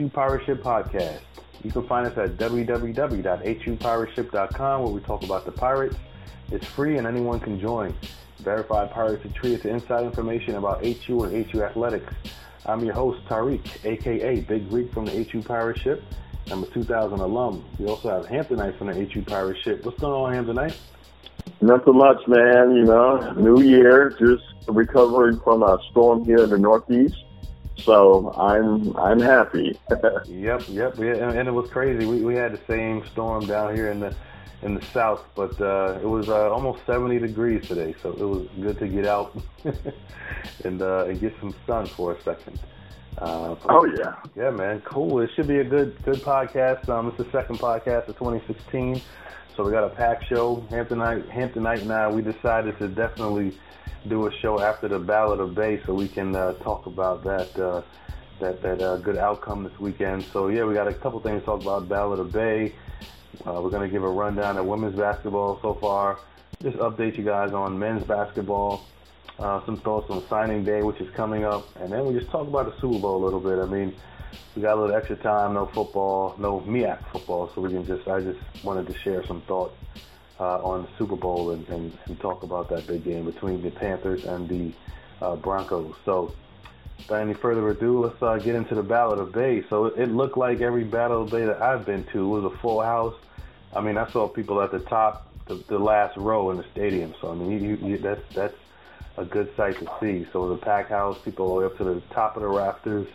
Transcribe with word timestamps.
HU 0.00 0.08
Pirate 0.08 0.46
Ship 0.46 0.62
Podcast. 0.62 1.20
You 1.62 1.70
can 1.70 1.86
find 1.86 2.06
us 2.06 2.16
at 2.16 2.38
www.hupirateship.com 2.38 4.82
where 4.82 4.90
we 4.90 5.02
talk 5.02 5.22
about 5.24 5.44
the 5.44 5.52
pirates. 5.52 5.96
It's 6.50 6.64
free 6.64 6.96
and 6.96 7.06
anyone 7.06 7.38
can 7.38 7.60
join. 7.60 7.94
Verified 8.38 8.90
pirates 8.92 9.26
are 9.26 9.32
treated 9.38 9.60
to 9.62 9.68
inside 9.68 10.04
information 10.04 10.54
about 10.54 10.82
HU 10.82 11.24
and 11.24 11.46
HU 11.46 11.62
athletics. 11.62 12.14
I'm 12.64 12.82
your 12.82 12.94
host, 12.94 13.22
Tariq, 13.26 13.84
aka 13.84 14.40
Big 14.40 14.70
Greek 14.70 14.90
from 14.90 15.04
the 15.04 15.22
HU 15.22 15.42
Pirate 15.42 15.78
Ship. 15.78 16.02
I'm 16.50 16.62
a 16.62 16.66
2000 16.68 17.20
alum. 17.20 17.62
We 17.78 17.86
also 17.86 18.08
have 18.08 18.24
Hamptonite 18.24 18.78
from 18.78 18.86
the 18.86 19.04
HU 19.04 19.20
Pirate 19.20 19.58
Ship. 19.62 19.84
What's 19.84 20.00
going 20.00 20.14
on, 20.14 20.32
Hamptonite? 20.32 20.76
Nothing 21.60 21.98
much, 21.98 22.26
man. 22.26 22.74
You 22.74 22.84
know, 22.84 23.34
new 23.36 23.60
year, 23.60 24.16
just 24.18 24.44
recovering 24.66 25.38
from 25.40 25.62
a 25.62 25.76
storm 25.90 26.24
here 26.24 26.44
in 26.44 26.48
the 26.48 26.58
Northeast. 26.58 27.22
So 27.82 28.32
I'm 28.36 28.96
I'm 28.96 29.20
happy. 29.20 29.78
yep, 30.26 30.62
yep. 30.68 30.98
Yeah, 30.98 31.14
and, 31.14 31.38
and, 31.38 31.48
it 31.48 31.52
was 31.52 31.70
crazy. 31.70 32.06
We 32.06 32.22
we 32.22 32.34
had 32.34 32.52
the 32.52 32.60
same 32.66 33.04
storm 33.12 33.46
down 33.46 33.74
here 33.74 33.90
in 33.90 34.00
the 34.00 34.14
in 34.62 34.74
the 34.74 34.82
south, 34.86 35.24
but 35.34 35.58
uh, 35.60 35.98
it 36.02 36.06
was 36.06 36.28
uh, 36.28 36.50
almost 36.50 36.84
70 36.86 37.18
degrees 37.18 37.66
today, 37.66 37.94
so 38.02 38.10
it 38.10 38.18
was 38.18 38.46
good 38.60 38.78
to 38.78 38.88
get 38.88 39.06
out 39.06 39.34
and 40.64 40.82
uh, 40.82 41.06
and 41.06 41.20
get 41.20 41.34
some 41.40 41.54
sun 41.66 41.86
for 41.86 42.12
a 42.12 42.22
second. 42.22 42.58
Uh, 43.18 43.56
oh 43.68 43.84
yeah, 43.98 44.16
yeah, 44.36 44.50
man, 44.50 44.80
cool. 44.82 45.20
It 45.20 45.30
should 45.34 45.48
be 45.48 45.58
a 45.58 45.64
good 45.64 45.96
good 46.04 46.20
podcast. 46.22 46.88
Um, 46.88 47.08
it's 47.08 47.18
the 47.18 47.30
second 47.30 47.58
podcast 47.58 48.08
of 48.08 48.18
2016, 48.18 49.00
so 49.56 49.64
we 49.64 49.72
got 49.72 49.84
a 49.84 49.90
packed 49.90 50.26
show. 50.28 50.64
Hamptonite, 50.70 51.28
Hamptonite, 51.28 51.82
and 51.82 51.92
I, 51.92 52.08
we 52.08 52.22
decided 52.22 52.78
to 52.78 52.88
definitely 52.88 53.56
do 54.08 54.26
a 54.26 54.32
show 54.40 54.60
after 54.60 54.88
the 54.88 54.98
Battle 54.98 55.40
of 55.40 55.54
Bay 55.54 55.80
so 55.84 55.94
we 55.94 56.08
can 56.08 56.34
uh, 56.34 56.54
talk 56.54 56.86
about 56.86 57.22
that 57.24 57.58
uh, 57.58 57.82
that 58.40 58.62
that 58.62 58.80
uh, 58.80 58.96
good 58.98 59.18
outcome 59.18 59.64
this 59.64 59.78
weekend. 59.78 60.24
So 60.32 60.48
yeah, 60.48 60.64
we 60.64 60.74
got 60.74 60.88
a 60.88 60.94
couple 60.94 61.20
things 61.20 61.42
to 61.42 61.46
talk 61.46 61.62
about 61.62 61.88
Battle 61.88 62.20
of 62.20 62.32
Bay. 62.32 62.74
Uh, 63.46 63.60
we're 63.62 63.70
going 63.70 63.88
to 63.88 63.88
give 63.88 64.04
a 64.04 64.08
rundown 64.08 64.56
of 64.56 64.66
women's 64.66 64.96
basketball 64.96 65.58
so 65.62 65.74
far. 65.74 66.18
Just 66.62 66.76
update 66.78 67.16
you 67.16 67.24
guys 67.24 67.52
on 67.52 67.78
men's 67.78 68.04
basketball. 68.04 68.84
Uh, 69.38 69.64
some 69.64 69.78
thoughts 69.78 70.10
on 70.10 70.22
signing 70.28 70.64
day, 70.64 70.82
which 70.82 71.00
is 71.00 71.08
coming 71.14 71.44
up, 71.44 71.64
and 71.76 71.90
then 71.90 72.04
we 72.04 72.12
just 72.12 72.30
talk 72.30 72.46
about 72.46 72.66
the 72.66 72.78
Super 72.80 72.98
Bowl 72.98 73.22
a 73.22 73.24
little 73.24 73.40
bit. 73.40 73.58
I 73.58 73.64
mean, 73.64 73.94
we 74.54 74.62
got 74.62 74.76
a 74.76 74.80
little 74.80 74.96
extra 74.96 75.16
time, 75.16 75.54
no 75.54 75.66
football, 75.66 76.34
no 76.38 76.60
MEAC 76.60 76.98
football, 77.12 77.50
so 77.54 77.60
we 77.60 77.70
can 77.70 77.86
just 77.86 78.06
I 78.08 78.20
just 78.20 78.38
wanted 78.64 78.86
to 78.86 78.98
share 78.98 79.24
some 79.26 79.42
thoughts 79.42 79.74
uh, 80.40 80.58
on 80.62 80.82
the 80.82 80.88
Super 80.98 81.16
Bowl 81.16 81.50
and, 81.50 81.68
and, 81.68 81.96
and, 82.06 82.18
talk 82.18 82.42
about 82.42 82.70
that 82.70 82.86
big 82.86 83.04
game 83.04 83.26
between 83.26 83.62
the 83.62 83.70
Panthers 83.70 84.24
and 84.24 84.48
the 84.48 84.72
uh, 85.20 85.36
Broncos. 85.36 85.94
So, 86.06 86.34
without 86.98 87.20
any 87.20 87.34
further 87.34 87.68
ado, 87.68 88.00
let's 88.04 88.22
uh, 88.22 88.38
get 88.38 88.54
into 88.54 88.74
the 88.74 88.82
Battle 88.82 89.20
of 89.20 89.32
Bay. 89.32 89.62
So 89.68 89.86
it, 89.86 89.98
it 89.98 90.06
looked 90.06 90.38
like 90.38 90.62
every 90.62 90.84
Battle 90.84 91.22
of 91.22 91.30
Bay 91.30 91.44
that 91.44 91.60
I've 91.60 91.84
been 91.84 92.04
to 92.12 92.26
was 92.26 92.44
a 92.44 92.56
full 92.58 92.80
house. 92.80 93.14
I 93.76 93.82
mean, 93.82 93.98
I 93.98 94.10
saw 94.10 94.28
people 94.28 94.62
at 94.62 94.72
the 94.72 94.80
top, 94.80 95.28
the, 95.46 95.62
the 95.68 95.78
last 95.78 96.16
row 96.16 96.50
in 96.50 96.56
the 96.56 96.64
stadium. 96.72 97.14
So 97.20 97.30
I 97.30 97.34
mean, 97.34 97.62
you, 97.62 97.76
you, 97.86 97.98
that's 97.98 98.22
that's 98.34 98.56
a 99.18 99.24
good 99.24 99.54
sight 99.56 99.78
to 99.78 99.90
see. 100.00 100.26
So 100.32 100.48
the 100.48 100.56
pack 100.56 100.88
house, 100.88 101.18
people 101.22 101.46
all 101.46 101.56
the 101.56 101.60
way 101.60 101.66
up 101.66 101.76
to 101.78 101.84
the 101.84 102.00
top 102.12 102.36
of 102.36 102.42
the 102.42 102.48
rafters. 102.48 103.06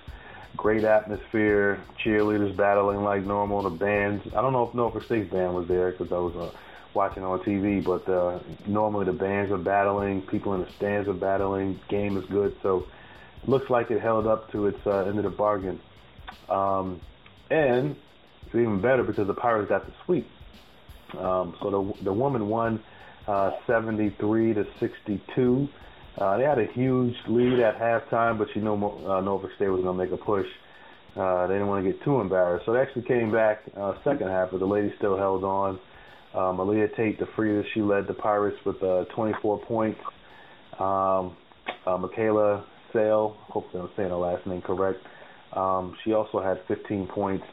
Great 0.55 0.83
atmosphere, 0.83 1.81
cheerleaders 2.03 2.55
battling 2.55 3.03
like 3.03 3.23
normal. 3.23 3.63
The 3.63 3.69
bands. 3.69 4.25
I 4.35 4.41
don't 4.41 4.53
know 4.53 4.67
if 4.67 4.73
Norfolk 4.73 5.03
State's 5.03 5.31
band 5.31 5.55
was 5.55 5.67
there 5.67 5.91
because 5.91 6.11
I 6.11 6.17
was 6.17 6.35
uh, 6.35 6.55
watching 6.93 7.23
on 7.23 7.39
TV, 7.39 7.83
but 7.83 8.07
uh, 8.09 8.39
normally 8.67 9.05
the 9.05 9.13
bands 9.13 9.51
are 9.51 9.57
battling, 9.57 10.21
people 10.23 10.53
in 10.53 10.61
the 10.61 10.71
stands 10.77 11.07
are 11.09 11.13
battling, 11.13 11.79
game 11.89 12.17
is 12.17 12.25
good, 12.25 12.55
so 12.63 12.87
looks 13.45 13.69
like 13.69 13.91
it 13.91 14.01
held 14.01 14.27
up 14.27 14.51
to 14.51 14.67
its 14.67 14.79
uh, 14.85 15.05
end 15.05 15.17
of 15.17 15.23
the 15.23 15.29
bargain. 15.29 15.79
Um, 16.49 17.01
and 17.49 17.95
it's 18.45 18.55
even 18.55 18.81
better 18.81 19.03
because 19.03 19.27
the 19.27 19.33
Pirates 19.33 19.69
got 19.69 19.85
the 19.85 19.93
sweep. 20.05 20.27
Um, 21.17 21.55
so 21.61 21.93
the 21.97 22.03
the 22.05 22.13
woman 22.13 22.49
won 22.49 22.83
uh, 23.27 23.51
73 23.67 24.53
to 24.53 24.67
62. 24.79 25.69
Uh, 26.17 26.37
they 26.37 26.43
had 26.43 26.59
a 26.59 26.67
huge 26.73 27.13
lead 27.27 27.59
at 27.59 27.77
halftime, 27.77 28.37
but 28.37 28.47
you 28.55 28.61
know 28.61 28.75
uh, 29.07 29.19
Norfolk 29.21 29.51
State 29.57 29.67
was 29.67 29.81
going 29.81 29.97
to 29.97 30.03
make 30.03 30.13
a 30.13 30.23
push. 30.23 30.45
Uh, 31.15 31.47
they 31.47 31.53
didn't 31.53 31.67
want 31.67 31.85
to 31.85 31.91
get 31.91 32.03
too 32.03 32.19
embarrassed, 32.19 32.65
so 32.65 32.73
they 32.73 32.79
actually 32.79 33.03
came 33.03 33.31
back 33.31 33.59
uh, 33.77 33.93
second 34.03 34.27
half, 34.27 34.49
but 34.51 34.59
the 34.59 34.65
ladies 34.65 34.91
still 34.97 35.17
held 35.17 35.43
on. 35.43 35.79
Um, 36.33 36.57
Malia 36.57 36.87
Tate, 36.97 37.17
the 37.19 37.27
freer, 37.35 37.63
she 37.73 37.81
led 37.81 38.07
the 38.07 38.13
Pirates 38.13 38.57
with 38.65 38.81
uh, 38.83 39.05
24 39.15 39.59
points. 39.65 39.99
Um, 40.79 41.37
uh, 41.85 41.97
Michaela 41.97 42.65
Sale, 42.91 43.37
hopefully 43.47 43.83
I'm 43.83 43.89
saying 43.95 44.09
her 44.09 44.15
last 44.15 44.45
name 44.45 44.61
correct. 44.61 44.99
Um, 45.53 45.95
she 46.03 46.13
also 46.13 46.41
had 46.41 46.59
15 46.67 47.07
points, 47.07 47.45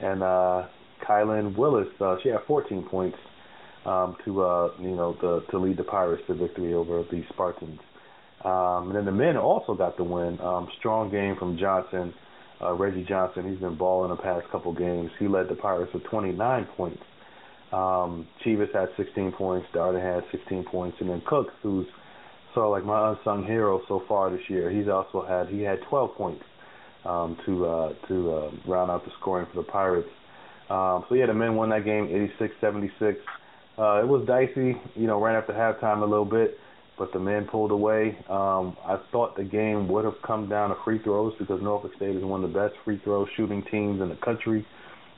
and 0.00 0.22
uh, 0.22 0.68
Kylan 1.06 1.56
Willis, 1.56 1.88
uh, 2.00 2.16
she 2.22 2.30
had 2.30 2.40
14 2.46 2.86
points 2.90 3.18
um, 3.84 4.16
to 4.24 4.42
uh, 4.42 4.68
you 4.80 4.96
know 4.96 5.16
the, 5.20 5.44
to 5.50 5.58
lead 5.58 5.76
the 5.76 5.84
Pirates 5.84 6.22
to 6.28 6.34
victory 6.34 6.72
over 6.72 7.02
the 7.10 7.22
Spartans. 7.30 7.80
Um, 8.44 8.88
and 8.88 8.96
then 8.96 9.04
the 9.04 9.12
men 9.12 9.36
also 9.36 9.74
got 9.74 9.96
the 9.96 10.04
win. 10.04 10.40
Um, 10.40 10.68
strong 10.78 11.10
game 11.10 11.36
from 11.38 11.56
Johnson, 11.58 12.12
uh, 12.60 12.74
Reggie 12.74 13.04
Johnson. 13.04 13.48
He's 13.48 13.60
been 13.60 13.76
balling 13.76 14.10
the 14.10 14.20
past 14.20 14.48
couple 14.50 14.72
games. 14.72 15.10
He 15.18 15.28
led 15.28 15.48
the 15.48 15.54
Pirates 15.54 15.92
with 15.94 16.04
29 16.04 16.66
points. 16.76 17.02
Um, 17.72 18.26
Chievous 18.42 18.68
had 18.74 18.88
16 18.96 19.32
points. 19.32 19.66
Darden 19.74 20.02
had 20.02 20.24
16 20.30 20.64
points, 20.64 20.96
and 21.00 21.08
then 21.08 21.22
Cooks, 21.26 21.54
who's 21.62 21.86
sort 22.54 22.66
of 22.66 22.72
like 22.72 22.84
my 22.84 23.12
unsung 23.12 23.46
hero 23.46 23.80
so 23.88 24.02
far 24.06 24.30
this 24.30 24.42
year, 24.48 24.70
he's 24.70 24.88
also 24.88 25.24
had 25.26 25.48
he 25.48 25.62
had 25.62 25.78
12 25.88 26.14
points 26.14 26.44
um, 27.04 27.36
to 27.46 27.66
uh, 27.66 27.92
to 28.08 28.32
uh, 28.32 28.50
round 28.66 28.90
out 28.90 29.04
the 29.04 29.10
scoring 29.20 29.46
for 29.52 29.62
the 29.62 29.68
Pirates. 29.68 30.08
Um, 30.68 31.04
so 31.08 31.14
yeah, 31.14 31.26
the 31.26 31.34
men 31.34 31.54
won 31.54 31.70
that 31.70 31.84
game 31.84 32.08
86-76. 32.40 33.16
Uh, 33.78 34.02
it 34.02 34.08
was 34.08 34.26
dicey, 34.26 34.76
you 34.94 35.06
know, 35.06 35.20
right 35.20 35.36
after 35.36 35.52
halftime 35.52 36.02
a 36.02 36.06
little 36.06 36.24
bit, 36.24 36.58
but 36.98 37.12
the 37.12 37.18
men 37.18 37.46
pulled 37.50 37.70
away. 37.70 38.16
Um, 38.28 38.76
I 38.84 38.98
thought 39.10 39.36
the 39.36 39.44
game 39.44 39.88
would 39.88 40.04
have 40.04 40.20
come 40.26 40.48
down 40.48 40.70
to 40.70 40.76
free 40.84 41.02
throws 41.02 41.32
because 41.38 41.60
Norfolk 41.62 41.92
State 41.96 42.16
is 42.16 42.24
one 42.24 42.44
of 42.44 42.52
the 42.52 42.58
best 42.58 42.74
free 42.84 43.00
throw 43.02 43.26
shooting 43.36 43.64
teams 43.70 44.00
in 44.00 44.08
the 44.08 44.16
country, 44.16 44.66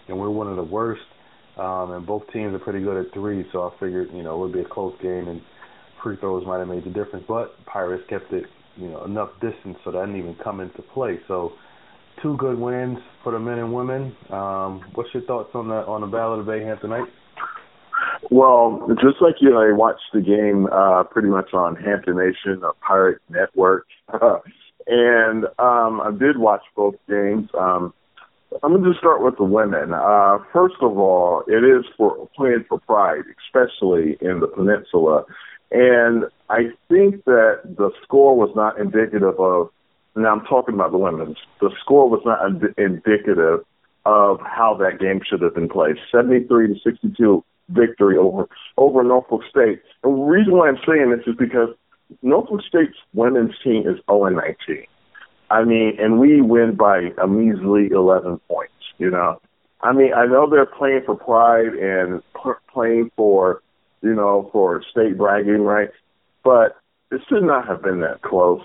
and 0.09 0.19
we're 0.19 0.31
one 0.31 0.49
of 0.49 0.57
the 0.57 0.63
worst. 0.63 1.03
Um, 1.57 1.93
and 1.93 2.07
both 2.07 2.25
teams 2.33 2.53
are 2.55 2.59
pretty 2.59 2.81
good 2.81 3.07
at 3.07 3.13
three, 3.13 3.45
so 3.53 3.63
I 3.63 3.71
figured, 3.79 4.09
you 4.13 4.23
know, 4.23 4.35
it 4.35 4.39
would 4.39 4.53
be 4.53 4.61
a 4.61 4.69
close 4.69 4.95
game 5.01 5.29
and 5.29 5.41
free 6.03 6.17
throws 6.17 6.45
might 6.47 6.59
have 6.59 6.69
made 6.69 6.85
the 6.85 6.91
difference. 6.91 7.25
But 7.29 7.65
Pirates 7.67 8.05
kept 8.09 8.33
it, 8.33 8.45
you 8.77 8.89
know, 8.89 9.05
enough 9.05 9.31
distance 9.41 9.79
so 9.85 9.93
that 9.93 10.01
didn't 10.01 10.19
even 10.19 10.37
come 10.43 10.61
into 10.61 10.83
play. 10.83 11.21
So 11.29 11.53
two 12.23 12.37
good 12.37 12.59
wins 12.59 12.99
for 13.23 13.33
the 13.33 13.39
men 13.39 13.59
and 13.59 13.73
women. 13.73 14.17
Um, 14.31 14.85
what's 14.95 15.11
your 15.15 15.23
thoughts 15.25 15.51
on 15.55 15.69
the 15.69 15.77
on 15.87 16.01
the 16.01 16.07
Battle 16.07 16.41
of 16.41 16.47
Bay 16.47 16.61
Hamptonite? 16.61 17.09
Well, 18.31 18.89
just 19.03 19.21
like 19.21 19.37
you, 19.41 19.57
I 19.59 19.73
watched 19.73 20.13
the 20.13 20.21
game 20.21 20.67
uh, 20.73 21.05
pretty 21.05 21.29
much 21.29 21.53
on 21.53 21.77
Hampton 21.77 22.17
Nation, 22.17 22.63
a 22.63 22.73
Pirate 22.85 23.21
Network, 23.29 23.87
and 24.87 25.45
um, 25.59 26.01
I 26.01 26.11
did 26.19 26.39
watch 26.39 26.63
both 26.75 26.97
games. 27.09 27.49
Um, 27.59 27.93
I'm 28.63 28.73
going 28.73 28.85
to 28.85 28.91
just 28.91 29.01
start 29.01 29.23
with 29.23 29.37
the 29.37 29.45
women. 29.45 29.93
Uh, 29.93 30.39
first 30.53 30.77
of 30.81 30.97
all, 30.97 31.43
it 31.49 31.65
is 31.65 31.85
for 31.97 32.29
playing 32.37 32.65
for 32.69 32.79
pride, 32.81 33.25
especially 33.47 34.17
in 34.21 34.41
the 34.41 34.47
peninsula. 34.47 35.25
And 35.73 36.25
I 36.49 36.71
think 36.89 37.25
that 37.25 37.61
the 37.65 37.91
score 38.03 38.37
was 38.37 38.51
not 38.55 38.79
indicative 38.79 39.41
of, 39.41 39.71
now 40.15 40.33
I'm 40.33 40.45
talking 40.45 40.75
about 40.75 40.93
the 40.93 40.99
women's, 40.99 41.39
the 41.61 41.71
score 41.81 42.09
was 42.09 42.23
not 42.25 42.47
ind- 42.47 42.75
indicative 42.79 43.65
of 44.07 44.39
how 44.41 44.77
that 44.79 45.01
game 45.01 45.21
should 45.29 45.43
have 45.43 45.55
been 45.55 45.69
played. 45.69 45.97
73 46.13 46.69
to 46.69 46.75
62 46.79 47.45
victory 47.69 48.17
over, 48.17 48.49
over 48.77 49.03
Norfolk 49.03 49.43
State. 49.49 49.81
And 50.03 50.19
the 50.19 50.25
reason 50.25 50.55
why 50.55 50.69
I'm 50.69 50.79
saying 50.87 51.11
this 51.11 51.27
is 51.27 51.37
because 51.39 51.71
Norfolk 52.23 52.61
State's 52.69 52.97
women's 53.13 53.55
team 53.63 53.87
is 53.87 53.99
0 54.09 54.29
19. 54.29 54.87
I 55.51 55.65
mean, 55.65 55.97
and 55.99 56.19
we 56.19 56.41
win 56.41 56.75
by 56.77 57.11
a 57.23 57.27
measly 57.27 57.89
11 57.91 58.41
points, 58.49 58.73
you 58.99 59.11
know. 59.11 59.41
I 59.83 59.93
mean, 59.93 60.13
I 60.15 60.27
know 60.27 60.49
they're 60.49 60.67
playing 60.67 61.03
for 61.05 61.15
pride 61.15 61.75
and 61.75 62.23
playing 62.73 63.11
for, 63.17 63.63
you 64.03 64.15
know, 64.15 64.49
for 64.53 64.83
state 64.91 65.19
bragging 65.19 65.61
rights, 65.61 65.93
but 66.43 66.77
it 67.11 67.21
should 67.29 67.45
not 67.45 67.69
have 67.69 67.83
been 67.83 68.01
that 68.01 68.23
close. 68.23 68.63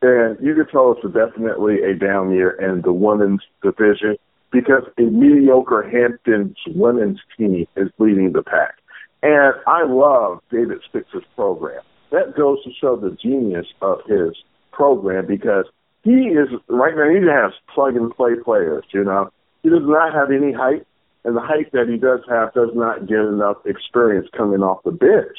And 0.00 0.38
you 0.40 0.54
can 0.54 0.66
tell 0.68 0.92
it's 0.92 1.14
definitely 1.14 1.82
a 1.82 1.94
down 1.94 2.32
year 2.32 2.50
in 2.50 2.82
the 2.82 2.92
women's 2.92 3.42
division 3.62 4.16
because 4.52 4.84
a 4.98 5.02
mediocre 5.02 5.82
Hampton's 5.82 6.56
women's 6.74 7.20
team 7.36 7.66
is 7.76 7.88
leading 7.98 8.32
the 8.32 8.42
pack. 8.42 8.74
And 9.22 9.54
I 9.66 9.84
love 9.84 10.40
David 10.50 10.78
Six's 10.92 11.22
program. 11.34 11.82
That 12.10 12.36
goes 12.36 12.62
to 12.64 12.70
show 12.78 12.96
the 12.96 13.16
genius 13.20 13.66
of 13.80 13.98
his 14.06 14.36
program 14.72 15.26
because 15.26 15.64
he 16.02 16.10
is 16.10 16.48
right 16.68 16.94
now. 16.94 17.08
He 17.08 17.26
has 17.26 17.52
plug 17.74 17.96
and 17.96 18.14
play 18.14 18.32
players. 18.44 18.84
You 18.92 19.04
know, 19.04 19.30
he 19.62 19.70
does 19.70 19.82
not 19.82 20.12
have 20.12 20.30
any 20.30 20.52
height, 20.52 20.86
and 21.24 21.36
the 21.36 21.40
height 21.40 21.72
that 21.72 21.88
he 21.88 21.96
does 21.96 22.20
have 22.28 22.52
does 22.52 22.70
not 22.74 23.06
get 23.06 23.20
enough 23.20 23.58
experience 23.64 24.28
coming 24.36 24.60
off 24.60 24.82
the 24.84 24.90
bench. 24.90 25.38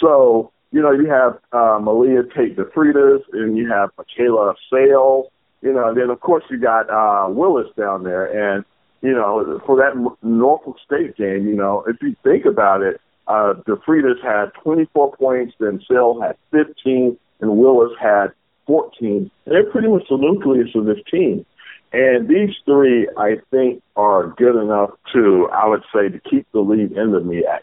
So 0.00 0.52
you 0.74 0.82
know, 0.82 0.90
you 0.90 1.08
have 1.08 1.38
uh, 1.52 1.78
Malia 1.80 2.24
Tate 2.36 2.56
DeFreitas, 2.56 3.20
and 3.32 3.56
you 3.56 3.70
have 3.70 3.90
Michaela 3.96 4.54
Sale. 4.72 5.30
You 5.64 5.72
know, 5.72 5.94
then 5.94 6.10
of 6.10 6.20
course 6.20 6.44
you 6.50 6.58
got 6.58 6.90
uh, 6.90 7.26
Willis 7.30 7.68
down 7.74 8.04
there, 8.04 8.26
and 8.26 8.66
you 9.00 9.12
know, 9.12 9.60
for 9.64 9.76
that 9.76 9.96
Norfolk 10.22 10.76
State 10.84 11.16
game, 11.16 11.48
you 11.48 11.56
know, 11.56 11.82
if 11.88 11.96
you 12.02 12.14
think 12.22 12.44
about 12.44 12.82
it, 12.82 13.00
uh, 13.26 13.54
DeFreitas 13.66 14.22
had 14.22 14.52
24 14.62 15.16
points, 15.16 15.54
then 15.58 15.80
Sale 15.88 16.20
had 16.20 16.36
15, 16.50 17.16
and 17.40 17.56
Willis 17.56 17.92
had 17.98 18.28
14. 18.66 19.30
They're 19.46 19.70
pretty 19.70 19.88
much 19.88 20.04
the 20.10 20.18
nucleus 20.18 20.74
of 20.74 20.84
this 20.84 20.98
team. 21.10 21.46
And 21.92 22.28
these 22.28 22.54
three, 22.66 23.08
I 23.16 23.36
think, 23.50 23.82
are 23.96 24.34
good 24.36 24.60
enough 24.60 24.90
to, 25.14 25.48
I 25.50 25.66
would 25.66 25.82
say, 25.94 26.10
to 26.10 26.18
keep 26.28 26.46
the 26.52 26.60
lead 26.60 26.92
in 26.92 27.12
the 27.12 27.20
MEAC. 27.20 27.60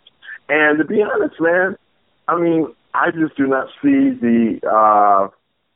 And 0.50 0.80
to 0.80 0.86
be 0.86 1.04
honest, 1.04 1.36
man, 1.40 1.76
I 2.28 2.40
mean, 2.40 2.68
I 2.94 3.12
just 3.12 3.36
do 3.36 3.46
not 3.46 3.68
see 3.82 4.10
the 4.10 4.60
uh, 4.68 5.28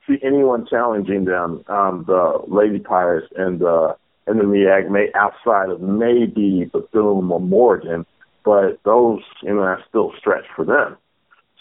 see 0.08 0.18
anyone 0.24 0.68
challenging 0.68 1.26
them, 1.26 1.64
um, 1.68 2.06
the 2.08 2.40
Lady 2.48 2.80
Pirates 2.80 3.28
and 3.36 3.60
the 3.60 3.96
and 4.28 4.40
the 4.40 4.44
MEAC, 4.44 4.90
may 4.90 5.08
outside 5.14 5.70
of 5.70 5.82
maybe 5.82 6.68
Bethune 6.72 7.30
or 7.32 7.40
Morgan, 7.40 8.06
but 8.44 8.80
those, 8.84 9.22
you 9.44 9.54
know, 9.54 9.62
are 9.62 9.84
still 9.88 10.14
stretch 10.18 10.46
for 10.56 10.66
them. 10.66 10.98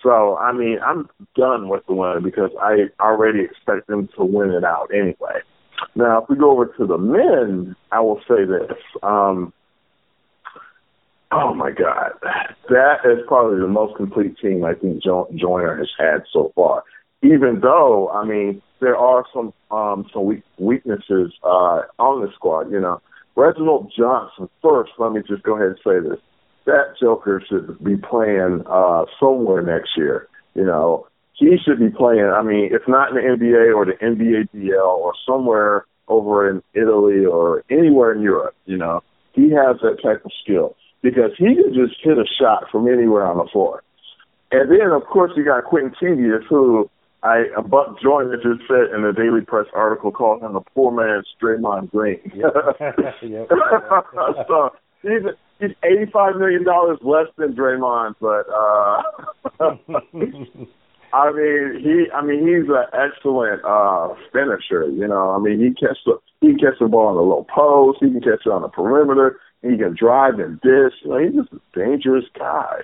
So, 0.03 0.37
I 0.39 0.53
mean, 0.53 0.79
I'm 0.85 1.09
done 1.37 1.69
with 1.69 1.85
the 1.87 1.95
win 1.95 2.23
because 2.23 2.51
I 2.61 2.91
already 3.01 3.41
expect 3.41 3.87
them 3.87 4.09
to 4.17 4.25
win 4.25 4.51
it 4.51 4.65
out 4.65 4.89
anyway. 4.95 5.41
Now, 5.95 6.23
if 6.23 6.29
we 6.29 6.37
go 6.37 6.51
over 6.51 6.67
to 6.67 6.87
the 6.87 6.99
men, 6.99 7.75
I 7.91 8.01
will 8.01 8.21
say 8.29 8.45
this. 8.45 8.79
Um, 9.03 9.53
oh 11.33 11.55
my 11.55 11.71
God, 11.71 12.13
that 12.69 12.99
is 13.05 13.25
probably 13.27 13.61
the 13.61 13.69
most 13.69 13.97
complete 13.97 14.39
team 14.39 14.65
I 14.65 14.75
think 14.75 15.03
jo- 15.03 15.29
Joyner 15.35 15.77
has 15.77 15.91
had 15.99 16.25
so 16.33 16.53
far. 16.55 16.85
Even 17.25 17.61
though, 17.61 18.11
I 18.11 18.25
mean, 18.25 18.61
there 18.81 18.97
are 18.97 19.25
some 19.33 19.53
um, 19.71 20.07
some 20.13 20.27
weak- 20.27 20.45
weaknesses 20.59 21.33
uh, 21.43 21.81
on 21.99 22.21
the 22.21 22.29
squad. 22.35 22.71
You 22.71 22.81
know, 22.81 23.01
Reginald 23.35 23.91
Johnson. 23.97 24.49
First, 24.63 24.93
let 24.99 25.13
me 25.13 25.23
just 25.27 25.43
go 25.43 25.57
ahead 25.57 25.69
and 25.69 25.79
say 25.79 26.07
this: 26.07 26.21
that 26.67 26.95
Joker 27.01 27.43
should 27.49 27.83
be 27.83 27.97
playing 27.97 28.63
uh, 28.67 29.07
somewhere 29.19 29.63
next 29.63 29.91
year. 29.97 30.29
You 30.55 30.65
know, 30.65 31.07
he 31.33 31.57
should 31.65 31.79
be 31.79 31.89
playing. 31.89 32.25
I 32.27 32.43
mean, 32.43 32.69
if 32.73 32.83
not 32.87 33.09
in 33.11 33.17
the 33.17 33.23
NBA 33.23 33.75
or 33.75 33.87
the 33.87 33.95
NBA 34.03 34.49
DL 34.55 34.99
or 34.99 35.15
somewhere 35.27 35.87
over 36.09 36.51
in 36.51 36.63
Italy 36.75 37.25
or 37.25 37.65
anywhere 37.71 38.13
in 38.13 38.21
Europe, 38.21 38.55
you 38.67 38.77
know, 38.77 39.03
he 39.33 39.51
has 39.51 39.77
that 39.83 40.03
type 40.03 40.25
of 40.25 40.31
skill 40.43 40.77
because 41.03 41.31
he 41.39 41.55
can 41.55 41.73
just 41.75 41.97
hit 42.03 42.19
a 42.19 42.25
shot 42.39 42.65
from 42.71 42.87
anywhere 42.87 43.27
on 43.27 43.39
the 43.39 43.51
floor. 43.51 43.83
And 44.53 44.71
then, 44.71 44.91
of 44.93 45.05
course, 45.05 45.33
you 45.37 45.45
got 45.45 45.65
Quinton 45.65 45.95
Chievous, 45.99 46.45
who 46.49 46.89
I 47.25 47.45
Buck 47.63 48.01
Joyner 48.03 48.37
just 48.37 48.69
said 48.69 48.95
in 48.95 49.03
the 49.03 49.13
Daily 49.17 49.41
Press 49.41 49.67
article 49.75 50.13
called 50.13 50.43
him 50.43 50.57
a 50.57 50.61
poor 50.61 50.93
man's 50.93 51.27
Draymond 51.43 51.91
Green. 51.91 52.21
Yep. 52.35 52.55
yep. 53.23 53.49
so 54.47 54.71
he's 55.03 55.23
he's 55.59 55.71
eighty 55.83 56.11
five 56.13 56.37
million 56.37 56.65
dollars 56.65 56.99
less 57.01 57.29
than 57.39 57.55
Draymond, 57.55 58.15
but 58.21 58.45
uh 58.53 59.03
I 61.15 61.31
mean, 61.31 61.81
he. 61.81 62.11
I 62.13 62.25
mean, 62.25 62.41
he's 62.41 62.69
an 62.69 62.87
excellent 62.93 63.63
uh, 63.65 64.09
finisher. 64.33 64.91
You 64.91 65.07
know, 65.07 65.31
I 65.31 65.39
mean, 65.39 65.61
he 65.61 65.71
catch 65.71 65.99
the 66.05 66.19
he 66.41 66.49
can 66.49 66.59
catch 66.59 66.79
the 66.81 66.89
ball 66.89 67.07
on 67.07 67.15
the 67.15 67.23
low 67.23 67.47
post. 67.55 67.99
He 68.01 68.11
can 68.11 68.21
catch 68.21 68.45
it 68.45 68.51
on 68.51 68.63
the 68.63 68.69
perimeter. 68.69 69.39
He 69.63 69.79
can 69.79 69.95
drive 69.97 70.41
and 70.41 70.61
dish. 70.61 70.93
You 71.05 71.11
know, 71.11 71.19
he's 71.19 71.35
just 71.35 71.53
a 71.53 71.79
dangerous 71.79 72.25
guy. 72.37 72.81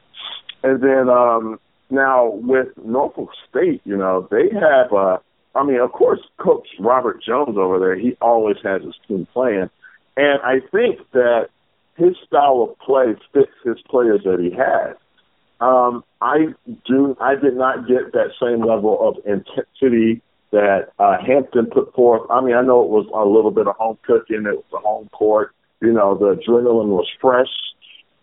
And 0.63 0.81
then 0.81 1.09
um, 1.09 1.59
now 1.91 2.27
with 2.27 2.69
Norfolk 2.85 3.31
State, 3.49 3.81
you 3.85 3.97
know, 3.97 4.29
they 4.31 4.49
have. 4.55 4.93
Uh, 4.93 5.19
I 5.55 5.65
mean, 5.65 5.81
of 5.81 5.93
course, 5.93 6.21
Coach 6.39 6.69
Robert 6.79 7.23
Jones 7.23 7.57
over 7.57 7.79
there. 7.79 7.97
He 7.97 8.17
always 8.21 8.57
has 8.63 8.83
his 8.83 8.95
team 9.09 9.27
playing, 9.33 9.71
and 10.17 10.41
I 10.43 10.61
think 10.71 11.01
that 11.13 11.49
his 11.97 12.17
style 12.27 12.69
of 12.69 12.79
play 12.79 13.15
fits 13.33 13.53
his 13.65 13.77
players 13.89 14.23
that 14.25 14.41
he 14.41 14.51
has. 14.57 14.97
Um, 15.61 16.05
I 16.21 16.55
do. 16.87 17.17
I 17.21 17.35
did 17.35 17.57
not 17.57 17.87
get 17.87 18.13
that 18.13 18.31
same 18.41 18.65
level 18.65 18.99
of 19.01 19.17
intensity 19.27 20.23
that 20.53 20.89
uh, 20.99 21.17
Hampton 21.25 21.67
put 21.67 21.95
forth. 21.95 22.23
I 22.31 22.41
mean, 22.41 22.55
I 22.55 22.63
know 22.63 22.83
it 22.83 22.89
was 22.89 23.07
a 23.15 23.25
little 23.25 23.51
bit 23.51 23.69
of 23.69 23.77
home 23.77 23.99
cooking. 24.03 24.47
It 24.47 24.57
was 24.57 24.65
a 24.73 24.79
home 24.79 25.09
court. 25.13 25.53
You 25.81 25.93
know, 25.93 26.17
the 26.17 26.35
adrenaline 26.35 26.89
was 26.89 27.07
fresh, 27.21 27.49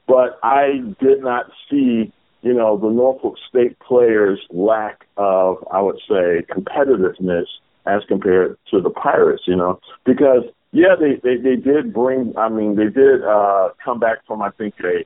but 0.07 0.39
I 0.43 0.81
did 0.99 1.21
not 1.21 1.51
see, 1.69 2.11
you 2.41 2.53
know, 2.53 2.77
the 2.77 2.89
Norfolk 2.89 3.35
State 3.49 3.77
players' 3.79 4.39
lack 4.49 5.05
of, 5.17 5.57
I 5.71 5.81
would 5.81 5.99
say, 6.07 6.45
competitiveness 6.49 7.45
as 7.85 8.03
compared 8.07 8.57
to 8.71 8.81
the 8.81 8.89
Pirates. 8.89 9.43
You 9.45 9.55
know, 9.55 9.79
because 10.05 10.43
yeah, 10.71 10.95
they 10.99 11.15
they, 11.23 11.37
they 11.37 11.55
did 11.55 11.93
bring. 11.93 12.33
I 12.37 12.49
mean, 12.49 12.75
they 12.75 12.89
did 12.89 13.23
uh, 13.23 13.69
come 13.83 13.99
back 13.99 14.25
from 14.27 14.41
I 14.41 14.51
think 14.51 14.75
a 14.83 15.05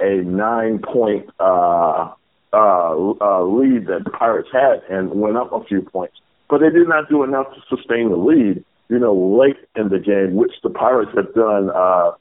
a 0.00 0.22
nine 0.24 0.80
point 0.80 1.30
uh, 1.38 2.12
uh, 2.52 3.12
uh, 3.20 3.42
lead 3.44 3.86
that 3.86 4.02
the 4.04 4.10
Pirates 4.10 4.48
had 4.52 4.82
and 4.90 5.10
went 5.12 5.36
up 5.36 5.52
a 5.52 5.64
few 5.64 5.82
points. 5.82 6.16
But 6.50 6.58
they 6.58 6.70
did 6.70 6.88
not 6.88 7.08
do 7.08 7.22
enough 7.22 7.46
to 7.54 7.76
sustain 7.76 8.10
the 8.10 8.16
lead, 8.16 8.64
you 8.88 8.98
know, 8.98 9.14
late 9.14 9.56
in 9.74 9.88
the 9.88 9.98
game, 9.98 10.34
which 10.34 10.52
the 10.62 10.70
Pirates 10.70 11.12
have 11.16 11.32
done 11.34 11.70
uh, 11.70 12.12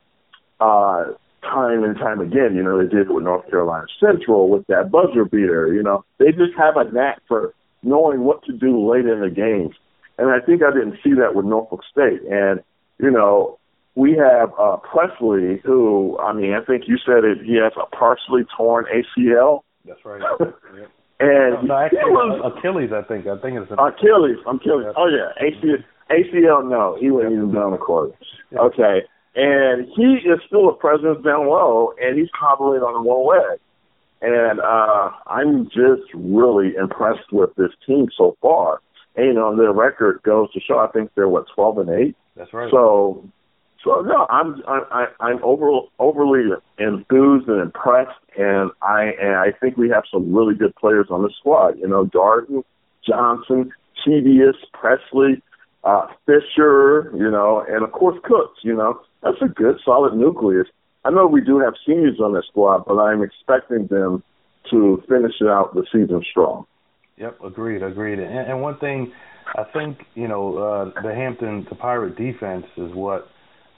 uh, 0.61 1.05
time 1.41 1.83
and 1.83 1.97
time 1.97 2.21
again. 2.21 2.55
You 2.55 2.63
know, 2.63 2.77
they 2.77 2.89
did 2.89 3.07
it 3.07 3.13
with 3.13 3.23
North 3.23 3.49
Carolina 3.49 3.85
Central 3.99 4.49
with 4.49 4.65
that 4.67 4.91
buzzer 4.91 5.25
beater. 5.25 5.74
You 5.74 5.83
know, 5.83 6.05
they 6.19 6.31
just 6.31 6.53
have 6.57 6.77
a 6.77 6.89
knack 6.91 7.21
for 7.27 7.53
knowing 7.83 8.21
what 8.21 8.43
to 8.45 8.53
do 8.53 8.89
late 8.89 9.05
in 9.05 9.21
the 9.21 9.29
games. 9.29 9.75
And 10.17 10.29
I 10.29 10.39
think 10.45 10.62
I 10.62 10.71
didn't 10.71 11.00
see 11.03 11.13
that 11.13 11.33
with 11.36 11.45
Norfolk 11.45 11.81
State. 11.89 12.21
And, 12.29 12.62
you 13.00 13.10
know, 13.10 13.57
we 13.95 14.13
have 14.13 14.51
uh, 14.60 14.77
Presley, 14.77 15.62
who 15.65 16.17
I 16.19 16.33
mean, 16.33 16.53
I 16.53 16.63
think 16.63 16.83
you 16.88 16.98
said 17.05 17.24
it. 17.24 17.39
He 17.43 17.55
has 17.55 17.74
a 17.75 17.93
partially 17.95 18.43
torn 18.55 18.86
ACL. 18.86 19.62
That's 19.86 20.03
right. 20.05 20.21
Yep. 20.74 20.89
and 21.19 21.67
no, 21.67 21.77
actually, 21.77 22.00
was, 22.10 22.53
Achilles. 22.57 22.89
I 22.95 23.03
think. 23.05 23.27
I 23.27 23.38
think 23.41 23.60
it's 23.60 23.69
Achilles. 23.71 24.39
Achilles. 24.48 24.86
Yeah. 24.88 24.93
Oh 24.95 25.05
yeah, 25.05 25.36
ACL. 25.38 25.83
ACL. 26.10 26.67
No, 26.67 26.98
he 27.00 27.12
wouldn't 27.12 27.33
even 27.33 27.53
down 27.53 27.71
the 27.71 27.77
court. 27.77 28.15
Yeah. 28.50 28.60
Okay, 28.60 29.05
and 29.35 29.88
he 29.95 30.27
is 30.27 30.39
still 30.47 30.69
a 30.69 30.73
presence 30.73 31.23
down 31.23 31.47
low, 31.47 31.93
and 32.01 32.17
he's 32.17 32.29
hobbling 32.33 32.81
on 32.81 33.05
one 33.05 33.38
leg. 33.38 33.59
And 34.21 34.59
uh, 34.59 35.09
I'm 35.27 35.65
just 35.65 36.13
really 36.13 36.75
impressed 36.75 37.31
with 37.31 37.55
this 37.55 37.71
team 37.88 38.07
so 38.15 38.38
far. 38.41 38.81
And 39.15 39.25
you 39.27 39.33
know, 39.33 39.55
their 39.55 39.73
record 39.73 40.21
goes 40.23 40.51
to 40.53 40.59
show. 40.59 40.77
I 40.77 40.88
think 40.88 41.11
they're 41.15 41.27
what 41.27 41.45
12 41.55 41.77
and 41.79 41.89
eight. 41.89 42.15
That's 42.35 42.53
right. 42.53 42.69
So 42.71 43.27
so 43.83 44.01
no, 44.01 44.27
I'm 44.29 44.61
I, 44.67 45.07
I'm 45.19 45.43
over, 45.43 45.71
overly 45.97 46.55
enthused 46.77 47.47
and 47.47 47.61
impressed, 47.61 48.19
and 48.38 48.71
I 48.81 49.11
and 49.19 49.35
I 49.35 49.51
think 49.59 49.77
we 49.77 49.89
have 49.89 50.03
some 50.11 50.33
really 50.33 50.55
good 50.55 50.75
players 50.75 51.07
on 51.09 51.23
the 51.23 51.31
squad. 51.39 51.79
You 51.79 51.88
know, 51.88 52.05
Darden, 52.05 52.63
Johnson, 53.07 53.71
Chievous, 54.03 54.55
Presley, 54.73 55.41
uh, 55.83 56.07
Fisher. 56.27 57.11
You 57.15 57.31
know, 57.31 57.65
and 57.67 57.83
of 57.83 57.91
course 57.91 58.19
Cooks. 58.23 58.59
You 58.61 58.75
know, 58.75 59.01
that's 59.21 59.41
a 59.41 59.47
good 59.47 59.77
solid 59.85 60.15
nucleus. 60.15 60.67
I 61.03 61.09
know 61.09 61.27
we 61.27 61.41
do 61.41 61.59
have 61.59 61.73
seniors 61.85 62.19
on 62.19 62.33
the 62.33 62.43
squad, 62.47 62.83
but 62.85 62.99
I'm 62.99 63.23
expecting 63.23 63.87
them 63.87 64.23
to 64.69 65.03
finish 65.09 65.33
it 65.41 65.47
out 65.47 65.73
the 65.73 65.85
season 65.91 66.23
strong. 66.29 66.65
Yep, 67.17 67.39
agreed, 67.43 67.83
agreed. 67.83 68.19
And, 68.19 68.31
and 68.31 68.61
one 68.61 68.77
thing, 68.77 69.11
I 69.55 69.63
think 69.63 69.99
you 70.15 70.27
know 70.27 70.57
uh, 70.57 71.01
the 71.01 71.13
Hampton, 71.13 71.65
the 71.69 71.75
Pirate 71.75 72.15
defense 72.15 72.65
is 72.77 72.93
what 72.93 73.29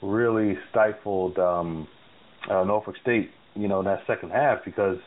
really 0.02 0.56
stifled 0.70 1.38
um, 1.38 1.88
uh, 2.50 2.64
Norfolk 2.64 2.96
State, 3.00 3.30
you 3.54 3.68
know, 3.68 3.80
in 3.80 3.86
that 3.86 4.00
second 4.06 4.30
half 4.30 4.64
because 4.64 4.98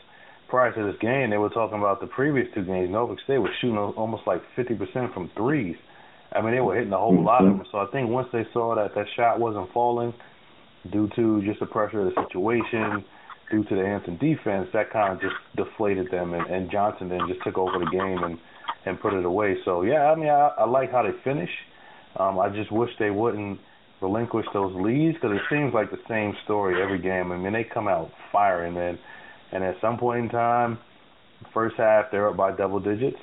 prior 0.48 0.72
to 0.72 0.92
this 0.92 1.00
game, 1.00 1.30
they 1.30 1.36
were 1.36 1.50
talking 1.50 1.78
about 1.78 2.00
the 2.00 2.06
previous 2.06 2.46
two 2.54 2.64
games. 2.64 2.90
Norfolk 2.90 3.18
State 3.24 3.38
was 3.38 3.50
shooting 3.60 3.76
almost 3.76 4.26
like 4.26 4.42
50% 4.56 5.14
from 5.14 5.30
threes. 5.36 5.76
I 6.32 6.42
mean, 6.42 6.54
they 6.54 6.60
were 6.60 6.76
hitting 6.76 6.92
a 6.92 6.98
whole 6.98 7.22
lot 7.22 7.44
of 7.44 7.56
them. 7.56 7.66
So 7.72 7.78
I 7.78 7.86
think 7.90 8.10
once 8.10 8.28
they 8.32 8.44
saw 8.52 8.74
that 8.74 8.94
that 8.94 9.06
shot 9.16 9.40
wasn't 9.40 9.72
falling 9.72 10.12
due 10.92 11.08
to 11.16 11.42
just 11.44 11.60
the 11.60 11.66
pressure 11.66 12.06
of 12.06 12.14
the 12.14 12.22
situation, 12.22 13.04
due 13.50 13.64
to 13.64 13.74
the 13.74 13.84
Hampton 13.84 14.18
defense, 14.18 14.68
that 14.72 14.90
kind 14.92 15.14
of 15.14 15.20
just 15.20 15.34
deflated 15.56 16.10
them. 16.10 16.34
And, 16.34 16.46
and 16.46 16.70
Johnson 16.70 17.08
then 17.08 17.20
just 17.28 17.42
took 17.44 17.56
over 17.56 17.78
the 17.78 17.90
game 17.90 18.22
and 18.22 18.38
and 18.86 19.00
put 19.00 19.12
it 19.12 19.24
away. 19.24 19.56
So 19.64 19.82
yeah, 19.82 20.10
I 20.10 20.14
mean, 20.14 20.28
I, 20.28 20.50
I 20.58 20.64
like 20.66 20.90
how 20.90 21.02
they 21.02 21.12
finish. 21.24 21.50
Um, 22.16 22.38
I 22.38 22.48
just 22.48 22.72
wish 22.72 22.90
they 22.98 23.10
wouldn't 23.10 23.60
relinquish 24.00 24.46
those 24.54 24.74
leads 24.76 25.14
because 25.14 25.32
it 25.32 25.42
seems 25.50 25.74
like 25.74 25.90
the 25.90 25.98
same 26.08 26.32
story 26.44 26.80
every 26.82 27.00
game. 27.00 27.32
I 27.32 27.36
mean, 27.36 27.52
they 27.52 27.64
come 27.64 27.88
out 27.88 28.10
firing, 28.32 28.74
man, 28.74 28.98
and 29.52 29.64
at 29.64 29.76
some 29.80 29.98
point 29.98 30.24
in 30.24 30.28
time, 30.30 30.78
first 31.52 31.76
half 31.76 32.06
they're 32.10 32.28
up 32.28 32.36
by 32.36 32.54
double 32.56 32.80
digits, 32.80 33.18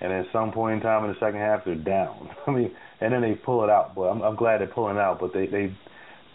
and 0.00 0.12
at 0.12 0.26
some 0.32 0.52
point 0.52 0.76
in 0.76 0.80
time 0.82 1.04
in 1.04 1.10
the 1.10 1.20
second 1.20 1.40
half 1.40 1.64
they're 1.64 1.74
down. 1.74 2.30
I 2.46 2.50
mean, 2.50 2.72
and 3.00 3.12
then 3.12 3.22
they 3.22 3.34
pull 3.34 3.64
it 3.64 3.70
out. 3.70 3.94
But 3.94 4.02
I'm, 4.02 4.22
I'm 4.22 4.36
glad 4.36 4.60
they're 4.60 4.68
pulling 4.68 4.98
out. 4.98 5.18
But 5.20 5.32
they 5.32 5.46
they 5.46 5.76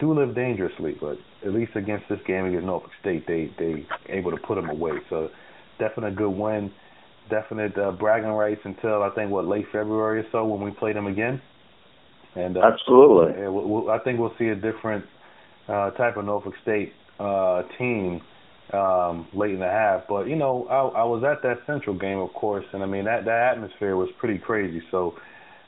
do 0.00 0.14
live 0.14 0.34
dangerously. 0.34 0.96
But 1.00 1.18
at 1.44 1.52
least 1.54 1.72
against 1.76 2.08
this 2.08 2.20
game 2.26 2.46
against 2.46 2.66
Norfolk 2.66 2.92
State, 3.00 3.26
they 3.26 3.52
they 3.58 3.86
able 4.08 4.30
to 4.30 4.38
put 4.38 4.56
them 4.56 4.70
away. 4.70 4.92
So 5.10 5.30
definitely 5.78 6.12
a 6.12 6.16
good 6.16 6.30
win. 6.30 6.72
Definite 7.30 7.76
uh, 7.78 7.92
bragging 7.92 8.30
rights 8.30 8.60
until 8.64 9.02
I 9.02 9.10
think 9.14 9.30
what 9.30 9.46
late 9.46 9.66
February 9.72 10.20
or 10.20 10.26
so 10.30 10.44
when 10.44 10.62
we 10.62 10.70
play 10.72 10.92
them 10.92 11.06
again 11.06 11.40
And 12.36 12.56
uh, 12.56 12.60
absolutely, 12.62 13.40
yeah, 13.40 13.48
we'll, 13.48 13.68
we'll, 13.68 13.90
I 13.90 13.98
think 14.00 14.18
we'll 14.18 14.34
see 14.38 14.48
a 14.48 14.54
different 14.54 15.04
uh, 15.68 15.90
type 15.92 16.16
of 16.16 16.24
Norfolk 16.26 16.54
State 16.62 16.92
uh, 17.18 17.62
team 17.78 18.20
um, 18.72 19.28
late 19.34 19.52
in 19.52 19.60
the 19.60 19.66
half. 19.66 20.02
But 20.08 20.28
you 20.28 20.36
know, 20.36 20.66
I, 20.68 21.00
I 21.00 21.04
was 21.04 21.22
at 21.24 21.42
that 21.42 21.58
Central 21.66 21.96
game, 21.96 22.18
of 22.18 22.32
course, 22.32 22.64
and 22.72 22.82
I 22.82 22.86
mean 22.86 23.04
that 23.04 23.24
that 23.24 23.56
atmosphere 23.56 23.96
was 23.96 24.08
pretty 24.18 24.38
crazy. 24.38 24.82
So 24.90 25.14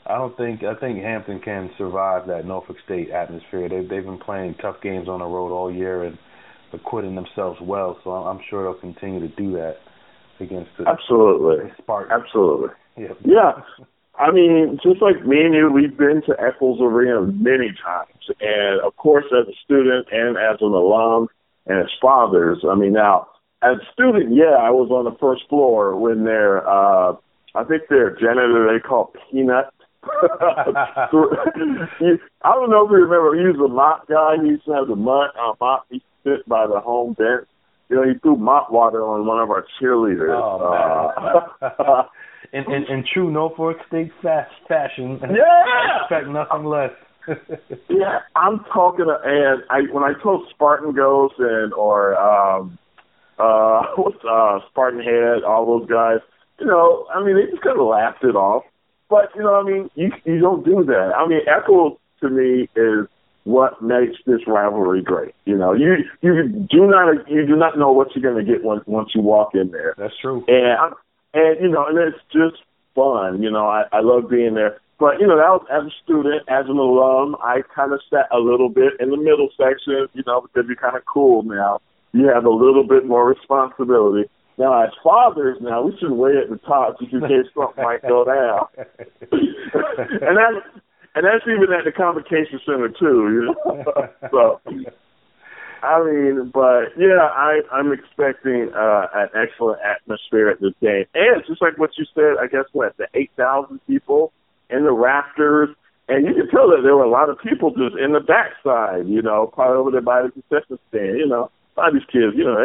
I 0.06 0.16
don't 0.16 0.36
think 0.36 0.62
I 0.62 0.74
think 0.74 1.02
Hampton 1.02 1.40
can 1.40 1.70
survive 1.76 2.26
that 2.28 2.46
Norfolk 2.46 2.76
State 2.84 3.10
atmosphere. 3.10 3.68
They 3.68 3.80
they've 3.80 4.04
been 4.04 4.18
playing 4.18 4.54
tough 4.60 4.76
games 4.82 5.08
on 5.08 5.20
the 5.20 5.26
road 5.26 5.52
all 5.52 5.72
year 5.72 6.04
and 6.04 6.18
acquitting 6.72 7.14
themselves 7.14 7.60
well. 7.60 7.98
So 8.04 8.10
I'm 8.10 8.40
sure 8.48 8.64
they'll 8.64 8.80
continue 8.80 9.20
to 9.20 9.34
do 9.36 9.52
that 9.52 9.76
against 10.40 10.70
the 10.78 10.88
absolutely 10.88 11.70
Spartans. 11.78 12.22
Absolutely. 12.24 12.68
Yeah. 12.96 13.14
Yeah. 13.24 13.52
I 14.18 14.32
mean, 14.32 14.78
just 14.82 15.02
like 15.02 15.26
me 15.26 15.42
and 15.42 15.54
you, 15.54 15.70
we've 15.70 15.96
been 15.96 16.22
to 16.26 16.34
Echols 16.40 16.80
Arena 16.80 17.20
many 17.20 17.68
times, 17.84 18.30
and 18.40 18.80
of 18.80 18.96
course, 18.96 19.26
as 19.26 19.46
a 19.46 19.56
student 19.62 20.06
and 20.10 20.38
as 20.38 20.56
an 20.62 20.72
alum 20.72 21.28
and 21.66 21.80
as 21.80 21.90
fathers. 22.00 22.64
I 22.68 22.74
mean, 22.74 22.92
now 22.92 23.28
as 23.62 23.78
a 23.78 23.92
student, 23.92 24.34
yeah, 24.34 24.56
I 24.60 24.70
was 24.70 24.90
on 24.90 25.04
the 25.04 25.16
first 25.18 25.42
floor 25.48 25.96
when 25.96 26.24
their, 26.24 26.66
uh, 26.68 27.16
I 27.54 27.64
think 27.64 27.82
their 27.88 28.10
janitor 28.10 28.68
they 28.72 28.80
call 28.80 29.12
Peanut. 29.30 29.72
I 30.06 31.08
don't 31.10 32.70
know 32.70 32.84
if 32.84 32.90
you 32.90 33.02
remember. 33.02 33.34
He 33.34 33.46
was 33.48 33.58
a 33.58 33.72
mop 33.72 34.06
guy. 34.08 34.36
He 34.40 34.50
used 34.50 34.64
to 34.66 34.72
have 34.72 34.88
the 34.88 34.94
mud 34.94 35.30
uh, 35.40 35.54
mop. 35.60 35.86
He 35.90 36.00
sit 36.22 36.48
by 36.48 36.66
the 36.66 36.78
home 36.80 37.14
bench. 37.14 37.48
You 37.88 37.96
know, 37.96 38.02
he 38.04 38.18
threw 38.20 38.36
mop 38.36 38.70
water 38.70 39.02
on 39.02 39.26
one 39.26 39.40
of 39.40 39.50
our 39.50 39.64
cheerleaders. 39.80 40.30
Oh, 40.30 41.10
uh, 41.60 42.02
in, 42.52 42.64
in 42.72 42.84
in 42.84 43.04
true 43.12 43.30
Norfolk 43.30 43.78
State 43.88 44.12
fast 44.22 44.52
fashion. 44.68 45.18
Yeah. 45.22 46.02
Expect 46.02 46.28
nothing 46.28 46.66
less. 46.66 46.92
Yeah, 47.88 48.20
I'm 48.34 48.60
talking, 48.72 49.06
to, 49.06 49.16
and 49.24 49.62
I 49.70 49.92
when 49.92 50.04
I 50.04 50.12
told 50.22 50.48
Spartan 50.50 50.92
Ghost 50.92 51.34
and 51.38 51.72
or 51.72 52.16
um 52.16 52.78
uh 53.38 53.82
what's 53.96 54.24
uh 54.24 54.60
Spartan 54.70 55.00
Head, 55.00 55.44
all 55.44 55.78
those 55.78 55.88
guys, 55.88 56.18
you 56.58 56.66
know, 56.66 57.06
I 57.14 57.22
mean 57.24 57.36
they 57.36 57.50
just 57.50 57.62
kind 57.62 57.78
of 57.78 57.86
laughed 57.86 58.24
it 58.24 58.36
off. 58.36 58.64
But 59.08 59.30
you 59.36 59.42
know, 59.42 59.54
I 59.54 59.62
mean, 59.62 59.90
you 59.94 60.10
you 60.24 60.40
don't 60.40 60.64
do 60.64 60.84
that. 60.84 61.12
I 61.16 61.26
mean, 61.28 61.40
Echols 61.46 61.98
to 62.20 62.28
me 62.28 62.68
is 62.74 63.06
what 63.44 63.80
makes 63.80 64.16
this 64.26 64.40
rivalry 64.46 65.02
great. 65.02 65.34
You 65.44 65.56
know, 65.56 65.72
you 65.72 65.96
you 66.20 66.66
do 66.68 66.86
not 66.86 67.28
you 67.30 67.46
do 67.46 67.56
not 67.56 67.78
know 67.78 67.92
what 67.92 68.08
you're 68.14 68.32
going 68.32 68.44
to 68.44 68.52
get 68.52 68.64
once 68.64 68.82
once 68.86 69.10
you 69.14 69.20
walk 69.20 69.54
in 69.54 69.70
there. 69.70 69.94
That's 69.96 70.14
true. 70.20 70.44
And 70.48 70.94
and 71.34 71.60
you 71.60 71.68
know, 71.68 71.86
and 71.86 71.98
it's 71.98 72.18
just 72.32 72.62
fun. 72.96 73.42
You 73.42 73.50
know, 73.50 73.68
I, 73.68 73.84
I 73.92 74.00
love 74.00 74.28
being 74.28 74.54
there. 74.54 74.80
But 74.98 75.20
you 75.20 75.26
know, 75.26 75.36
that 75.36 75.52
was 75.52 75.66
as 75.70 75.84
a 75.84 75.94
student, 76.02 76.48
as 76.48 76.66
an 76.66 76.78
alum, 76.78 77.36
I 77.42 77.60
kind 77.74 77.92
of 77.92 78.00
sat 78.08 78.28
a 78.32 78.38
little 78.38 78.70
bit 78.70 78.94
in 78.98 79.10
the 79.10 79.16
middle 79.16 79.48
section. 79.56 80.08
You 80.14 80.22
know, 80.26 80.42
because 80.42 80.66
you're 80.66 80.76
kind 80.76 80.96
of 80.96 81.04
cool 81.04 81.42
now. 81.42 81.80
You 82.12 82.28
have 82.28 82.44
a 82.44 82.50
little 82.50 82.86
bit 82.86 83.04
more 83.06 83.28
responsibility. 83.28 84.30
Now, 84.58 84.82
as 84.82 84.90
fathers, 85.02 85.58
now 85.60 85.82
we 85.82 85.96
should 85.98 86.12
way 86.12 86.32
at 86.42 86.48
the 86.48 86.56
top 86.56 86.98
just 86.98 87.12
in 87.12 87.20
case 87.20 87.44
something 87.54 87.84
might 87.84 88.00
go 88.02 88.24
down. 88.24 88.66
and 89.32 90.36
that, 90.40 90.52
and 91.14 91.24
that's 91.24 91.44
even 91.44 91.72
at 91.76 91.84
the 91.84 91.92
convocation 91.92 92.58
center 92.64 92.88
too. 92.88 93.28
You 93.28 93.42
know, 93.52 94.08
so 94.30 94.60
I 95.82 96.02
mean, 96.04 96.50
but 96.54 96.96
yeah, 96.96 97.28
I, 97.30 97.60
I'm 97.70 97.92
expecting 97.92 98.72
uh, 98.74 99.06
an 99.14 99.28
excellent 99.36 99.80
atmosphere 99.84 100.48
at 100.48 100.60
this 100.60 100.72
game, 100.80 101.04
and 101.14 101.44
just 101.46 101.60
like 101.60 101.76
what 101.76 101.90
you 101.98 102.06
said, 102.14 102.40
I 102.40 102.46
guess 102.46 102.64
what 102.72 102.96
the 102.96 103.08
eight 103.12 103.30
thousand 103.36 103.80
people 103.86 104.32
in 104.70 104.84
the 104.84 104.92
rafters, 104.92 105.70
and 106.08 106.26
you 106.26 106.34
can 106.34 106.48
tell 106.50 106.68
that 106.70 106.82
there 106.82 106.96
were 106.96 107.04
a 107.04 107.10
lot 107.10 107.30
of 107.30 107.38
people 107.38 107.70
just 107.70 107.96
in 107.98 108.12
the 108.12 108.20
backside, 108.20 109.08
you 109.08 109.22
know, 109.22 109.50
probably 109.52 109.76
over 109.76 109.90
there 109.90 110.00
by 110.00 110.22
the 110.22 110.30
concession 110.30 110.78
stand. 110.88 111.18
You 111.18 111.26
know, 111.26 111.50
a 111.76 111.80
lot 111.80 111.88
of 111.88 111.94
these 111.94 112.06
kids, 112.10 112.34
you 112.36 112.44
know, 112.44 112.56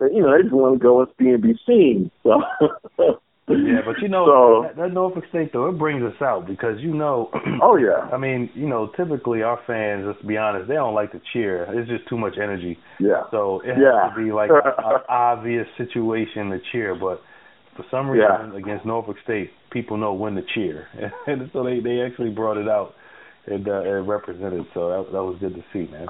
they, 0.00 0.14
you 0.14 0.22
know, 0.22 0.36
they 0.36 0.42
just 0.42 0.54
want 0.54 0.78
to 0.78 0.82
go 0.82 1.00
and 1.00 1.10
see 1.18 1.28
and 1.28 1.42
be 1.42 1.58
seen. 1.66 2.10
So. 2.22 2.42
Yeah, 3.46 3.82
but 3.84 4.00
you 4.00 4.08
know 4.08 4.24
so, 4.24 4.68
that, 4.68 4.76
that 4.80 4.94
Norfolk 4.94 5.24
State 5.28 5.52
though 5.52 5.68
it 5.68 5.78
brings 5.78 6.02
us 6.02 6.20
out 6.22 6.46
because 6.46 6.80
you 6.80 6.94
know. 6.94 7.30
oh 7.62 7.76
yeah. 7.76 8.08
I 8.10 8.16
mean, 8.16 8.48
you 8.54 8.66
know, 8.66 8.90
typically 8.96 9.42
our 9.42 9.60
fans, 9.66 10.04
let's 10.06 10.26
be 10.26 10.38
honest, 10.38 10.66
they 10.66 10.74
don't 10.74 10.94
like 10.94 11.12
to 11.12 11.20
cheer. 11.32 11.66
It's 11.78 11.88
just 11.88 12.08
too 12.08 12.16
much 12.16 12.34
energy. 12.42 12.78
Yeah. 12.98 13.24
So 13.30 13.60
it 13.60 13.76
yeah. 13.78 14.08
has 14.08 14.16
to 14.16 14.24
be 14.24 14.32
like 14.32 14.48
an 14.78 15.00
obvious 15.10 15.66
situation 15.76 16.50
to 16.50 16.58
cheer, 16.72 16.94
but 16.94 17.20
for 17.76 17.84
some 17.90 18.08
reason 18.08 18.52
yeah. 18.52 18.58
against 18.58 18.84
Norfolk 18.86 19.16
State, 19.24 19.50
people 19.70 19.96
know 19.96 20.12
when 20.12 20.34
to 20.34 20.42
cheer, 20.54 20.88
and 21.26 21.50
so 21.52 21.64
they 21.64 21.80
they 21.80 22.00
actually 22.00 22.30
brought 22.30 22.56
it 22.56 22.68
out 22.68 22.94
and, 23.46 23.68
uh, 23.68 23.82
and 23.82 24.08
represented. 24.08 24.66
So 24.74 24.88
that 24.88 25.12
that 25.12 25.22
was 25.22 25.36
good 25.40 25.54
to 25.54 25.64
see, 25.72 25.90
man. 25.90 26.06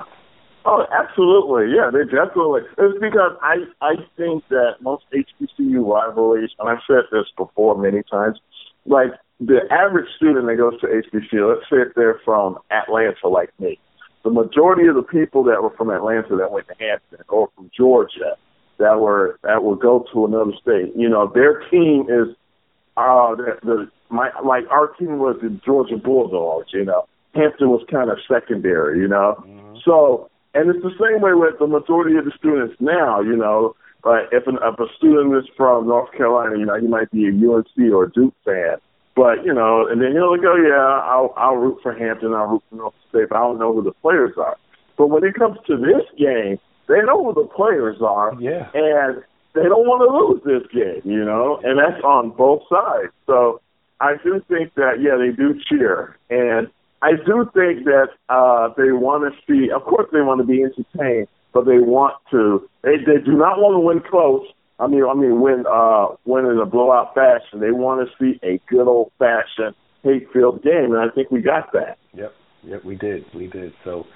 Oh, 0.66 0.86
absolutely. 0.90 1.74
Yeah, 1.76 1.90
they 1.92 2.04
definitely. 2.04 2.62
It's 2.78 2.98
because 3.00 3.36
I 3.42 3.64
I 3.80 3.94
think 4.16 4.44
that 4.48 4.80
most 4.80 5.04
HBCU 5.12 5.84
rivalries, 5.84 6.50
and 6.58 6.68
I've 6.68 6.84
said 6.86 7.04
this 7.12 7.26
before 7.36 7.76
many 7.76 8.02
times, 8.10 8.38
like 8.86 9.12
the 9.40 9.60
average 9.70 10.08
student 10.16 10.46
that 10.46 10.56
goes 10.56 10.80
to 10.80 10.86
HBCU, 10.86 11.48
let's 11.48 11.68
say 11.68 11.88
if 11.88 11.94
they're 11.94 12.20
from 12.24 12.58
Atlanta 12.70 13.28
like 13.28 13.50
me, 13.58 13.78
the 14.22 14.30
majority 14.30 14.86
of 14.86 14.94
the 14.94 15.02
people 15.02 15.44
that 15.44 15.62
were 15.62 15.74
from 15.76 15.90
Atlanta 15.90 16.36
that 16.36 16.50
went 16.50 16.66
to 16.68 16.74
Hampton 16.78 17.20
or 17.28 17.50
from 17.54 17.70
Georgia 17.76 18.36
that 18.78 19.00
were 19.00 19.38
that 19.42 19.62
will 19.62 19.76
go 19.76 20.04
to 20.12 20.24
another 20.24 20.52
state, 20.60 20.92
you 20.96 21.08
know, 21.08 21.30
their 21.32 21.60
team 21.70 22.06
is 22.08 22.34
uh 22.96 23.34
the, 23.34 23.58
the 23.62 23.90
my 24.10 24.30
like 24.44 24.64
our 24.70 24.88
team 24.98 25.18
was 25.18 25.36
the 25.42 25.50
Georgia 25.64 25.96
Bulldogs, 25.96 26.68
you 26.72 26.84
know. 26.84 27.06
Hampton 27.34 27.70
was 27.70 27.84
kind 27.90 28.10
of 28.10 28.18
secondary, 28.28 29.00
you 29.00 29.08
know. 29.08 29.36
Mm-hmm. 29.40 29.76
So 29.84 30.30
and 30.54 30.70
it's 30.70 30.82
the 30.82 30.94
same 31.02 31.20
way 31.20 31.34
with 31.34 31.58
the 31.58 31.66
majority 31.66 32.16
of 32.16 32.24
the 32.24 32.32
students 32.38 32.76
now, 32.80 33.20
you 33.20 33.36
know. 33.36 33.74
But 34.04 34.28
if, 34.32 34.46
an, 34.46 34.58
if 34.62 34.78
a 34.78 34.86
student 34.96 35.34
is 35.34 35.50
from 35.56 35.88
North 35.88 36.12
Carolina, 36.12 36.58
you 36.58 36.66
know, 36.66 36.78
he 36.78 36.86
might 36.86 37.10
be 37.10 37.26
a 37.26 37.30
UNC 37.32 37.92
or 37.92 38.04
a 38.04 38.12
Duke 38.12 38.34
fan. 38.44 38.76
But, 39.16 39.44
you 39.44 39.54
know, 39.54 39.86
and 39.88 40.00
then 40.00 40.12
he'll 40.12 40.36
go, 40.36 40.56
yeah, 40.56 41.00
I'll, 41.02 41.32
I'll 41.36 41.56
root 41.56 41.78
for 41.82 41.92
Hampton, 41.92 42.34
I'll 42.34 42.46
root 42.46 42.62
for 42.68 42.76
North 42.76 42.94
State, 43.08 43.28
but 43.30 43.36
I 43.36 43.40
don't 43.40 43.58
know 43.58 43.72
who 43.72 43.82
the 43.82 43.92
players 43.92 44.34
are. 44.36 44.56
But 44.96 45.08
when 45.08 45.24
it 45.24 45.34
comes 45.34 45.56
to 45.66 45.76
this 45.76 46.04
game, 46.18 46.58
they 46.88 47.00
know 47.02 47.24
who 47.24 47.34
the 47.34 47.48
players 47.48 47.98
are. 48.00 48.34
Yeah. 48.40 48.68
And 48.74 49.22
they 49.54 49.62
don't 49.62 49.86
want 49.86 50.02
to 50.02 50.10
lose 50.10 50.42
this 50.44 50.70
game, 50.72 51.02
you 51.04 51.24
know, 51.24 51.60
and 51.62 51.78
that's 51.78 52.02
on 52.02 52.30
both 52.30 52.62
sides. 52.68 53.12
So 53.26 53.60
I 54.00 54.14
do 54.22 54.42
think 54.48 54.74
that, 54.74 55.00
yeah, 55.00 55.16
they 55.16 55.30
do 55.30 55.54
cheer. 55.68 56.16
And 56.28 56.68
I 57.02 57.12
do 57.12 57.48
think 57.54 57.84
that 57.84 58.08
uh, 58.28 58.70
they 58.76 58.92
want 58.92 59.30
to 59.30 59.40
see. 59.46 59.70
Of 59.70 59.82
course, 59.84 60.08
they 60.12 60.22
want 60.22 60.40
to 60.40 60.46
be 60.46 60.62
entertained, 60.62 61.28
but 61.52 61.66
they 61.66 61.78
want 61.78 62.14
to. 62.30 62.68
They 62.82 62.96
they 62.96 63.20
do 63.22 63.32
not 63.32 63.58
want 63.58 63.74
to 63.74 63.80
win 63.80 64.00
close. 64.00 64.46
I 64.80 64.86
mean, 64.86 65.04
I 65.04 65.14
mean, 65.14 65.40
win 65.40 65.64
uh, 65.70 66.16
win 66.24 66.46
in 66.46 66.58
a 66.58 66.66
blowout 66.66 67.14
fashion. 67.14 67.60
They 67.60 67.72
want 67.72 68.08
to 68.08 68.14
see 68.18 68.40
a 68.42 68.58
good 68.68 68.88
old 68.88 69.12
fashioned 69.18 69.76
hate-filled 70.02 70.62
game, 70.62 70.92
and 70.92 70.98
I 70.98 71.08
think 71.14 71.30
we 71.30 71.40
got 71.40 71.72
that. 71.72 71.98
Yep, 72.12 72.34
yep, 72.62 72.84
we 72.84 72.94
did, 72.94 73.24
we 73.34 73.46
did. 73.46 73.72
So, 73.84 74.06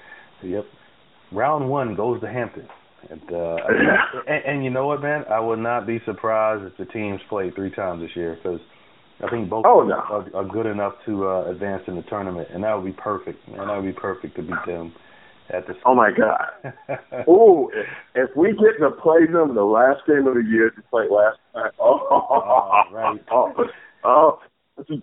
yep, 0.43 0.65
round 1.31 1.69
one 1.69 1.95
goes 1.95 2.21
to 2.21 2.27
Hampton. 2.27 2.67
And, 3.09 3.21
uh, 3.31 3.55
and, 4.27 4.45
and 4.45 4.63
you 4.63 4.69
know 4.69 4.87
what, 4.87 5.01
man? 5.01 5.23
I 5.29 5.39
would 5.39 5.59
not 5.59 5.87
be 5.87 5.99
surprised 6.05 6.65
if 6.65 6.77
the 6.77 6.91
teams 6.91 7.21
play 7.29 7.51
three 7.51 7.71
times 7.71 8.01
this 8.01 8.15
year 8.15 8.37
because 8.41 8.59
I 9.23 9.29
think 9.29 9.49
both 9.49 9.65
oh, 9.67 9.83
no. 9.83 9.95
are, 9.95 10.25
are 10.33 10.45
good 10.45 10.65
enough 10.65 10.93
to 11.05 11.27
uh, 11.27 11.51
advance 11.51 11.83
in 11.87 11.95
the 11.95 12.03
tournament, 12.03 12.47
and 12.53 12.63
that 12.63 12.73
would 12.73 12.85
be 12.85 13.01
perfect. 13.01 13.45
And 13.47 13.57
that 13.57 13.75
would 13.75 13.85
be 13.85 13.99
perfect 13.99 14.35
to 14.37 14.41
beat 14.41 14.65
them 14.65 14.93
at 15.49 15.67
the. 15.67 15.73
Oh 15.85 15.93
my 15.93 16.11
God! 16.11 16.73
oh, 17.27 17.69
if, 17.73 18.29
if 18.29 18.35
we 18.37 18.49
get 18.49 18.79
to 18.79 18.91
play 18.91 19.25
them 19.25 19.55
the 19.55 19.63
last 19.63 20.05
game 20.07 20.25
of 20.27 20.35
the 20.35 20.43
year, 20.49 20.69
to 20.69 20.81
play 20.89 21.05
last 21.09 21.37
time. 21.53 21.71
Oh, 21.79 22.07
oh 22.89 22.93
right. 22.93 23.19
Oh, 23.31 23.53
oh, 24.05 24.39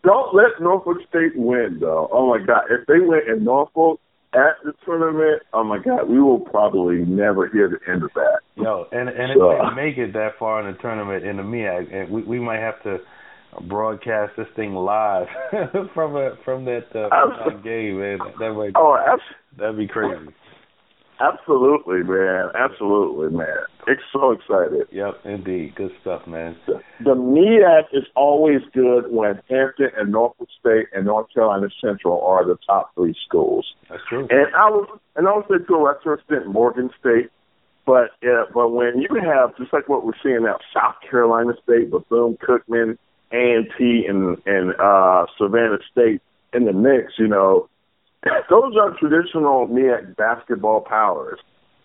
don't 0.03 0.35
let 0.35 0.61
Norfolk 0.61 0.99
State 1.09 1.37
win, 1.37 1.79
though. 1.81 2.09
Oh 2.11 2.31
my 2.31 2.45
God! 2.45 2.65
If 2.71 2.87
they 2.87 3.01
win 3.01 3.21
in 3.29 3.45
Norfolk 3.45 4.01
at 4.37 4.63
the 4.65 4.73
tournament, 4.85 5.43
oh 5.53 5.65
my 5.65 5.79
God, 5.79 6.09
we 6.09 6.21
will 6.21 6.41
probably 6.41 6.99
never 6.99 7.49
hear 7.49 7.69
the 7.69 7.93
end 7.93 8.03
of 8.03 8.11
that. 8.15 8.41
No, 8.57 8.87
and 8.93 9.09
and 9.09 9.33
so. 9.37 9.51
if 9.51 9.59
they 9.59 9.75
make 9.75 9.99
it 9.99 10.13
that 10.13 10.33
far 10.39 10.61
in 10.61 10.73
the 10.73 10.79
tournament 10.81 11.25
in 11.25 11.39
the 11.39 11.43
MEAC, 11.43 11.95
and 11.95 12.11
we 12.11 12.23
we 12.23 12.39
might 12.39 12.61
have 12.61 12.83
to 12.83 12.99
broadcast 13.69 14.33
this 14.37 14.47
thing 14.55 14.75
live 14.75 15.27
from 15.95 16.17
a 16.17 16.37
from 16.45 16.65
that 16.67 16.87
uh, 16.95 17.09
that 17.45 17.65
game, 17.65 18.01
man. 18.01 18.19
That 18.39 18.53
might 18.53 18.73
oh, 18.77 18.97
abs- 18.97 19.23
that'd 19.59 19.77
be 19.77 19.89
crazy. 19.89 20.31
Absolutely, 21.21 22.03
man. 22.03 22.51
Absolutely, 22.55 23.37
man. 23.37 23.65
It's 23.87 24.03
so 24.13 24.33
excited. 24.33 24.87
Yep, 24.91 25.21
indeed. 25.25 25.75
Good 25.75 25.93
stuff, 26.01 26.27
man. 26.27 26.57
The, 26.67 26.81
the 27.03 27.15
MEAC 27.15 27.97
is 27.97 28.05
always 28.15 28.61
good 28.75 29.11
when 29.11 29.41
Hampton 29.49 29.91
and 29.97 30.13
Norfolk 30.13 30.49
State 30.61 30.89
and 30.93 31.07
North 31.07 31.33
Carolina 31.33 31.69
Central 31.81 32.21
are 32.23 32.45
the 32.45 32.59
top 32.67 32.95
three 32.95 33.15
schools. 33.27 33.67
That's 33.89 34.03
true. 34.09 34.29
And 34.31 34.55
I 34.55 34.69
was, 34.69 34.99
and 35.15 35.27
I 35.27 35.31
was 35.33 35.45
to 35.49 35.75
a 35.75 35.81
lesser 35.81 36.15
extent 36.15 36.53
Morgan 36.53 36.91
State, 37.01 37.31
but 37.87 38.11
yeah, 38.23 38.45
but 38.53 38.71
when 38.71 39.01
you 39.01 39.09
have 39.23 39.57
just 39.57 39.73
like 39.73 39.89
what 39.89 40.05
we're 40.05 40.13
seeing 40.23 40.43
now, 40.43 40.59
South 40.75 40.97
Carolina 41.09 41.53
State, 41.63 41.91
Bethune 41.91 42.37
Cookman, 42.37 42.99
A 43.33 43.37
and 43.37 43.69
T, 43.79 44.05
and 44.09 44.37
and 44.45 44.75
uh, 44.81 45.27
Savannah 45.39 45.79
State 45.91 46.21
in 46.53 46.65
the 46.65 46.73
mix, 46.73 47.13
you 47.19 47.29
know, 47.29 47.69
those 48.51 48.75
are 48.77 48.97
traditional 48.99 49.67
MEAC 49.69 50.17
basketball 50.17 50.81
powers, 50.81 51.39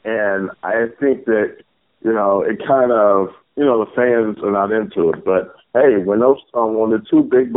and 0.04 0.50
I 0.64 0.88
think 1.00 1.26
that 1.26 1.58
you 2.04 2.14
know 2.14 2.42
it 2.42 2.60
kind 2.68 2.92
of 2.92 3.30
you 3.56 3.64
know 3.64 3.84
the 3.84 3.92
fans 3.96 4.44
are 4.44 4.52
not 4.52 4.72
into 4.72 5.10
it. 5.10 5.24
But 5.24 5.56
hey, 5.74 6.04
when 6.04 6.20
those 6.20 6.38
um, 6.54 6.76
when 6.78 6.92
the 6.92 7.04
two 7.10 7.24
big 7.24 7.54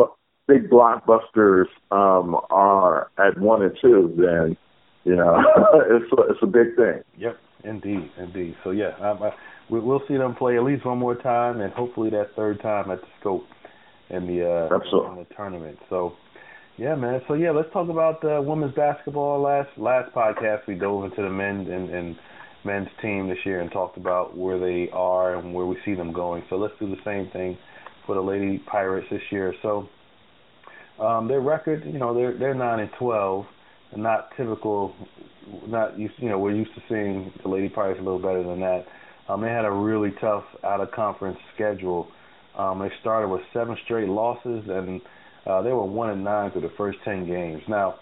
big 0.46 0.70
blockbusters 0.70 1.66
um, 1.90 2.36
are 2.50 3.10
at 3.18 3.38
one 3.38 3.62
and 3.62 3.76
two, 3.80 4.12
then 4.16 4.56
you 5.04 5.16
know 5.16 5.42
it's 5.90 6.12
a, 6.12 6.22
it's 6.30 6.42
a 6.42 6.46
big 6.46 6.76
thing. 6.76 7.02
Yep, 7.18 7.38
indeed, 7.64 8.10
indeed. 8.18 8.56
So 8.64 8.70
yeah, 8.70 8.90
I, 9.00 9.12
I, 9.12 9.30
we'll 9.68 10.02
see 10.08 10.16
them 10.16 10.34
play 10.34 10.56
at 10.56 10.64
least 10.64 10.84
one 10.84 10.98
more 10.98 11.14
time, 11.14 11.60
and 11.60 11.72
hopefully 11.72 12.10
that 12.10 12.34
third 12.36 12.60
time 12.60 12.90
at 12.90 13.00
the 13.00 13.06
scope 13.20 13.46
in 14.10 14.26
the 14.26 14.44
uh, 14.44 14.74
in 14.74 15.16
the 15.16 15.26
tournament. 15.34 15.78
So 15.88 16.14
yeah, 16.76 16.94
man. 16.94 17.20
So 17.28 17.34
yeah, 17.34 17.52
let's 17.52 17.72
talk 17.72 17.88
about 17.88 18.24
uh, 18.24 18.42
women's 18.42 18.74
basketball. 18.74 19.40
Last 19.40 19.70
last 19.76 20.12
podcast 20.14 20.66
we 20.66 20.74
dove 20.74 21.04
into 21.04 21.22
the 21.22 21.30
men 21.30 21.66
and, 21.70 21.90
and 21.90 22.16
men's 22.64 22.88
team 23.00 23.28
this 23.28 23.38
year 23.44 23.60
and 23.60 23.70
talked 23.70 23.96
about 23.96 24.36
where 24.36 24.58
they 24.58 24.90
are 24.92 25.36
and 25.36 25.54
where 25.54 25.66
we 25.66 25.76
see 25.84 25.94
them 25.94 26.12
going. 26.12 26.42
So 26.50 26.56
let's 26.56 26.74
do 26.80 26.88
the 26.88 27.00
same 27.04 27.30
thing 27.30 27.56
for 28.06 28.14
the 28.14 28.20
Lady 28.20 28.58
Pirates 28.58 29.06
this 29.10 29.22
year. 29.30 29.54
So 29.62 29.88
um, 30.98 31.28
their 31.28 31.40
record, 31.40 31.84
you 31.84 31.98
know, 31.98 32.14
they're 32.14 32.36
they're 32.36 32.54
nine 32.54 32.80
and 32.80 32.90
twelve, 32.98 33.46
not 33.96 34.30
typical. 34.36 34.94
Not 35.66 35.98
you 35.98 36.08
know 36.22 36.38
we're 36.38 36.54
used 36.56 36.74
to 36.74 36.82
seeing 36.88 37.32
the 37.42 37.48
Lady 37.48 37.68
Pirates 37.68 38.00
a 38.00 38.02
little 38.02 38.18
better 38.18 38.42
than 38.42 38.60
that. 38.60 38.86
Um, 39.28 39.40
they 39.42 39.48
had 39.48 39.64
a 39.64 39.70
really 39.70 40.10
tough 40.20 40.44
out 40.64 40.80
of 40.80 40.90
conference 40.90 41.38
schedule. 41.54 42.08
Um, 42.58 42.78
they 42.80 42.90
started 43.00 43.28
with 43.28 43.42
seven 43.52 43.76
straight 43.84 44.08
losses 44.08 44.64
and 44.68 45.00
uh, 45.46 45.62
they 45.62 45.72
were 45.72 45.84
one 45.84 46.10
and 46.10 46.24
nine 46.24 46.50
through 46.50 46.62
the 46.62 46.72
first 46.76 46.98
ten 47.04 47.26
games. 47.26 47.62
Now, 47.68 47.96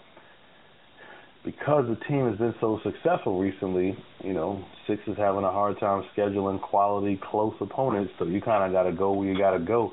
because 1.43 1.85
the 1.87 1.97
team 2.07 2.29
has 2.29 2.37
been 2.37 2.55
so 2.61 2.79
successful 2.83 3.39
recently, 3.39 3.97
you 4.23 4.33
know, 4.33 4.63
six 4.87 5.01
is 5.07 5.17
having 5.17 5.43
a 5.43 5.51
hard 5.51 5.79
time 5.79 6.03
scheduling 6.15 6.61
quality, 6.61 7.19
close 7.31 7.53
opponents. 7.59 8.13
So 8.17 8.25
you 8.25 8.41
kind 8.41 8.63
of 8.63 8.71
got 8.71 8.89
to 8.89 8.95
go 8.95 9.11
where 9.11 9.27
you 9.27 9.37
got 9.37 9.51
to 9.51 9.59
go. 9.59 9.91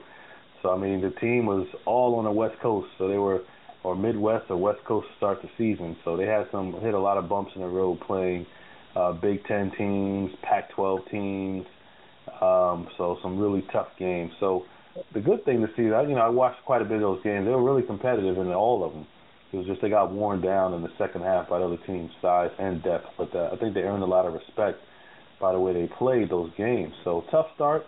So 0.62 0.70
I 0.70 0.78
mean, 0.78 1.00
the 1.00 1.10
team 1.20 1.46
was 1.46 1.66
all 1.86 2.16
on 2.16 2.24
the 2.24 2.30
West 2.30 2.60
Coast, 2.60 2.88
so 2.98 3.08
they 3.08 3.18
were 3.18 3.42
or 3.82 3.96
Midwest 3.96 4.50
or 4.50 4.56
West 4.56 4.80
Coast 4.86 5.08
to 5.08 5.16
start 5.16 5.42
the 5.42 5.48
season. 5.56 5.96
So 6.04 6.16
they 6.16 6.26
had 6.26 6.44
some 6.52 6.72
hit 6.80 6.94
a 6.94 6.98
lot 6.98 7.16
of 7.16 7.28
bumps 7.28 7.52
in 7.54 7.62
the 7.62 7.68
road 7.68 7.98
playing 8.06 8.46
uh, 8.94 9.12
Big 9.12 9.44
Ten 9.46 9.72
teams, 9.76 10.30
Pac-12 10.42 11.10
teams. 11.10 11.66
Um, 12.40 12.88
so 12.98 13.18
some 13.22 13.38
really 13.38 13.64
tough 13.72 13.88
games. 13.98 14.32
So 14.40 14.64
the 15.14 15.20
good 15.20 15.44
thing 15.44 15.60
to 15.60 15.68
see 15.76 15.82
you 15.82 15.90
know 15.90 16.20
I 16.20 16.28
watched 16.28 16.64
quite 16.64 16.82
a 16.82 16.84
bit 16.84 16.96
of 16.96 17.00
those 17.00 17.22
games. 17.22 17.46
They 17.46 17.52
were 17.52 17.62
really 17.62 17.82
competitive 17.82 18.38
in 18.38 18.48
all 18.48 18.84
of 18.84 18.92
them. 18.92 19.06
It 19.52 19.56
was 19.56 19.66
just 19.66 19.82
they 19.82 19.90
got 19.90 20.12
worn 20.12 20.40
down 20.40 20.74
in 20.74 20.82
the 20.82 20.90
second 20.96 21.22
half 21.22 21.48
by 21.48 21.58
the 21.58 21.64
other 21.64 21.78
team's 21.86 22.10
size 22.22 22.50
and 22.58 22.82
depth, 22.82 23.06
but 23.18 23.34
uh, 23.34 23.50
I 23.52 23.56
think 23.56 23.74
they 23.74 23.82
earned 23.82 24.02
a 24.02 24.06
lot 24.06 24.26
of 24.26 24.34
respect 24.34 24.78
by 25.40 25.52
the 25.52 25.58
way 25.58 25.72
they 25.72 25.88
played 25.98 26.30
those 26.30 26.50
games. 26.56 26.92
So 27.02 27.24
tough 27.30 27.46
start, 27.54 27.84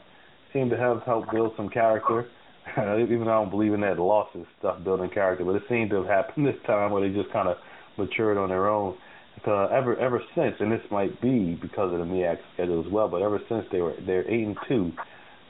seemed 0.52 0.70
to 0.70 0.76
have 0.76 1.02
helped 1.02 1.30
build 1.30 1.52
some 1.56 1.68
character. 1.68 2.26
Even 2.78 3.24
though 3.24 3.32
I 3.32 3.42
don't 3.42 3.50
believe 3.50 3.74
in 3.74 3.80
that 3.80 3.98
losses 3.98 4.46
stuff 4.60 4.82
building 4.84 5.10
character, 5.10 5.44
but 5.44 5.56
it 5.56 5.62
seemed 5.68 5.90
to 5.90 5.96
have 5.96 6.06
happened 6.06 6.46
this 6.46 6.56
time 6.66 6.92
where 6.92 7.06
they 7.06 7.14
just 7.14 7.32
kind 7.32 7.48
of 7.48 7.56
matured 7.98 8.38
on 8.38 8.48
their 8.48 8.68
own. 8.68 8.96
Uh, 9.44 9.64
ever 9.66 9.96
ever 9.96 10.22
since, 10.36 10.54
and 10.60 10.70
this 10.70 10.82
might 10.90 11.20
be 11.20 11.58
because 11.60 11.92
of 11.92 11.98
the 11.98 12.04
MEAC 12.04 12.38
schedule 12.54 12.84
as 12.84 12.92
well, 12.92 13.08
but 13.08 13.22
ever 13.22 13.40
since 13.48 13.64
they 13.72 13.80
were 13.80 13.94
they're 14.06 14.28
eight 14.30 14.46
and 14.46 14.56
two 14.68 14.92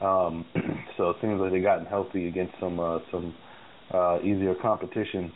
um, 0.02 0.44
so 0.96 1.10
it 1.10 1.16
seems 1.20 1.40
like 1.40 1.52
they've 1.52 1.62
gotten 1.62 1.86
healthy 1.86 2.28
against 2.28 2.54
some 2.60 2.80
uh, 2.80 2.98
some 3.10 3.34
uh, 3.92 4.18
easier 4.20 4.54
competition. 4.60 5.32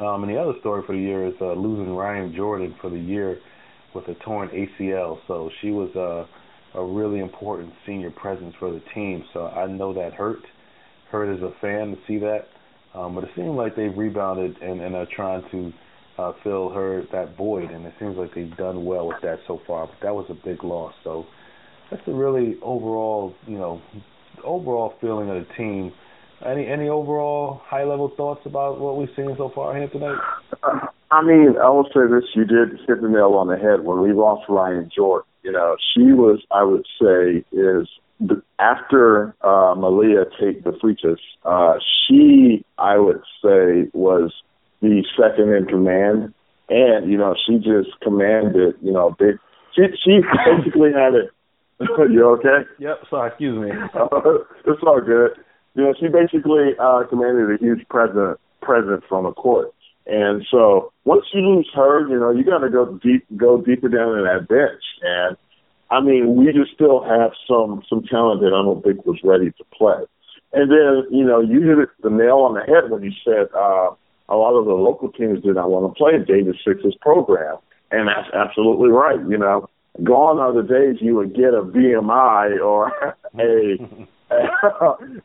Um, 0.00 0.24
and 0.24 0.32
the 0.32 0.40
other 0.40 0.54
story 0.60 0.82
for 0.86 0.94
the 0.94 1.00
year 1.00 1.26
is 1.26 1.34
uh, 1.40 1.52
losing 1.52 1.94
Ryan 1.94 2.34
Jordan 2.34 2.74
for 2.80 2.90
the 2.90 2.98
year 2.98 3.38
with 3.94 4.08
a 4.08 4.14
torn 4.24 4.48
ACL. 4.48 5.18
So 5.28 5.50
she 5.60 5.70
was 5.70 5.94
uh, 5.94 6.78
a 6.78 6.84
really 6.84 7.20
important 7.20 7.72
senior 7.86 8.10
presence 8.10 8.54
for 8.58 8.72
the 8.72 8.82
team. 8.94 9.24
So 9.32 9.46
I 9.46 9.66
know 9.66 9.94
that 9.94 10.12
hurt. 10.14 10.42
Hurt 11.10 11.32
as 11.32 11.42
a 11.42 11.52
fan 11.60 11.92
to 11.92 11.96
see 12.06 12.18
that. 12.18 12.48
Um, 12.94 13.14
but 13.14 13.24
it 13.24 13.30
seems 13.36 13.50
like 13.50 13.76
they've 13.76 13.96
rebounded 13.96 14.56
and, 14.60 14.80
and 14.80 14.96
are 14.96 15.06
trying 15.14 15.42
to 15.50 15.72
uh, 16.18 16.32
fill 16.42 16.70
her 16.70 17.02
that 17.12 17.36
void, 17.36 17.70
and 17.70 17.84
it 17.84 17.92
seems 17.98 18.16
like 18.16 18.34
they've 18.34 18.56
done 18.56 18.84
well 18.84 19.06
with 19.06 19.20
that 19.22 19.38
so 19.46 19.60
far. 19.66 19.86
But 19.86 19.96
that 20.02 20.14
was 20.14 20.26
a 20.30 20.34
big 20.34 20.64
loss. 20.64 20.94
So 21.04 21.26
that's 21.90 22.02
a 22.06 22.12
really 22.12 22.56
overall, 22.62 23.34
you 23.46 23.58
know, 23.58 23.80
overall 24.44 24.94
feeling 25.00 25.30
of 25.30 25.46
the 25.46 25.54
team. 25.54 25.92
Any 26.44 26.66
any 26.66 26.88
overall 26.88 27.62
high 27.64 27.84
level 27.84 28.12
thoughts 28.16 28.42
about 28.44 28.78
what 28.78 28.98
we've 28.98 29.08
seen 29.16 29.34
so 29.38 29.50
far 29.54 29.74
here 29.76 29.88
tonight? 29.88 30.18
I 31.10 31.22
mean, 31.22 31.54
I 31.62 31.70
will 31.70 31.88
say 31.94 32.02
this: 32.10 32.24
you 32.34 32.44
did 32.44 32.78
hit 32.86 33.00
the 33.00 33.08
nail 33.08 33.34
on 33.34 33.48
the 33.48 33.56
head 33.56 33.84
when 33.84 34.02
we 34.02 34.12
lost 34.12 34.42
Ryan 34.48 34.90
Jordan. 34.94 35.26
You 35.42 35.52
know, 35.52 35.76
she 35.94 36.12
was, 36.12 36.42
I 36.50 36.62
would 36.64 36.84
say, 37.00 37.44
is 37.52 37.88
after 38.58 39.34
uh, 39.42 39.74
Malia 39.76 40.24
Tate 40.38 40.64
the 40.64 41.16
uh, 41.44 41.74
she, 42.06 42.64
I 42.78 42.98
would 42.98 43.22
say, 43.42 43.88
was 43.92 44.32
the 44.82 45.04
second 45.16 45.54
in 45.54 45.66
command, 45.66 46.34
and 46.68 47.10
you 47.10 47.16
know, 47.16 47.34
she 47.46 47.56
just 47.56 47.98
commanded, 48.02 48.74
you 48.82 48.92
know, 48.92 49.14
big. 49.18 49.38
She 49.74 49.82
she 50.04 50.20
basically 50.44 50.92
had 50.92 51.14
it 51.14 51.30
you 52.10 52.24
okay? 52.38 52.68
Yep. 52.78 53.02
Sorry. 53.10 53.28
Excuse 53.28 53.58
me. 53.58 53.70
uh, 53.94 54.08
it's 54.66 54.82
all 54.82 55.00
good. 55.00 55.32
You 55.74 55.84
know, 55.84 55.94
she 56.00 56.08
basically 56.08 56.72
uh, 56.80 57.02
commanded 57.08 57.50
a 57.50 57.58
huge 57.62 57.86
presence 57.88 58.38
presence 58.62 59.04
on 59.10 59.24
the 59.24 59.32
court, 59.32 59.72
and 60.06 60.44
so 60.50 60.92
once 61.04 61.24
you 61.32 61.40
lose 61.40 61.68
her, 61.74 62.08
you 62.08 62.18
know, 62.18 62.30
you 62.30 62.44
got 62.44 62.58
to 62.58 62.70
go 62.70 62.98
deep, 63.02 63.26
go 63.36 63.60
deeper 63.60 63.88
down 63.88 64.16
in 64.16 64.24
that 64.24 64.48
bench. 64.48 64.82
And 65.02 65.36
I 65.90 66.00
mean, 66.00 66.36
we 66.36 66.46
just 66.52 66.72
still 66.74 67.04
have 67.04 67.32
some 67.46 67.82
some 67.88 68.02
talent 68.04 68.40
that 68.40 68.54
I 68.54 68.62
don't 68.62 68.82
think 68.82 69.04
was 69.04 69.20
ready 69.22 69.50
to 69.50 69.64
play. 69.76 70.06
And 70.52 70.70
then, 70.70 71.04
you 71.10 71.24
know, 71.24 71.40
you 71.40 71.60
hit 71.60 71.88
the 72.02 72.10
nail 72.10 72.38
on 72.46 72.54
the 72.54 72.60
head 72.60 72.90
when 72.90 73.02
you 73.02 73.12
said 73.24 73.52
uh, 73.54 73.90
a 74.28 74.36
lot 74.36 74.54
of 74.54 74.64
the 74.64 74.72
local 74.72 75.10
teams 75.10 75.42
did 75.42 75.56
not 75.56 75.70
want 75.70 75.92
to 75.92 75.98
play 75.98 76.14
in 76.14 76.24
David 76.24 76.56
Six's 76.66 76.94
program, 77.00 77.56
and 77.90 78.08
that's 78.08 78.30
absolutely 78.32 78.88
right. 78.88 79.20
You 79.28 79.38
know, 79.38 79.68
gone 80.04 80.38
are 80.38 80.52
the 80.52 80.66
days 80.66 80.96
you 81.00 81.14
would 81.16 81.34
get 81.34 81.54
a 81.54 81.62
VMI 81.62 82.60
or 82.64 82.92
a 83.38 83.78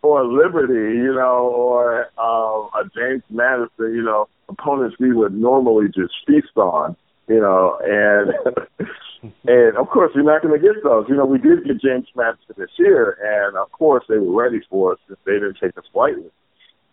or 0.04 0.26
Liberty, 0.26 0.98
you 0.98 1.14
know, 1.16 1.52
or 1.56 2.08
uh, 2.18 2.80
a 2.80 2.84
James 2.96 3.24
Madison, 3.30 3.96
you 3.96 4.04
know, 4.04 4.28
opponents 4.50 4.96
we 5.00 5.14
would 5.14 5.34
normally 5.34 5.88
just 5.88 6.14
feast 6.28 6.56
on, 6.56 6.96
you 7.28 7.40
know, 7.40 7.80
and 7.84 8.88
and 9.48 9.78
of 9.78 9.88
course 9.90 10.12
you're 10.14 10.24
not 10.24 10.42
going 10.42 10.60
to 10.60 10.66
get 10.66 10.84
those. 10.84 11.06
You 11.10 11.16
know, 11.16 11.26
we 11.26 11.40
did 11.40 11.66
get 11.66 11.82
James 11.82 12.08
Madison 12.16 12.56
this 12.58 12.70
year, 12.78 13.18
and 13.24 13.58
of 13.58 13.72
course 13.72 14.04
they 14.08 14.18
were 14.18 14.44
ready 14.44 14.62
for 14.70 14.94
us 14.94 15.00
since 15.08 15.20
they 15.26 15.34
didn't 15.34 15.58
take 15.62 15.78
us 15.78 15.86
lightly. 15.94 16.30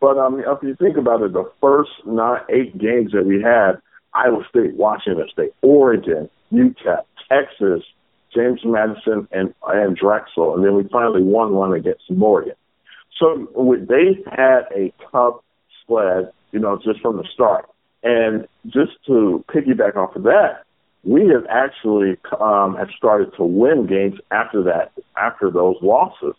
But 0.01 0.17
um, 0.17 0.41
if 0.41 0.63
you 0.63 0.77
think 0.77 0.97
about 0.97 1.23
it, 1.23 1.33
the 1.33 1.51
first 1.61 1.91
nine, 2.07 2.41
eight 2.49 2.79
games 2.79 3.13
that 3.13 3.27
we 3.27 3.43
had, 3.43 3.81
Iowa 4.15 4.45
State, 4.49 4.75
Washington 4.77 5.29
State, 5.33 5.53
Oregon, 5.61 6.31
UTEP, 6.53 7.03
Texas, 7.29 7.83
James 8.35 8.61
Madison, 8.65 9.29
and 9.33 9.55
and 9.67 9.97
Drexel, 9.97 10.55
and 10.55 10.65
then 10.65 10.75
we 10.75 10.85
finally 10.85 11.23
won 11.23 11.55
one 11.55 11.73
against 11.73 12.11
Morgan. 12.11 12.55
So 13.19 13.49
they 13.89 14.23
had 14.31 14.63
a 14.75 14.93
tough 15.11 15.41
sled, 15.87 16.31
you 16.53 16.61
know, 16.61 16.79
just 16.83 17.01
from 17.01 17.17
the 17.17 17.25
start. 17.33 17.69
And 18.03 18.47
just 18.67 18.93
to 19.07 19.45
piggyback 19.49 19.97
off 19.97 20.15
of 20.15 20.23
that, 20.25 20.63
we 21.05 21.27
have 21.29 21.47
actually 21.49 22.17
um, 22.41 22.77
have 22.77 22.91
started 22.97 23.35
to 23.37 23.45
win 23.45 23.87
games 23.87 24.21
after 24.31 24.63
that, 24.65 24.93
after 25.17 25.51
those 25.51 25.77
losses. 25.83 26.35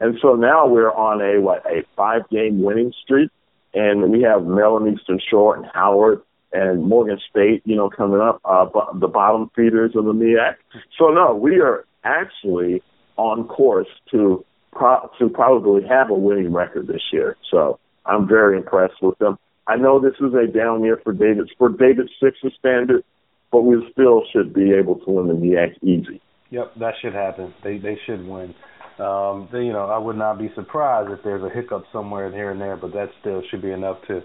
And 0.00 0.18
so 0.20 0.34
now 0.34 0.66
we're 0.66 0.92
on 0.92 1.20
a 1.20 1.40
what 1.40 1.64
a 1.66 1.84
five 1.94 2.28
game 2.30 2.62
winning 2.62 2.92
streak, 3.02 3.30
and 3.74 4.10
we 4.10 4.22
have 4.22 4.44
Maryland 4.44 4.98
Eastern 4.98 5.20
Shore 5.30 5.56
and 5.56 5.66
Howard 5.72 6.22
and 6.54 6.84
Morgan 6.84 7.18
State, 7.28 7.62
you 7.64 7.76
know, 7.76 7.90
coming 7.90 8.20
up, 8.20 8.40
uh, 8.44 8.66
the 8.94 9.08
bottom 9.08 9.50
feeders 9.56 9.92
of 9.96 10.04
the 10.04 10.12
MEAC. 10.12 10.54
So 10.96 11.08
no, 11.08 11.34
we 11.34 11.60
are 11.60 11.84
actually 12.04 12.82
on 13.16 13.48
course 13.48 13.88
to 14.12 14.44
pro- 14.72 15.10
to 15.18 15.28
probably 15.28 15.82
have 15.86 16.10
a 16.10 16.14
winning 16.14 16.52
record 16.52 16.86
this 16.86 17.02
year. 17.12 17.36
So 17.50 17.78
I'm 18.06 18.28
very 18.28 18.56
impressed 18.56 19.02
with 19.02 19.18
them. 19.18 19.36
I 19.66 19.76
know 19.76 19.98
this 19.98 20.14
is 20.20 20.32
a 20.34 20.46
down 20.46 20.84
year 20.84 21.00
for 21.02 21.12
David 21.12 21.50
for 21.58 21.70
David 21.70 22.08
Six's 22.22 22.52
standard, 22.58 23.02
but 23.50 23.62
we 23.62 23.76
still 23.92 24.22
should 24.32 24.54
be 24.54 24.72
able 24.72 24.96
to 25.00 25.10
win 25.10 25.28
the 25.28 25.34
MEAC 25.34 25.82
easy. 25.82 26.20
Yep, 26.50 26.74
that 26.78 26.94
should 27.02 27.14
happen. 27.14 27.52
They 27.64 27.78
they 27.78 27.98
should 28.06 28.26
win. 28.26 28.54
Um, 28.98 29.48
they, 29.50 29.64
you 29.64 29.72
know, 29.72 29.86
I 29.86 29.98
would 29.98 30.16
not 30.16 30.38
be 30.38 30.52
surprised 30.54 31.10
if 31.10 31.18
there's 31.24 31.42
a 31.42 31.50
hiccup 31.50 31.84
somewhere 31.92 32.30
here 32.30 32.52
and 32.52 32.60
there, 32.60 32.76
but 32.76 32.92
that 32.92 33.10
still 33.20 33.42
should 33.50 33.60
be 33.60 33.72
enough 33.72 33.98
to 34.06 34.22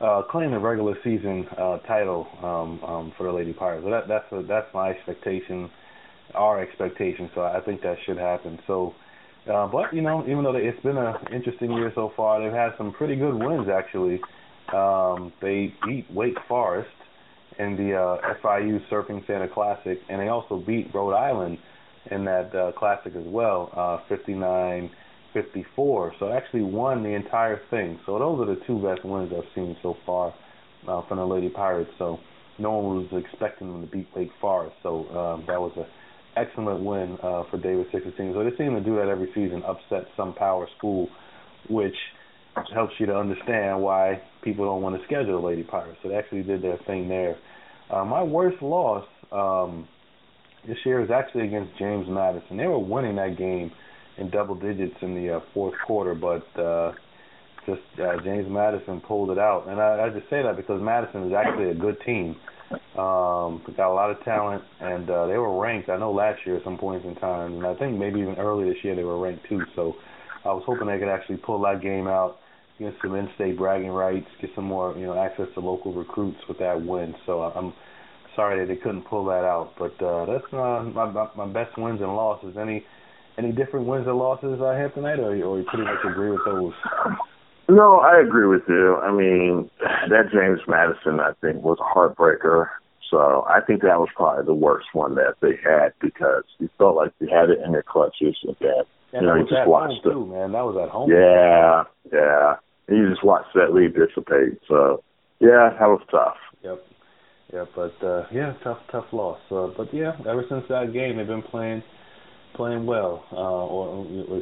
uh, 0.00 0.22
claim 0.30 0.50
the 0.50 0.58
regular 0.58 0.96
season 1.04 1.46
uh, 1.58 1.78
title 1.78 2.26
um, 2.42 2.82
um, 2.84 3.12
for 3.16 3.24
the 3.24 3.32
Lady 3.32 3.52
Pirates. 3.52 3.84
So 3.84 3.90
that, 3.90 4.08
that's 4.08 4.32
a, 4.32 4.42
that's 4.46 4.66
my 4.74 4.90
expectation, 4.90 5.70
our 6.34 6.60
expectation. 6.60 7.30
So 7.34 7.42
I 7.42 7.60
think 7.60 7.82
that 7.82 7.96
should 8.06 8.16
happen. 8.16 8.58
So, 8.66 8.94
uh, 9.50 9.66
but 9.68 9.92
you 9.92 10.02
know, 10.02 10.22
even 10.22 10.44
though 10.44 10.56
it's 10.56 10.82
been 10.82 10.96
an 10.96 11.14
interesting 11.32 11.72
year 11.72 11.92
so 11.94 12.12
far, 12.16 12.42
they've 12.42 12.52
had 12.52 12.70
some 12.78 12.92
pretty 12.92 13.16
good 13.16 13.34
wins 13.34 13.68
actually. 13.68 14.20
Um, 14.74 15.32
they 15.40 15.74
beat 15.86 16.06
Wake 16.12 16.38
Forest 16.48 16.90
in 17.58 17.76
the 17.76 17.94
uh, 17.94 18.34
FIU 18.42 18.80
Surfing 18.88 19.26
Santa 19.26 19.48
Classic, 19.48 19.98
and 20.08 20.20
they 20.20 20.28
also 20.28 20.62
beat 20.66 20.94
Rhode 20.94 21.14
Island 21.14 21.58
in 22.10 22.24
that 22.24 22.54
uh, 22.54 22.72
classic 22.72 23.14
as 23.16 23.24
well, 23.26 23.70
uh, 23.76 23.98
59 24.08 24.90
54. 25.32 26.14
So 26.18 26.32
actually 26.32 26.62
won 26.62 27.02
the 27.02 27.10
entire 27.10 27.60
thing. 27.70 27.98
So 28.06 28.18
those 28.18 28.40
are 28.40 28.54
the 28.54 28.60
two 28.66 28.82
best 28.82 29.04
wins 29.04 29.32
I've 29.36 29.44
seen 29.54 29.76
so 29.82 29.96
far 30.06 30.34
uh, 30.88 31.02
from 31.08 31.18
the 31.18 31.26
Lady 31.26 31.48
Pirates. 31.48 31.90
So 31.98 32.18
no 32.58 32.72
one 32.72 32.96
was 32.96 33.24
expecting 33.24 33.72
them 33.72 33.86
to 33.86 33.90
beat 33.90 34.08
Wake 34.14 34.30
Forest. 34.40 34.76
So 34.82 35.08
um, 35.10 35.44
that 35.46 35.60
was 35.60 35.72
an 35.76 35.86
excellent 36.36 36.84
win 36.84 37.18
uh, 37.22 37.44
for 37.50 37.58
David 37.58 37.86
Six's 37.92 38.12
team. 38.16 38.32
So 38.34 38.44
they 38.44 38.56
seem 38.56 38.74
to 38.74 38.80
do 38.80 38.96
that 38.96 39.08
every 39.08 39.28
season, 39.34 39.62
upset 39.66 40.06
some 40.16 40.34
power 40.34 40.68
school, 40.76 41.08
which 41.68 41.96
helps 42.74 42.94
you 42.98 43.06
to 43.06 43.16
understand 43.16 43.80
why 43.80 44.20
people 44.42 44.64
don't 44.64 44.82
want 44.82 44.98
to 44.98 45.04
schedule 45.06 45.40
the 45.40 45.46
Lady 45.46 45.62
Pirates. 45.62 45.98
So 46.02 46.08
they 46.08 46.16
actually 46.16 46.42
did 46.42 46.62
their 46.62 46.78
thing 46.86 47.08
there. 47.08 47.36
Uh, 47.90 48.04
my 48.04 48.22
worst 48.22 48.62
loss 48.62 49.06
um, 49.32 49.88
this 50.66 50.76
year 50.84 51.02
is 51.02 51.10
actually 51.10 51.46
against 51.46 51.78
James 51.78 52.06
Madison. 52.08 52.56
They 52.56 52.66
were 52.66 52.78
winning 52.78 53.16
that 53.16 53.36
game 53.38 53.72
in 54.20 54.30
double 54.30 54.54
digits 54.54 54.96
in 55.02 55.14
the 55.14 55.36
uh, 55.36 55.40
fourth 55.52 55.74
quarter, 55.86 56.14
but 56.14 56.46
uh, 56.60 56.92
just 57.66 57.80
uh, 57.98 58.22
James 58.22 58.46
Madison 58.48 59.00
pulled 59.00 59.30
it 59.30 59.38
out. 59.38 59.66
And 59.68 59.80
I, 59.80 60.06
I 60.06 60.10
just 60.10 60.28
say 60.30 60.42
that 60.42 60.56
because 60.56 60.80
Madison 60.80 61.26
is 61.28 61.32
actually 61.32 61.70
a 61.70 61.74
good 61.74 61.96
team. 62.04 62.36
Um, 62.96 63.62
got 63.76 63.90
a 63.90 63.94
lot 63.94 64.10
of 64.10 64.22
talent, 64.24 64.62
and 64.80 65.10
uh, 65.10 65.26
they 65.26 65.36
were 65.36 65.60
ranked. 65.60 65.88
I 65.88 65.96
know 65.96 66.12
last 66.12 66.38
year 66.46 66.56
at 66.58 66.64
some 66.64 66.78
points 66.78 67.04
in 67.04 67.16
time, 67.16 67.54
and 67.56 67.66
I 67.66 67.74
think 67.74 67.98
maybe 67.98 68.20
even 68.20 68.36
early 68.36 68.68
this 68.68 68.78
year 68.84 68.94
they 68.94 69.02
were 69.02 69.18
ranked 69.18 69.48
too. 69.48 69.62
So 69.74 69.96
I 70.44 70.52
was 70.52 70.62
hoping 70.66 70.86
they 70.86 70.98
could 70.98 71.08
actually 71.08 71.38
pull 71.38 71.60
that 71.62 71.82
game 71.82 72.06
out, 72.06 72.38
get 72.78 72.94
some 73.02 73.16
in-state 73.16 73.58
bragging 73.58 73.90
rights, 73.90 74.28
get 74.40 74.50
some 74.54 74.66
more, 74.66 74.96
you 74.96 75.06
know, 75.06 75.18
access 75.18 75.46
to 75.54 75.60
local 75.60 75.92
recruits 75.92 76.38
with 76.46 76.58
that 76.58 76.80
win. 76.80 77.14
So 77.26 77.42
I'm 77.42 77.72
sorry 78.36 78.60
that 78.60 78.72
they 78.72 78.78
couldn't 78.80 79.02
pull 79.02 79.24
that 79.24 79.44
out, 79.44 79.72
but 79.76 80.00
uh, 80.04 80.26
that's 80.26 80.52
uh, 80.52 80.84
my, 80.94 81.10
my 81.10 81.28
my 81.36 81.46
best 81.46 81.76
wins 81.76 82.00
and 82.00 82.14
losses. 82.14 82.56
Any 82.56 82.84
any 83.40 83.52
different 83.52 83.86
wins 83.86 84.06
or 84.06 84.14
losses 84.14 84.60
uh, 84.60 84.76
here 84.76 84.90
tonight, 84.94 85.18
or, 85.18 85.32
or 85.32 85.58
you 85.58 85.64
pretty 85.64 85.84
much 85.84 86.04
agree 86.04 86.30
with 86.30 86.44
those? 86.44 86.72
No, 87.68 88.00
I 88.00 88.20
agree 88.20 88.46
with 88.46 88.62
you. 88.68 88.96
I 88.96 89.12
mean, 89.12 89.70
that 89.80 90.30
James 90.32 90.60
Madison, 90.66 91.20
I 91.20 91.32
think, 91.40 91.62
was 91.62 91.78
a 91.80 91.86
heartbreaker. 91.86 92.68
So 93.10 93.44
I 93.48 93.60
think 93.60 93.82
that 93.82 93.98
was 93.98 94.08
probably 94.14 94.44
the 94.44 94.54
worst 94.54 94.88
one 94.92 95.14
that 95.16 95.34
they 95.40 95.58
had 95.62 95.92
because 96.00 96.44
you 96.58 96.68
felt 96.78 96.96
like 96.96 97.12
you 97.20 97.28
had 97.28 97.50
it 97.50 97.58
in 97.64 97.72
your 97.72 97.82
clutches 97.82 98.36
and 98.44 98.56
that 98.60 98.84
and 99.12 99.22
you 99.22 99.26
know 99.26 99.34
you 99.34 99.42
just 99.42 99.66
watched 99.66 100.04
it. 100.04 100.10
too, 100.10 100.26
man. 100.26 100.52
That 100.52 100.62
was 100.62 100.76
at 100.80 100.90
home. 100.90 101.10
Yeah, 101.10 101.84
yeah. 102.12 102.54
And 102.86 102.98
you 102.98 103.10
just 103.10 103.24
watched 103.24 103.54
that 103.54 103.74
lead 103.74 103.94
dissipate. 103.94 104.60
So 104.68 105.02
yeah, 105.40 105.74
that 105.78 105.88
was 105.88 106.02
tough. 106.10 106.36
Yep. 106.62 106.86
Yeah, 107.52 107.64
but 107.74 108.06
uh 108.06 108.26
yeah, 108.32 108.54
tough 108.62 108.78
tough 108.92 109.06
loss. 109.12 109.40
Uh, 109.50 109.68
but 109.76 109.92
yeah, 109.92 110.12
ever 110.28 110.44
since 110.48 110.64
that 110.68 110.92
game 110.92 111.16
they've 111.16 111.26
been 111.26 111.42
playing 111.42 111.82
playing 112.60 112.84
well, 112.84 113.24
uh 113.32 113.64
or, 113.76 113.86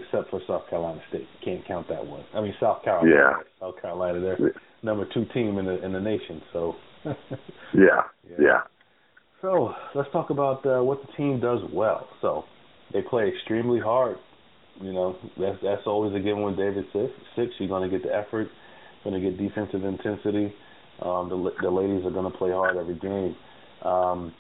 except 0.01 0.31
for 0.31 0.41
South 0.49 0.65
Carolina 0.69 1.01
State. 1.09 1.29
Can't 1.45 1.65
count 1.67 1.87
that 1.89 2.05
one. 2.05 2.25
I 2.35 2.41
mean 2.41 2.55
South 2.61 2.83
Carolina. 2.83 3.11
Yeah. 3.15 3.33
South 3.61 3.77
Carolina, 3.81 4.19
they're 4.21 4.41
Yeah. 4.41 4.59
number 4.83 5.05
two 5.15 5.25
team 5.35 5.59
in 5.61 5.65
the 5.71 5.77
in 5.87 5.93
the 5.93 6.01
nation, 6.01 6.43
so 6.53 6.75
Yeah, 7.75 8.03
yeah. 8.49 8.63
So 9.43 9.73
let's 9.95 10.11
talk 10.11 10.31
about 10.31 10.67
uh, 10.67 10.83
what 10.83 10.99
the 11.05 11.13
team 11.17 11.39
does 11.41 11.61
well. 11.73 12.09
So 12.23 12.45
they 12.93 13.03
play 13.03 13.29
extremely 13.35 13.81
hard. 13.81 14.17
You 14.81 14.93
know 14.93 15.17
that's 15.43 15.59
that's 15.63 15.87
always 15.87 16.13
a 16.15 16.19
given 16.21 16.43
with 16.43 16.57
David 16.57 16.85
Six. 16.93 17.11
Six, 17.37 17.49
you're 17.59 17.69
going 17.69 17.89
to 17.89 17.93
get 17.99 18.03
the 18.07 18.15
effort, 18.15 18.49
going 19.05 19.15
to 19.21 19.25
get 19.31 19.39
defensive 19.39 19.85
intensity. 19.85 20.53
Um, 21.07 21.29
the 21.33 21.39
the 21.63 21.71
ladies 21.71 22.05
are 22.05 22.11
going 22.19 22.31
to 22.31 22.37
play 22.37 22.51
hard 22.51 22.77
every 22.77 22.99
game. 22.99 23.37
Um, 23.93 24.35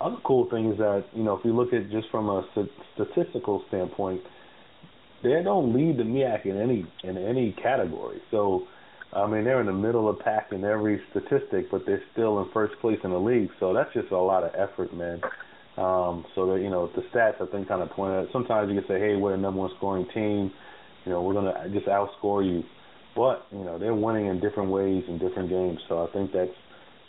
other 0.00 0.16
cool 0.24 0.48
thing 0.50 0.72
is 0.72 0.78
that 0.78 1.04
you 1.14 1.22
know 1.22 1.36
if 1.36 1.44
you 1.44 1.54
look 1.54 1.72
at 1.72 1.90
just 1.90 2.08
from 2.10 2.28
a 2.28 2.46
st- 2.54 2.70
statistical 2.94 3.64
standpoint, 3.68 4.20
they 5.22 5.42
don't 5.42 5.74
lead 5.74 5.98
the 5.98 6.04
MEAC 6.04 6.46
in 6.46 6.60
any 6.60 6.86
in 7.04 7.16
any 7.18 7.52
category. 7.52 8.20
So 8.30 8.66
I 9.12 9.26
mean, 9.26 9.44
they're 9.44 9.60
in 9.60 9.66
the 9.66 9.72
middle 9.72 10.08
of 10.08 10.18
pack 10.18 10.52
in 10.52 10.64
every 10.64 11.00
statistic, 11.10 11.70
but 11.70 11.86
they're 11.86 12.02
still 12.12 12.40
in 12.42 12.50
first 12.52 12.74
place 12.80 12.98
in 13.04 13.10
the 13.10 13.18
league. 13.18 13.50
So 13.58 13.72
that's 13.72 13.92
just 13.94 14.10
a 14.12 14.18
lot 14.18 14.44
of 14.44 14.52
effort, 14.54 14.94
man. 14.94 15.20
Um, 15.78 16.26
so 16.34 16.52
that 16.52 16.60
you 16.60 16.70
know, 16.70 16.90
the 16.94 17.02
stats 17.02 17.40
I 17.40 17.50
think 17.50 17.68
kind 17.68 17.82
of 17.82 17.90
point 17.90 18.12
out. 18.12 18.28
Sometimes 18.32 18.68
you 18.70 18.78
can 18.80 18.88
say, 18.88 18.98
hey, 18.98 19.16
we're 19.16 19.32
the 19.32 19.38
number 19.38 19.60
one 19.60 19.70
scoring 19.76 20.06
team. 20.12 20.52
You 21.04 21.12
know, 21.12 21.22
we're 21.22 21.34
gonna 21.34 21.68
just 21.72 21.86
outscore 21.86 22.44
you, 22.44 22.62
but 23.16 23.46
you 23.52 23.64
know 23.64 23.78
they're 23.78 23.94
winning 23.94 24.26
in 24.26 24.40
different 24.40 24.70
ways 24.70 25.04
in 25.08 25.18
different 25.18 25.48
games. 25.48 25.78
So 25.88 26.06
I 26.06 26.12
think 26.12 26.32
that 26.32 26.50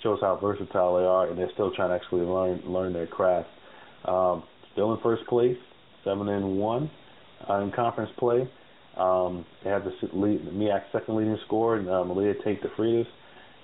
shows 0.04 0.20
how 0.22 0.38
versatile 0.42 0.98
they 0.98 1.04
are, 1.04 1.28
and 1.28 1.38
they're 1.38 1.52
still 1.54 1.72
trying 1.76 1.90
to 1.90 1.96
actually 1.96 2.22
learn 2.22 2.62
learn 2.66 2.94
their 2.94 3.08
craft. 3.08 3.50
Um, 4.06 4.44
still 4.74 4.94
in 4.94 5.02
first 5.02 5.26
place, 5.28 5.58
seven 6.04 6.30
and 6.30 6.58
one 6.58 6.90
uh, 7.50 7.62
in 7.62 7.72
conference 7.72 8.12
play. 8.18 8.50
Um, 8.98 9.46
they 9.64 9.70
have 9.70 9.84
the 9.84 9.92
lead, 10.14 10.46
the 10.46 10.52
MEAC 10.52 10.84
second 10.92 11.16
leading 11.16 11.38
scorer, 11.46 11.80
uh, 11.80 12.04
Malia 12.04 12.34
Tate 12.44 12.62
DeFreitas, 12.62 13.08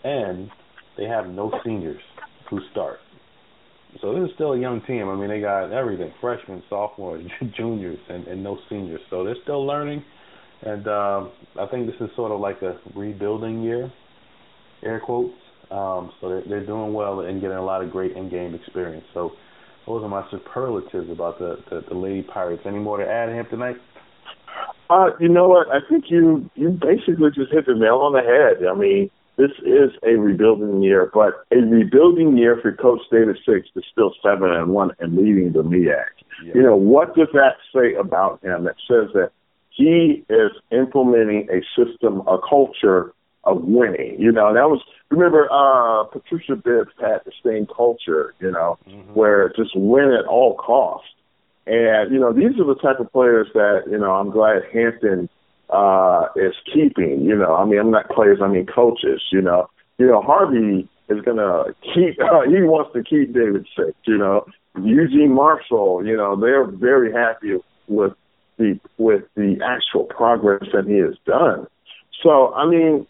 and 0.04 0.50
they 0.98 1.06
have 1.06 1.28
no 1.28 1.52
seniors 1.64 2.02
who 2.50 2.60
start. 2.72 3.00
So 4.02 4.14
this 4.14 4.30
is 4.30 4.36
still 4.36 4.54
a 4.54 4.60
young 4.60 4.82
team. 4.82 5.08
I 5.08 5.16
mean, 5.16 5.30
they 5.30 5.42
got 5.42 5.72
everything: 5.72 6.14
freshmen, 6.22 6.64
sophomores, 6.70 7.26
juniors, 7.58 8.00
and, 8.10 8.28
and 8.28 8.44
no 8.44 8.58
seniors. 8.70 9.02
So 9.10 9.24
they're 9.24 9.36
still 9.44 9.66
learning, 9.66 10.04
and 10.62 10.88
um, 10.88 11.32
I 11.60 11.66
think 11.72 11.88
this 11.88 11.96
is 12.02 12.10
sort 12.16 12.32
of 12.32 12.40
like 12.40 12.62
a 12.62 12.80
rebuilding 12.96 13.64
year, 13.64 13.92
air 14.84 15.02
quotes. 15.04 15.34
Um, 15.72 16.12
so 16.20 16.30
they're, 16.30 16.44
they're 16.48 16.66
doing 16.66 16.94
well 16.94 17.22
and 17.22 17.42
getting 17.42 17.58
a 17.58 17.64
lot 17.66 17.84
of 17.84 17.92
great 17.92 18.16
in-game 18.16 18.54
experience. 18.56 19.06
So 19.14 19.34
those 19.86 20.04
are 20.04 20.10
my 20.10 20.26
superlatives 20.32 21.10
about 21.10 21.40
the 21.40 21.58
the, 21.70 21.82
the 21.90 21.96
Lady 21.96 22.24
Pirates. 22.24 22.64
Any 22.66 22.80
more 22.80 22.98
to 22.98 23.06
add, 23.06 23.30
Hamptonite? 23.30 23.80
Uh, 24.90 25.10
you 25.20 25.30
know 25.30 25.48
what? 25.48 25.68
I 25.70 25.80
think 25.90 26.06
you 26.10 26.50
you 26.56 26.70
basically 26.70 27.30
just 27.34 27.52
hit 27.52 27.66
the 27.66 27.74
nail 27.74 27.98
on 27.98 28.14
the 28.14 28.22
head. 28.22 28.68
I 28.68 28.76
mean, 28.76 29.10
this 29.38 29.52
is 29.66 29.92
a 30.04 30.16
rebuilding 30.16 30.82
year, 30.82 31.10
but 31.14 31.46
a 31.52 31.58
rebuilding 31.58 32.38
year 32.38 32.60
for 32.62 32.72
Coach 32.72 33.02
David 33.12 33.38
Six 33.46 33.68
is 33.76 33.84
still 33.92 34.14
seven 34.24 34.52
and 34.52 34.70
one 34.70 34.92
and 35.00 35.16
leading 35.16 35.52
the 35.52 35.64
MEAC. 35.64 36.06
You 36.54 36.62
know, 36.62 36.76
what 36.76 37.16
does 37.16 37.30
that 37.34 37.56
say 37.74 37.96
about 37.96 38.44
him? 38.44 38.68
It 38.68 38.76
says 38.88 39.10
that 39.14 39.32
he 39.70 40.24
is 40.30 40.52
implementing 40.72 41.48
a 41.50 41.62
system, 41.76 42.22
a 42.28 42.38
culture 42.48 43.14
of 43.46 43.62
winning. 43.64 44.16
You 44.20 44.32
know, 44.32 44.54
that 44.54 44.70
was 44.70 44.82
remember 45.10 45.48
uh 45.52 46.04
Patricia 46.06 46.56
Bibbs 46.56 46.92
had 47.00 47.22
the 47.26 47.32
same 47.44 47.68
culture, 47.68 48.34
you 48.40 48.52
know, 48.52 48.78
Mhm. 48.88 49.14
where 49.14 49.50
just 49.56 49.76
win 49.76 50.12
at 50.12 50.26
all 50.26 50.56
costs. 50.56 51.10
And, 51.68 52.12
you 52.12 52.20
know, 52.20 52.32
these 52.32 52.60
are 52.60 52.64
the 52.66 52.76
type 52.76 53.00
of 53.00 53.12
players 53.12 53.48
that, 53.54 53.84
you 53.90 53.98
know, 53.98 54.12
I'm 54.12 54.30
glad 54.30 54.64
Hampton 54.72 55.30
uh 55.70 56.28
is 56.36 56.54
keeping, 56.74 57.22
you 57.22 57.36
know. 57.36 57.56
I 57.56 57.66
mean 57.66 57.80
I'm 57.80 57.92
not 57.92 58.10
players, 58.10 58.40
I 58.42 58.48
mean 58.48 58.66
coaches, 58.66 59.22
you 59.32 59.42
know. 59.42 59.70
You 59.98 60.08
know, 60.08 60.22
Harvey 60.22 60.88
is 61.10 61.22
gonna 61.22 61.66
keep 61.94 62.20
uh, 62.22 62.42
he 62.48 62.62
wants 62.64 62.94
to 62.94 63.04
keep 63.04 63.34
David 63.34 63.66
Six, 63.76 63.94
you 64.06 64.18
know. 64.18 64.46
Eugene 64.84 65.34
Marshall, 65.34 66.06
you 66.06 66.18
know, 66.18 66.36
they're 66.36 66.66
very 66.66 67.12
happy 67.12 67.58
with 67.88 68.14
the 68.58 68.80
with 68.98 69.24
the 69.36 69.58
actual 69.64 70.04
progress 70.06 70.64
that 70.74 70.86
he 70.86 70.98
has 70.98 71.16
done. 71.26 71.68
So 72.22 72.54
I 72.54 72.66
mean 72.68 73.08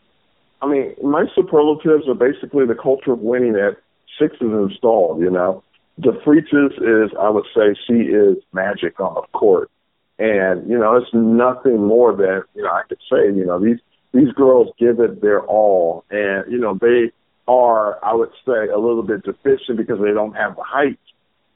I 0.62 0.68
mean, 0.68 0.96
my 1.04 1.26
superlatives 1.36 2.08
are 2.08 2.16
basically 2.16 2.66
the 2.66 2.76
culture 2.76 3.14
of 3.14 3.20
winning 3.20 3.54
that 3.54 3.78
six 4.20 4.36
is 4.36 4.52
installed, 4.52 5.22
you 5.22 5.30
know. 5.30 5.64
The 5.98 6.12
Freitas 6.26 6.74
is, 6.78 7.12
I 7.20 7.30
would 7.30 7.46
say, 7.56 7.76
she 7.88 7.94
is 7.94 8.38
magic 8.54 9.00
on 9.00 9.14
the 9.16 9.38
court. 9.38 9.70
And, 10.18 10.70
you 10.70 10.78
know, 10.78 10.96
it's 10.96 11.14
nothing 11.14 11.86
more 11.86 12.16
than, 12.16 12.42
you 12.54 12.64
know, 12.64 12.70
I 12.70 12.84
could 12.88 13.00
say, 13.10 13.26
you 13.28 13.46
know, 13.46 13.60
these, 13.60 13.80
these 14.14 14.32
girls 14.34 14.70
give 14.80 15.00
it 15.00 15.22
their 15.22 15.42
all. 15.42 16.06
And, 16.10 16.52
you 16.52 16.58
know, 16.58 16.78
they 16.80 17.12
are, 17.48 18.04
I 18.04 18.14
would 18.14 18.32
say, 18.46 18.68
a 18.68 18.78
little 18.78 19.04
bit 19.04 19.24
deficient 19.24 19.78
because 19.78 20.00
they 20.00 20.12
don't 20.12 20.34
have 20.34 20.56
the 20.56 20.64
height, 20.64 21.00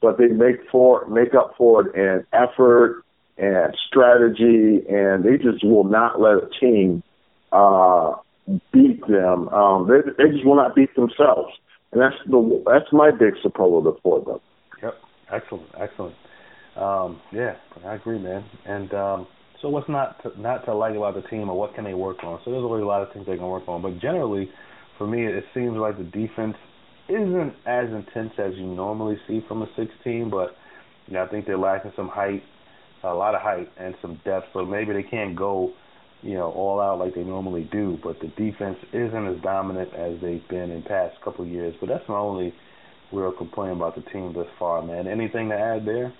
but 0.01 0.17
they 0.17 0.27
make 0.27 0.69
for, 0.69 1.05
make 1.07 1.33
up 1.33 1.55
for 1.57 1.88
it 1.88 1.95
in 1.95 2.25
effort 2.33 3.03
and 3.38 3.75
strategy, 3.88 4.83
and 4.89 5.23
they 5.23 5.38
just 5.38 5.63
will 5.63 5.85
not 5.85 6.19
let 6.19 6.35
a 6.35 6.49
team, 6.59 7.01
uh, 7.51 8.15
beat 8.71 9.01
them. 9.07 9.49
Um, 9.49 9.88
they, 9.88 10.01
they 10.17 10.31
just 10.31 10.45
will 10.45 10.55
not 10.55 10.75
beat 10.75 10.95
themselves, 10.95 11.53
and 11.91 12.01
that's 12.01 12.15
the 12.27 12.63
that's 12.65 12.91
my 12.91 13.12
big 13.12 13.33
superlative 13.43 14.01
for 14.03 14.23
them. 14.23 14.39
Yep. 14.81 14.93
Excellent. 15.31 15.67
Excellent. 15.79 16.15
Um, 16.75 17.21
yeah, 17.31 17.55
I 17.85 17.95
agree, 17.95 18.19
man. 18.19 18.45
And 18.65 18.93
um, 18.93 19.27
so, 19.62 19.69
what's 19.69 19.89
not 19.89 20.21
to, 20.23 20.41
not 20.41 20.65
to 20.65 20.73
like 20.73 20.95
about 20.95 21.15
the 21.15 21.27
team, 21.29 21.49
or 21.49 21.57
what 21.57 21.75
can 21.75 21.83
they 21.83 21.93
work 21.93 22.23
on? 22.23 22.39
So, 22.45 22.51
there's 22.51 22.63
always 22.63 22.83
a 22.83 22.85
lot 22.85 23.01
of 23.01 23.13
things 23.13 23.25
they 23.25 23.35
can 23.35 23.47
work 23.47 23.67
on. 23.67 23.81
But 23.81 23.99
generally, 23.99 24.49
for 24.97 25.07
me, 25.07 25.25
it 25.25 25.43
seems 25.53 25.77
like 25.77 25.97
the 25.97 26.03
defense 26.03 26.55
isn't 27.09 27.53
as 27.65 27.89
intense 27.89 28.33
as 28.38 28.53
you 28.55 28.65
normally 28.65 29.17
see 29.27 29.41
from 29.47 29.62
a 29.62 29.67
six 29.75 29.91
team. 30.03 30.29
But 30.29 30.55
you 31.07 31.13
know, 31.13 31.23
I 31.23 31.27
think 31.27 31.45
they're 31.45 31.57
lacking 31.57 31.91
some 31.95 32.07
height, 32.07 32.43
a 33.03 33.13
lot 33.13 33.35
of 33.35 33.41
height, 33.41 33.69
and 33.77 33.95
some 34.01 34.19
depth. 34.23 34.47
So 34.53 34.65
maybe 34.65 34.93
they 34.93 35.03
can't 35.03 35.35
go 35.35 35.73
you 36.21 36.34
know, 36.34 36.51
all 36.51 36.79
out 36.79 36.99
like 36.99 37.15
they 37.15 37.23
normally 37.23 37.67
do. 37.71 37.97
But 38.03 38.19
the 38.19 38.27
defense 38.27 38.77
isn't 38.93 39.27
as 39.27 39.41
dominant 39.41 39.93
as 39.93 40.19
they've 40.21 40.47
been 40.47 40.71
in 40.71 40.84
past 40.84 41.15
couple 41.23 41.45
of 41.45 41.51
years. 41.51 41.75
But 41.79 41.89
that's 41.89 42.08
my 42.10 42.17
only 42.17 42.53
real 43.12 43.32
complaint 43.32 43.77
about 43.77 43.95
the 43.95 44.01
team 44.12 44.34
thus 44.34 44.47
far, 44.58 44.82
man. 44.82 45.08
Anything 45.08 45.49
to 45.49 45.55
add 45.55 45.86
there? 45.86 46.13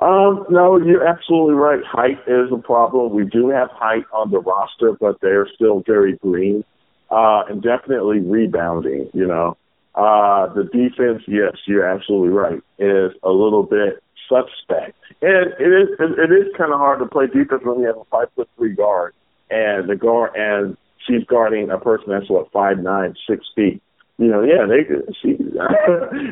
Um, 0.00 0.46
no, 0.48 0.78
you're 0.78 1.06
absolutely 1.06 1.54
right. 1.54 1.80
Height 1.84 2.18
is 2.26 2.52
a 2.52 2.58
problem. 2.58 3.12
We 3.12 3.24
do 3.24 3.48
have 3.48 3.70
height 3.72 4.04
on 4.12 4.30
the 4.30 4.38
roster, 4.38 4.92
but 4.98 5.20
they're 5.20 5.48
still 5.54 5.82
very 5.86 6.16
green. 6.16 6.64
Uh, 7.10 7.42
and 7.48 7.60
definitely 7.60 8.20
rebounding, 8.20 9.10
you 9.12 9.26
know. 9.26 9.56
Uh, 9.96 10.46
the 10.54 10.62
defense, 10.62 11.24
yes, 11.26 11.56
you're 11.66 11.84
absolutely 11.84 12.28
right, 12.28 12.60
is 12.78 13.10
a 13.24 13.30
little 13.30 13.64
bit 13.64 14.00
suspect. 14.30 14.94
And 15.20 15.52
it 15.58 15.72
is 15.74 15.88
it 15.98 16.30
is 16.30 16.54
kind 16.56 16.72
of 16.72 16.78
hard 16.78 17.00
to 17.00 17.06
play 17.06 17.26
defense 17.26 17.62
when 17.64 17.80
you 17.80 17.86
have 17.86 17.98
a 17.98 18.04
five 18.10 18.28
foot 18.36 18.48
three 18.56 18.74
guard 18.74 19.12
and 19.50 19.90
the 19.90 19.96
guard 19.96 20.30
and 20.36 20.76
she's 21.06 21.24
guarding 21.24 21.70
a 21.70 21.78
person 21.78 22.06
that's 22.08 22.30
what 22.30 22.50
five 22.52 22.78
nine 22.78 23.14
six 23.28 23.44
feet. 23.54 23.82
You 24.18 24.28
know, 24.28 24.42
yeah, 24.42 24.66
they 24.68 24.84
she, 25.20 25.28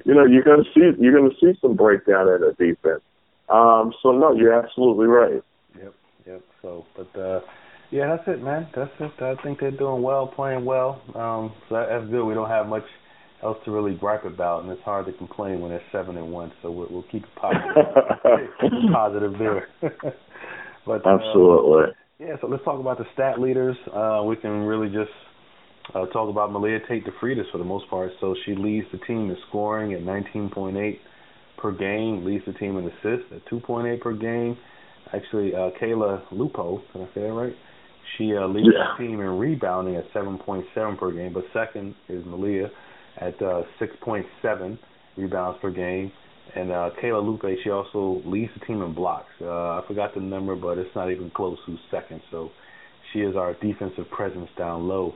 you 0.05 0.15
know, 0.15 0.25
you're 0.25 0.45
gonna 0.45 0.69
see 0.75 0.93
you're 0.99 1.19
gonna 1.19 1.35
see 1.41 1.59
some 1.61 1.75
breakdown 1.75 2.29
in 2.29 2.41
the 2.41 2.55
defense. 2.59 3.03
Um, 3.49 3.93
so 4.03 4.13
no, 4.13 4.33
you're 4.33 4.53
absolutely 4.53 5.07
right. 5.07 5.43
Yep, 5.75 5.95
yep. 6.27 6.43
So, 6.61 6.85
but 6.95 7.19
uh, 7.19 7.41
yeah, 7.91 8.15
that's 8.15 8.29
it, 8.29 8.43
man. 8.43 8.69
That's 8.75 8.91
it. 9.01 9.23
I 9.23 9.35
think 9.43 9.61
they're 9.61 9.71
doing 9.71 10.03
well, 10.03 10.27
playing 10.27 10.67
well. 10.67 11.01
Um, 11.15 11.53
so 11.69 11.77
that, 11.77 11.89
that's 11.89 12.11
good. 12.11 12.25
We 12.25 12.35
don't 12.35 12.51
have 12.51 12.67
much 12.67 12.85
else 13.43 13.59
to 13.65 13.71
really 13.71 13.95
gripe 13.95 14.25
about, 14.25 14.63
and 14.63 14.73
it's 14.73 14.83
hard 14.83 15.07
to 15.07 15.13
complain 15.13 15.61
when 15.61 15.71
they're 15.71 15.83
seven 15.93 16.17
and 16.17 16.33
one. 16.33 16.53
So 16.63 16.71
we'll, 16.71 16.89
we'll 16.91 17.05
keep 17.11 17.23
it 17.25 17.35
positive, 17.37 18.93
positive 18.93 19.33
there. 19.39 19.69
but 20.87 21.07
uh, 21.07 21.17
absolutely. 21.17 21.83
Uh, 21.83 21.93
yeah. 22.19 22.35
So 22.41 22.49
let's 22.49 22.65
talk 22.65 22.81
about 22.81 22.99
the 22.99 23.05
stat 23.15 23.41
leaders. 23.41 23.77
Uh, 23.95 24.23
we 24.25 24.37
can 24.37 24.63
really 24.63 24.89
just 24.89 25.11
uh, 25.95 26.07
talk 26.07 26.29
about 26.29 26.53
Malia 26.53 26.79
Tate 26.89 27.05
DeFreitas 27.07 27.51
for 27.53 27.59
the 27.59 27.65
most 27.65 27.89
part. 27.89 28.11
So 28.21 28.35
she 28.45 28.55
leads 28.55 28.87
the 28.93 28.99
team 28.99 29.31
in 29.31 29.37
scoring 29.49 29.95
at 29.95 30.01
19.8 30.01 30.99
per 31.59 31.73
game, 31.73 32.25
leads 32.25 32.45
the 32.47 32.53
team 32.55 32.77
in 32.77 32.87
assists 32.87 33.33
at 33.33 33.47
2.8 33.53 34.01
per 34.01 34.15
game. 34.15 34.57
Actually, 35.15 35.55
uh, 35.55 35.71
Kayla 35.81 36.23
Lupo, 36.33 36.83
did 36.93 37.03
I 37.03 37.07
say 37.15 37.21
that 37.23 37.33
right? 37.33 37.55
She 38.17 38.35
uh, 38.37 38.47
leads 38.47 38.69
yeah. 38.75 38.95
the 38.99 39.05
team 39.05 39.21
in 39.21 39.39
rebounding 39.39 39.97
at 39.97 40.11
7.7 40.13 40.99
per 40.99 41.13
game, 41.13 41.33
but 41.33 41.45
second 41.53 41.95
is 42.09 42.25
Malia 42.27 42.71
at 43.21 43.41
uh, 43.43 43.63
6.7 43.81 44.79
rebounds 45.17 45.59
per 45.61 45.71
game. 45.71 46.13
And 46.55 46.71
uh, 46.71 46.91
Kayla 47.03 47.23
Lupe, 47.23 47.59
she 47.63 47.71
also 47.71 48.23
leads 48.27 48.51
the 48.59 48.65
team 48.65 48.83
in 48.83 48.95
blocks. 48.95 49.31
Uh, 49.41 49.47
I 49.47 49.83
forgot 49.87 50.15
the 50.15 50.21
number, 50.21 50.57
but 50.57 50.79
it's 50.79 50.95
not 50.95 51.11
even 51.11 51.31
close 51.31 51.59
who's 51.67 51.79
second. 51.91 52.23
So 52.31 52.51
she 53.13 53.21
is 53.21 53.37
our 53.37 53.55
defensive 53.55 54.09
presence 54.11 54.49
down 54.57 54.89
low. 54.89 55.15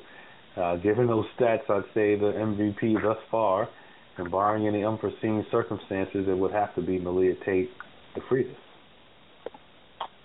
Uh, 0.57 0.77
given 0.77 1.07
those 1.07 1.25
stats, 1.39 1.69
I'd 1.71 1.85
say 1.95 2.17
the 2.17 2.33
MVP 2.37 3.03
thus 3.03 3.17
far, 3.31 3.69
and 4.19 4.31
barring 4.31 4.67
any 4.67 4.85
unforeseen 4.85 5.47
circumstances, 5.51 6.27
it 6.29 6.37
would 6.37 6.53
have 6.53 6.75
to 6.75 6.83
be 6.83 6.99
Malia 6.99 7.35
Tate 7.47 7.71
the 8.15 8.21
DeFreitas. 8.21 8.55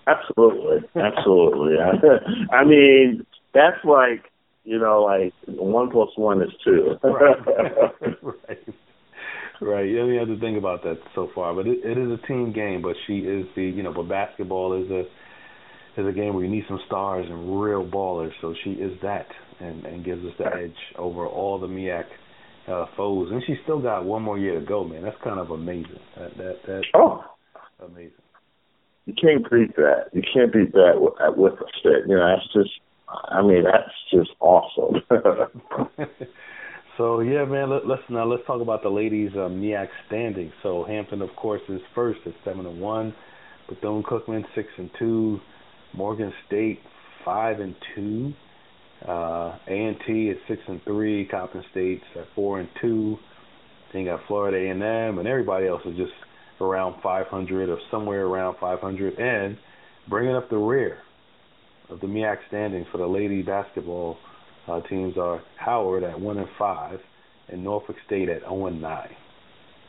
Absolutely, 0.06 0.88
absolutely. 0.96 1.74
I 2.52 2.64
mean, 2.64 3.26
that's 3.54 3.82
like 3.84 4.30
you 4.68 4.78
know, 4.78 5.02
like 5.02 5.32
one 5.46 5.90
plus 5.90 6.10
one 6.16 6.42
is 6.42 6.50
two. 6.62 6.96
right. 7.02 7.36
right. 8.22 8.58
Right. 9.60 9.88
You 9.88 9.96
don't 9.96 10.18
have 10.18 10.28
to 10.28 10.38
think 10.38 10.58
about 10.58 10.82
that 10.84 10.98
so 11.14 11.30
far, 11.34 11.54
but 11.54 11.66
it, 11.66 11.78
it 11.82 11.96
is 11.98 12.10
a 12.10 12.26
team 12.26 12.52
game. 12.52 12.82
But 12.82 12.94
she 13.06 13.20
is 13.20 13.46
the, 13.56 13.62
you 13.62 13.82
know, 13.82 13.92
but 13.92 14.08
basketball 14.08 14.80
is 14.84 14.90
a 14.90 15.00
is 16.00 16.06
a 16.06 16.12
game 16.12 16.34
where 16.34 16.44
you 16.44 16.50
need 16.50 16.64
some 16.68 16.78
stars 16.86 17.26
and 17.28 17.60
real 17.60 17.84
ballers. 17.84 18.30
So 18.42 18.54
she 18.62 18.72
is 18.72 18.92
that, 19.02 19.26
and 19.58 19.84
and 19.86 20.04
gives 20.04 20.22
us 20.24 20.32
the 20.38 20.46
edge 20.46 20.76
over 20.96 21.26
all 21.26 21.58
the 21.58 21.66
MEAC 21.66 22.04
uh, 22.68 22.84
foes. 22.94 23.30
And 23.32 23.42
she's 23.46 23.56
still 23.64 23.80
got 23.80 24.04
one 24.04 24.22
more 24.22 24.38
year 24.38 24.60
to 24.60 24.66
go, 24.66 24.84
man. 24.84 25.02
That's 25.02 25.16
kind 25.24 25.40
of 25.40 25.50
amazing. 25.50 25.98
That 26.16 26.36
that 26.36 26.56
that. 26.66 26.82
Oh. 26.94 27.24
Amazing. 27.80 28.12
You 29.06 29.14
can't 29.14 29.50
beat 29.50 29.74
that. 29.76 30.10
You 30.12 30.22
can't 30.34 30.52
beat 30.52 30.72
that 30.72 30.92
with, 30.96 31.14
with 31.36 31.54
a 31.54 31.66
stick. 31.80 32.04
You 32.06 32.16
know, 32.16 32.36
that's 32.36 32.52
just 32.52 32.80
I 33.08 33.42
mean, 33.42 33.64
that's 33.64 33.94
just 34.12 34.30
awesome. 34.40 35.02
so 36.98 37.20
yeah, 37.20 37.44
man. 37.44 37.70
Let, 37.70 37.86
let's 37.86 38.02
now 38.10 38.24
let's 38.24 38.42
talk 38.46 38.60
about 38.60 38.82
the 38.82 38.90
ladies' 38.90 39.30
um, 39.34 39.60
MEAC 39.60 39.88
standing. 40.06 40.52
So 40.62 40.84
Hampton, 40.84 41.22
of 41.22 41.30
course, 41.36 41.62
is 41.68 41.80
first 41.94 42.20
at 42.26 42.34
seven 42.44 42.66
and 42.66 42.80
one. 42.80 43.14
Bethune 43.68 44.02
Cookman 44.02 44.44
six 44.54 44.68
and 44.76 44.90
two. 44.98 45.40
Morgan 45.94 46.32
State 46.46 46.80
five 47.24 47.60
and 47.60 47.74
two. 47.94 48.32
Uh, 49.06 49.56
A&T 49.68 50.28
is 50.28 50.36
six 50.48 50.60
and 50.66 50.82
three. 50.84 51.26
Coppin 51.26 51.62
State's 51.70 52.04
at 52.16 52.24
four 52.34 52.58
and 52.58 52.68
two. 52.80 53.16
Then 53.92 54.02
you 54.02 54.08
got 54.08 54.20
Florida 54.26 54.56
A&M, 54.56 55.18
and 55.18 55.28
everybody 55.28 55.66
else 55.66 55.82
is 55.86 55.96
just 55.96 56.12
around 56.60 57.00
500 57.02 57.68
or 57.68 57.78
somewhere 57.90 58.26
around 58.26 58.56
500. 58.60 59.18
And 59.18 59.56
bringing 60.08 60.34
up 60.34 60.50
the 60.50 60.56
rear, 60.56 60.98
of 61.90 62.00
the 62.00 62.06
MEAC 62.06 62.36
standings 62.48 62.86
for 62.92 62.98
the 62.98 63.06
lady 63.06 63.42
basketball 63.42 64.16
uh, 64.68 64.80
teams 64.88 65.16
are 65.16 65.42
Howard 65.56 66.04
at 66.04 66.20
one 66.20 66.38
and 66.38 66.48
five, 66.58 66.98
and 67.48 67.64
Norfolk 67.64 67.96
State 68.06 68.28
at 68.28 68.40
zero 68.40 68.66
and 68.66 68.82
nine, 68.82 69.10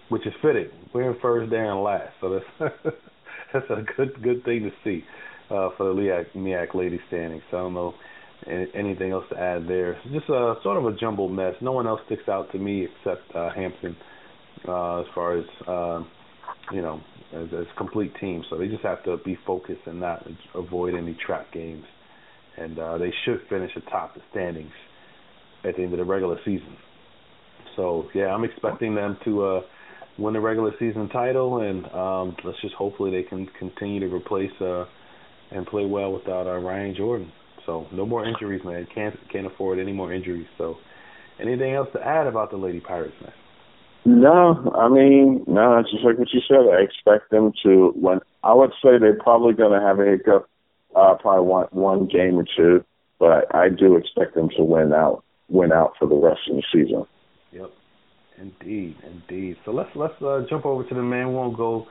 which 0.09 0.25
is 0.25 0.33
fitting. 0.41 0.69
We're 0.93 1.11
in 1.11 1.19
first, 1.21 1.49
there 1.49 1.71
and 1.71 1.83
last, 1.83 2.13
so 2.21 2.39
that's 2.39 2.73
that's 3.53 3.69
a 3.69 3.83
good 3.97 4.21
good 4.23 4.43
thing 4.45 4.63
to 4.63 4.71
see 4.83 5.03
uh, 5.49 5.69
for 5.77 5.93
the 5.93 6.01
MEAC, 6.01 6.35
MEAC 6.35 6.73
lady 6.73 6.99
standings. 7.07 7.43
So 7.51 7.57
I 7.57 7.61
don't 7.61 7.73
know 7.73 7.93
anything 8.47 9.11
else 9.11 9.25
to 9.31 9.37
add 9.37 9.67
there. 9.67 9.99
Just 10.13 10.29
a 10.29 10.55
sort 10.63 10.77
of 10.77 10.85
a 10.85 10.95
jumbled 10.97 11.31
mess. 11.31 11.55
No 11.61 11.73
one 11.73 11.87
else 11.87 11.99
sticks 12.05 12.27
out 12.29 12.51
to 12.53 12.57
me 12.57 12.85
except 12.85 13.35
uh, 13.35 13.49
Hampton 13.53 13.95
uh, 14.67 15.01
as 15.01 15.05
far 15.13 15.37
as 15.37 15.45
uh, 15.67 16.03
you 16.71 16.81
know 16.81 17.01
as, 17.33 17.47
as 17.53 17.65
complete 17.77 18.13
teams. 18.19 18.45
So 18.49 18.57
they 18.57 18.67
just 18.67 18.83
have 18.83 19.03
to 19.03 19.17
be 19.17 19.37
focused 19.45 19.81
and 19.85 19.99
not 19.99 20.25
avoid 20.55 20.95
any 20.95 21.17
trap 21.25 21.51
games. 21.53 21.85
And 22.57 22.77
uh, 22.77 22.97
they 22.97 23.13
should 23.25 23.39
finish 23.49 23.71
atop 23.75 24.15
the 24.15 24.21
standings 24.31 24.71
at 25.63 25.75
the 25.75 25.83
end 25.83 25.93
of 25.93 25.99
the 25.99 26.05
regular 26.05 26.37
season. 26.43 26.75
So 27.75 28.05
yeah, 28.13 28.27
I'm 28.27 28.43
expecting 28.43 28.95
them 28.95 29.17
to 29.25 29.43
uh, 29.43 29.61
win 30.17 30.33
the 30.33 30.39
regular 30.41 30.71
season 30.79 31.07
title, 31.09 31.61
and 31.61 31.85
um, 31.93 32.35
let's 32.43 32.59
just 32.61 32.75
hopefully 32.75 33.11
they 33.11 33.23
can 33.23 33.47
continue 33.57 33.99
to 34.01 34.13
replace 34.13 34.51
uh, 34.59 34.85
and 35.51 35.65
play 35.65 35.85
well 35.85 36.11
without 36.11 36.47
uh, 36.47 36.57
Ryan 36.57 36.95
Jordan. 36.95 37.31
So 37.65 37.87
no 37.93 38.05
more 38.05 38.25
injuries, 38.25 38.61
man. 38.65 38.87
Can't 38.93 39.15
can't 39.31 39.45
afford 39.45 39.79
any 39.79 39.93
more 39.93 40.13
injuries. 40.13 40.47
So 40.57 40.77
anything 41.39 41.73
else 41.73 41.87
to 41.93 42.01
add 42.01 42.27
about 42.27 42.51
the 42.51 42.57
Lady 42.57 42.79
Pirates, 42.79 43.15
man? 43.21 43.33
No, 44.05 44.71
I 44.75 44.87
mean, 44.89 45.43
no, 45.47 45.83
just 45.83 46.03
like 46.03 46.17
what 46.17 46.33
you 46.33 46.41
said. 46.47 46.67
I 46.71 46.81
expect 46.81 47.31
them 47.31 47.51
to. 47.63 47.91
When 47.95 48.19
I 48.43 48.53
would 48.53 48.71
say 48.81 48.97
they're 48.97 49.19
probably 49.19 49.53
going 49.53 49.79
to 49.79 49.85
have 49.85 49.99
a 49.99 50.05
hiccup, 50.05 50.49
uh, 50.95 51.15
probably 51.15 51.45
one 51.45 51.67
one 51.71 52.07
game 52.07 52.37
or 52.39 52.45
two, 52.55 52.83
but 53.19 53.53
I 53.53 53.69
do 53.69 53.97
expect 53.97 54.35
them 54.35 54.49
to 54.57 54.63
win 54.63 54.93
out, 54.93 55.23
win 55.49 55.71
out 55.73 55.93
for 55.99 56.07
the 56.07 56.15
rest 56.15 56.41
of 56.49 56.55
the 56.55 56.63
season. 56.71 57.05
Yep, 57.51 57.71
indeed, 58.39 58.95
indeed. 59.03 59.57
So 59.65 59.71
let's 59.71 59.89
let's 59.95 60.19
uh, 60.21 60.45
jump 60.49 60.65
over 60.65 60.83
to 60.83 60.95
the 60.95 61.03
man. 61.03 61.29
We 61.29 61.35
won't 61.35 61.57
go 61.57 61.87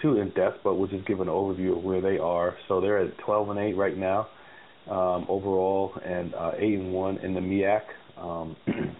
too 0.00 0.18
in 0.18 0.30
depth, 0.30 0.58
but 0.62 0.76
we'll 0.76 0.88
just 0.88 1.06
give 1.06 1.20
an 1.20 1.28
overview 1.28 1.76
of 1.76 1.82
where 1.82 2.00
they 2.00 2.18
are. 2.18 2.56
So 2.68 2.80
they're 2.80 2.98
at 2.98 3.18
12 3.18 3.50
and 3.50 3.58
8 3.58 3.76
right 3.76 3.96
now 3.96 4.28
um, 4.88 5.26
overall, 5.28 5.94
and 6.04 6.34
uh, 6.34 6.52
8 6.56 6.74
and 6.74 6.92
1 6.92 7.18
in 7.18 7.34
the 7.34 7.40
MEAC, 7.40 7.82
um, 8.16 8.56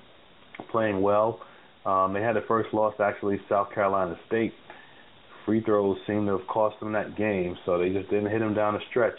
playing 0.71 1.01
well. 1.01 1.41
Um, 1.85 2.13
they 2.13 2.21
had 2.21 2.37
their 2.37 2.45
first 2.47 2.73
loss 2.75 2.95
actually 3.01 3.41
South 3.49 3.73
Carolina 3.75 4.17
State. 4.27 4.53
Free 5.47 5.63
throws 5.63 5.97
seemed 6.07 6.27
to 6.27 6.39
have 6.39 6.47
cost 6.47 6.79
them 6.81 6.93
that 6.93 7.17
game, 7.17 7.57
so 7.65 7.79
they 7.79 7.91
just 7.91 8.11
didn't 8.11 8.31
hit 8.31 8.41
them 8.41 8.55
down 8.55 8.75
the 8.75 8.81
stretch. 8.91 9.19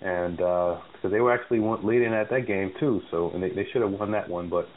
And 0.00 0.36
because 0.36 0.80
uh, 1.04 1.08
they 1.08 1.20
were 1.20 1.32
actually 1.32 1.58
leading 1.82 2.14
at 2.14 2.30
that 2.30 2.46
game 2.46 2.72
too, 2.78 3.00
so 3.10 3.30
and 3.30 3.42
they, 3.42 3.50
they 3.50 3.66
should 3.72 3.82
have 3.82 3.90
won 3.90 4.12
that 4.12 4.28
one, 4.28 4.48
but 4.48 4.68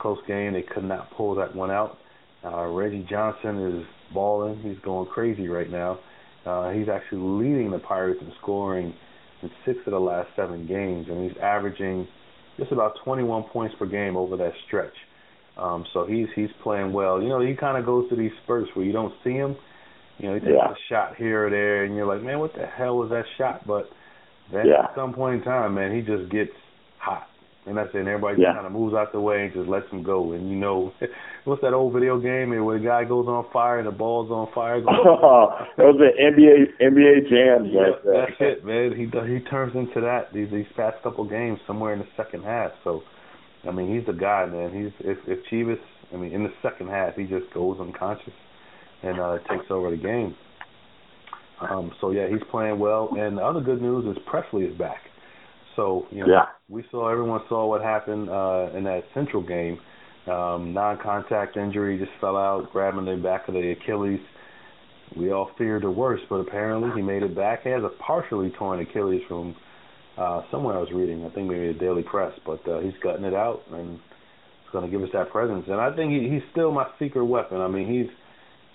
close 0.00 0.18
game 0.26 0.54
they 0.54 0.62
could 0.62 0.84
not 0.84 1.10
pull 1.16 1.36
that 1.36 1.54
one 1.54 1.70
out. 1.70 1.98
Uh, 2.44 2.66
Reggie 2.66 3.06
Johnson 3.08 3.78
is 3.78 3.86
balling; 4.12 4.58
he's 4.62 4.78
going 4.84 5.08
crazy 5.08 5.46
right 5.46 5.70
now. 5.70 6.00
Uh, 6.44 6.70
he's 6.70 6.88
actually 6.88 7.20
leading 7.20 7.70
the 7.70 7.78
Pirates 7.78 8.20
in 8.20 8.32
scoring 8.42 8.92
in 9.42 9.50
six 9.64 9.78
of 9.86 9.92
the 9.92 10.00
last 10.00 10.28
seven 10.34 10.66
games, 10.66 11.06
and 11.08 11.28
he's 11.28 11.38
averaging 11.40 12.06
just 12.58 12.72
about 12.72 12.94
21 13.04 13.44
points 13.52 13.74
per 13.78 13.86
game 13.86 14.16
over 14.16 14.36
that 14.36 14.52
stretch. 14.66 14.94
Um, 15.56 15.86
so 15.92 16.06
he's 16.06 16.26
he's 16.34 16.50
playing 16.62 16.92
well. 16.92 17.22
You 17.22 17.28
know, 17.28 17.40
he 17.40 17.54
kind 17.54 17.78
of 17.78 17.86
goes 17.86 18.08
to 18.10 18.16
these 18.16 18.32
spurts 18.44 18.68
where 18.74 18.84
you 18.84 18.92
don't 18.92 19.14
see 19.24 19.32
him. 19.32 19.56
You 20.18 20.28
know, 20.28 20.34
he 20.34 20.40
takes 20.40 20.52
yeah. 20.54 20.70
a 20.70 20.74
shot 20.88 21.16
here 21.16 21.46
or 21.46 21.50
there, 21.50 21.84
and 21.84 21.94
you're 21.94 22.06
like, 22.06 22.22
man, 22.22 22.38
what 22.38 22.54
the 22.54 22.66
hell 22.66 22.96
was 22.96 23.10
that 23.10 23.24
shot? 23.36 23.66
But 23.66 23.88
then 24.52 24.66
yeah. 24.66 24.84
at 24.84 24.94
some 24.94 25.12
point 25.12 25.36
in 25.36 25.42
time, 25.42 25.74
man, 25.74 25.94
he 25.94 26.00
just 26.00 26.30
gets 26.30 26.52
hot. 26.98 27.26
and 27.66 27.76
that's 27.76 27.90
it. 27.94 27.98
And 27.98 28.08
everybody 28.08 28.40
yeah. 28.40 28.54
kind 28.54 28.66
of 28.66 28.72
moves 28.72 28.94
out 28.94 29.12
the 29.12 29.20
way 29.20 29.44
and 29.44 29.52
just 29.52 29.68
lets 29.68 29.90
him 29.90 30.02
go. 30.02 30.32
And 30.32 30.48
you 30.48 30.56
know, 30.56 30.92
what's 31.44 31.62
that 31.62 31.74
old 31.74 31.92
video 31.92 32.18
game 32.18 32.50
where 32.64 32.78
the 32.78 32.84
guy 32.84 33.04
goes 33.04 33.26
on 33.26 33.44
fire 33.52 33.78
and 33.78 33.86
the 33.86 33.92
ball's 33.92 34.30
on 34.30 34.48
fire? 34.54 34.82
Oh, 34.88 35.48
those 35.76 35.96
are 36.00 36.12
NBA 36.16 36.80
NBA 36.80 37.28
jams 37.28 37.68
yeah, 37.72 37.80
right 37.80 38.04
there. 38.04 38.26
That's 38.26 38.40
it, 38.40 38.64
man. 38.64 38.92
He 38.92 39.04
he 39.04 39.40
turns 39.48 39.74
into 39.74 40.00
that 40.00 40.32
these 40.32 40.50
these 40.50 40.66
past 40.76 41.02
couple 41.02 41.24
games 41.28 41.58
somewhere 41.66 41.92
in 41.92 42.00
the 42.00 42.08
second 42.16 42.44
half. 42.44 42.72
So, 42.84 43.02
I 43.68 43.72
mean, 43.72 43.94
he's 43.94 44.06
the 44.06 44.12
guy, 44.12 44.46
man. 44.46 44.72
He's 44.72 44.92
if 45.06 45.18
if 45.26 45.44
Chievous, 45.50 45.78
I 46.12 46.16
mean, 46.16 46.32
in 46.32 46.42
the 46.42 46.52
second 46.62 46.88
half, 46.88 47.14
he 47.14 47.24
just 47.24 47.52
goes 47.52 47.78
unconscious 47.80 48.32
and 49.02 49.20
uh, 49.20 49.38
takes 49.50 49.66
over 49.70 49.90
the 49.90 49.96
game. 49.96 50.34
Um, 51.60 51.92
so 52.00 52.10
yeah, 52.10 52.28
he's 52.28 52.42
playing 52.50 52.78
well. 52.78 53.10
And 53.18 53.38
the 53.38 53.42
other 53.42 53.60
good 53.60 53.80
news 53.80 54.04
is 54.04 54.22
Presley 54.26 54.64
is 54.64 54.76
back. 54.78 55.00
So 55.74 56.06
you 56.10 56.20
know, 56.20 56.32
yeah. 56.32 56.44
we 56.68 56.84
saw 56.90 57.08
everyone 57.08 57.40
saw 57.48 57.66
what 57.66 57.82
happened 57.82 58.28
uh, 58.28 58.70
in 58.76 58.84
that 58.84 59.02
Central 59.14 59.42
game. 59.42 59.78
Um, 60.26 60.74
non-contact 60.74 61.56
injury, 61.56 61.98
just 61.98 62.10
fell 62.20 62.36
out, 62.36 62.72
grabbing 62.72 63.04
the 63.04 63.16
back 63.16 63.46
of 63.46 63.54
the 63.54 63.76
Achilles. 63.80 64.18
We 65.16 65.30
all 65.30 65.50
feared 65.56 65.84
the 65.84 65.90
worst, 65.90 66.24
but 66.28 66.36
apparently 66.36 66.90
he 66.96 67.00
made 67.00 67.22
it 67.22 67.36
back. 67.36 67.62
He 67.62 67.68
has 67.68 67.84
a 67.84 67.90
partially 68.02 68.50
torn 68.58 68.80
Achilles 68.80 69.22
from 69.28 69.54
uh, 70.16 70.42
somewhere 70.50 70.76
I 70.76 70.80
was 70.80 70.90
reading. 70.92 71.24
I 71.24 71.30
think 71.30 71.50
maybe 71.50 71.72
the 71.72 71.78
Daily 71.78 72.02
Press, 72.02 72.32
but 72.44 72.66
uh, 72.68 72.80
he's 72.80 72.94
cutting 73.02 73.24
it 73.24 73.34
out 73.34 73.62
and 73.72 73.92
he's 73.92 74.72
going 74.72 74.84
to 74.84 74.90
give 74.90 75.02
us 75.02 75.10
that 75.12 75.30
presence. 75.30 75.64
And 75.68 75.80
I 75.80 75.94
think 75.94 76.12
he, 76.12 76.28
he's 76.28 76.42
still 76.52 76.72
my 76.72 76.86
secret 76.98 77.24
weapon. 77.24 77.60
I 77.60 77.68
mean, 77.68 77.92
he's 77.92 78.10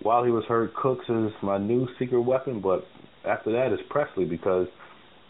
while 0.01 0.23
he 0.23 0.31
was 0.31 0.43
hurt, 0.45 0.73
Cooks 0.75 1.05
is 1.09 1.31
my 1.43 1.57
new 1.57 1.87
secret 1.99 2.21
weapon, 2.21 2.59
but 2.59 2.85
after 3.25 3.51
that 3.51 3.71
is 3.71 3.79
Presley 3.89 4.25
because 4.25 4.67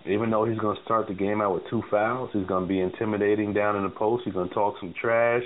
even 0.06 0.32
though 0.32 0.45
he's 0.45 0.58
going 0.60 0.78
to 0.78 0.84
start 0.84 1.08
the 1.08 1.13
game 1.13 1.41
out 1.41 1.54
with 1.54 1.63
two 1.69 1.84
fouls, 1.91 2.30
he's 2.34 2.47
going 2.47 2.63
to 2.63 2.69
be 2.69 2.80
intimidating 2.80 3.54
down 3.54 3.76
in 3.76 3.84
the 3.84 3.89
post. 3.89 4.24
He's 4.26 4.34
going 4.34 4.47
to 4.47 4.54
talk 4.54 4.76
some 4.80 4.93
trash. 5.00 5.43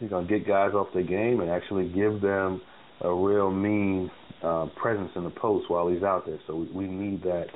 He's 0.00 0.10
going 0.10 0.26
to 0.26 0.38
get 0.38 0.46
guys 0.46 0.74
off 0.74 0.88
their 0.92 1.04
game 1.04 1.40
and 1.40 1.50
actually 1.50 1.88
give 1.88 2.20
them 2.20 2.60
a 3.00 3.12
real 3.12 3.50
mean 3.50 4.10
uh, 4.42 4.66
presence 4.76 5.10
in 5.16 5.24
the 5.24 5.30
post 5.30 5.70
while 5.70 5.88
he's 5.88 6.02
out 6.02 6.26
there. 6.26 6.38
So 6.46 6.56
we, 6.56 6.66
we 6.66 6.86
need 6.86 7.22
that 7.22 7.46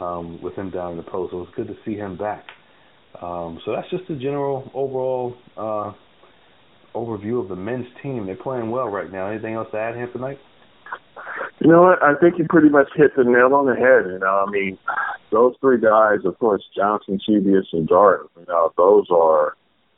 um, 0.00 0.40
with 0.42 0.54
him 0.54 0.70
down 0.70 0.92
in 0.92 0.96
the 0.96 1.02
post. 1.02 1.32
So 1.32 1.42
it's 1.42 1.54
good 1.54 1.68
to 1.68 1.76
see 1.84 1.94
him 1.94 2.16
back. 2.16 2.44
Um, 3.20 3.60
so 3.64 3.72
that's 3.72 3.88
just 3.90 4.08
the 4.08 4.16
general 4.16 4.70
overall 4.74 5.36
uh, 5.56 5.92
overview 6.94 7.40
of 7.42 7.48
the 7.48 7.56
men's 7.56 7.86
team. 8.02 8.26
They're 8.26 8.36
playing 8.36 8.70
well 8.70 8.88
right 8.88 9.10
now. 9.10 9.28
Anything 9.28 9.54
else 9.54 9.68
to 9.72 9.78
add, 9.78 9.94
Hamptonite? 9.94 10.38
You 11.60 11.70
know 11.70 11.82
what? 11.82 12.02
I 12.02 12.14
think 12.20 12.38
you 12.38 12.46
pretty 12.48 12.68
much 12.68 12.88
hit 12.96 13.12
the 13.16 13.24
nail 13.24 13.54
on 13.54 13.66
the 13.66 13.74
head. 13.74 14.10
You 14.12 14.18
know, 14.18 14.44
I 14.46 14.50
mean, 14.50 14.78
those 15.30 15.54
three 15.60 15.80
guys, 15.80 16.18
of 16.24 16.38
course, 16.38 16.62
Johnson, 16.76 17.20
Chievous, 17.24 17.66
and 17.72 17.88
Jordan. 17.88 18.28
You 18.36 18.44
know, 18.48 18.72
those 18.76 19.06
are, 19.10 19.56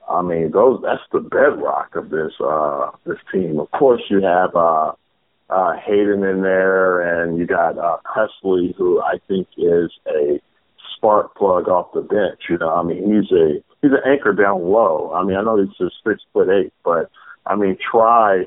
I 0.08 0.22
mean, 0.22 0.50
those 0.52 0.80
that's 0.82 1.02
the 1.12 1.20
bedrock 1.20 1.96
of 1.96 2.10
this 2.10 2.32
uh 2.44 2.90
this 3.06 3.18
team. 3.32 3.58
Of 3.58 3.70
course, 3.72 4.02
you 4.10 4.22
have 4.22 4.54
uh 4.54 4.92
uh 5.50 5.74
Hayden 5.76 6.24
in 6.24 6.42
there, 6.42 7.00
and 7.00 7.38
you 7.38 7.46
got 7.46 7.78
uh 7.78 7.98
Presley, 8.04 8.74
who 8.76 9.00
I 9.00 9.18
think 9.28 9.48
is 9.56 9.90
a 10.08 10.40
spark 10.96 11.34
plug 11.36 11.68
off 11.68 11.92
the 11.92 12.00
bench. 12.00 12.42
You 12.48 12.58
know, 12.58 12.74
I 12.74 12.82
mean, 12.82 12.98
he's 12.98 13.30
a 13.32 13.62
he's 13.82 13.92
an 13.92 14.10
anchor 14.10 14.32
down 14.32 14.62
low. 14.62 15.12
I 15.14 15.24
mean, 15.24 15.36
I 15.36 15.42
know 15.42 15.62
he's 15.62 15.76
just 15.76 15.96
six 16.06 16.22
foot 16.32 16.48
eight, 16.48 16.72
but 16.84 17.10
I 17.46 17.56
mean, 17.56 17.76
try 17.78 18.46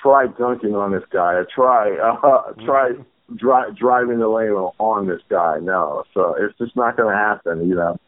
try 0.00 0.26
dunking 0.26 0.74
on 0.74 0.92
this 0.92 1.04
guy. 1.10 1.42
Try 1.54 1.96
uh, 2.22 2.52
try 2.64 2.92
dri- 3.34 3.74
driving 3.74 4.18
the 4.18 4.28
lane 4.28 4.50
on 4.50 5.06
this 5.06 5.22
guy. 5.28 5.58
No, 5.60 6.04
so 6.14 6.34
it's 6.38 6.56
just 6.58 6.76
not 6.76 6.96
going 6.96 7.12
to 7.12 7.18
happen. 7.18 7.68
You 7.68 7.74
know, 7.74 7.98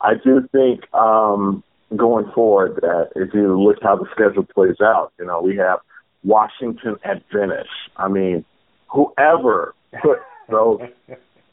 I 0.00 0.14
do 0.14 0.48
think 0.52 0.92
um, 0.94 1.62
going 1.96 2.30
forward 2.34 2.76
that 2.82 3.10
if 3.16 3.32
you 3.34 3.60
look 3.60 3.78
how 3.82 3.96
the 3.96 4.06
schedule 4.12 4.44
plays 4.44 4.80
out, 4.80 5.12
you 5.18 5.26
know, 5.26 5.40
we 5.40 5.56
have 5.56 5.78
Washington 6.24 6.96
at 7.04 7.22
Venice. 7.32 7.66
I 7.96 8.08
mean, 8.08 8.44
whoever 8.88 9.74
put 10.02 10.18
those 10.48 10.80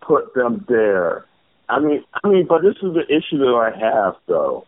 put 0.02 0.34
them 0.34 0.66
there. 0.68 1.26
I 1.70 1.80
mean, 1.80 2.04
I 2.24 2.28
mean, 2.28 2.48
but 2.48 2.62
this 2.62 2.76
is 2.82 2.94
the 2.94 3.06
issue 3.08 3.38
that 3.38 3.56
I 3.56 3.78
have 3.78 4.16
though. 4.28 4.66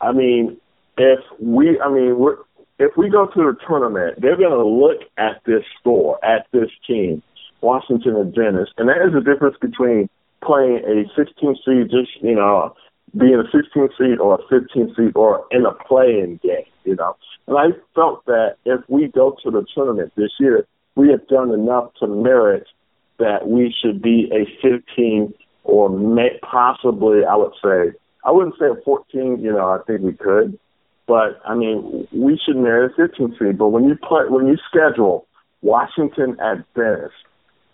I 0.00 0.12
mean, 0.12 0.58
if 0.98 1.20
we, 1.40 1.80
I 1.80 1.90
mean, 1.90 2.18
we're 2.18 2.36
if 2.78 2.96
we 2.96 3.08
go 3.08 3.26
to 3.26 3.32
the 3.34 3.56
tournament, 3.66 4.20
they're 4.20 4.36
going 4.36 4.50
to 4.50 4.66
look 4.66 5.02
at 5.16 5.40
this 5.46 5.62
score, 5.78 6.22
at 6.24 6.46
this 6.52 6.70
team, 6.86 7.22
Washington 7.60 8.16
Adventist, 8.16 8.72
and 8.76 8.88
that 8.88 9.06
is 9.06 9.12
the 9.14 9.20
difference 9.20 9.56
between 9.60 10.08
playing 10.42 10.82
a 10.84 11.04
16 11.16 11.56
seed, 11.64 11.90
just 11.90 12.10
you 12.22 12.34
know, 12.34 12.74
being 13.16 13.34
a 13.34 13.44
16 13.44 13.88
seed 13.98 14.18
or 14.18 14.34
a 14.34 14.42
15 14.48 14.94
seed 14.96 15.12
or 15.14 15.44
in 15.50 15.66
a 15.66 15.72
playing 15.86 16.40
game, 16.42 16.64
you 16.84 16.96
know. 16.96 17.16
And 17.46 17.58
I 17.58 17.76
felt 17.94 18.24
that 18.26 18.56
if 18.64 18.80
we 18.88 19.08
go 19.08 19.36
to 19.42 19.50
the 19.50 19.66
tournament 19.74 20.12
this 20.16 20.30
year, 20.38 20.66
we 20.94 21.10
have 21.10 21.26
done 21.28 21.50
enough 21.52 21.92
to 22.00 22.06
merit 22.06 22.66
that 23.18 23.48
we 23.48 23.74
should 23.82 24.02
be 24.02 24.30
a 24.32 24.46
15 24.66 25.34
or 25.64 25.88
may, 25.88 26.38
possibly, 26.42 27.24
I 27.24 27.36
would 27.36 27.52
say, 27.62 27.96
I 28.24 28.30
wouldn't 28.30 28.56
say 28.58 28.66
a 28.66 28.82
14. 28.84 29.40
You 29.40 29.52
know, 29.52 29.68
I 29.68 29.78
think 29.86 30.00
we 30.02 30.12
could, 30.12 30.58
but 31.06 31.40
I 31.44 31.54
mean, 31.54 32.06
we 32.12 32.38
should 32.44 32.56
merit 32.56 32.92
a 32.92 33.08
15 33.08 33.36
seed. 33.38 33.58
But 33.58 33.68
when 33.68 33.84
you 33.84 33.96
play, 33.96 34.22
when 34.28 34.46
you 34.46 34.56
schedule 34.68 35.26
Washington 35.60 36.36
at 36.40 36.64
Venice, 36.74 37.12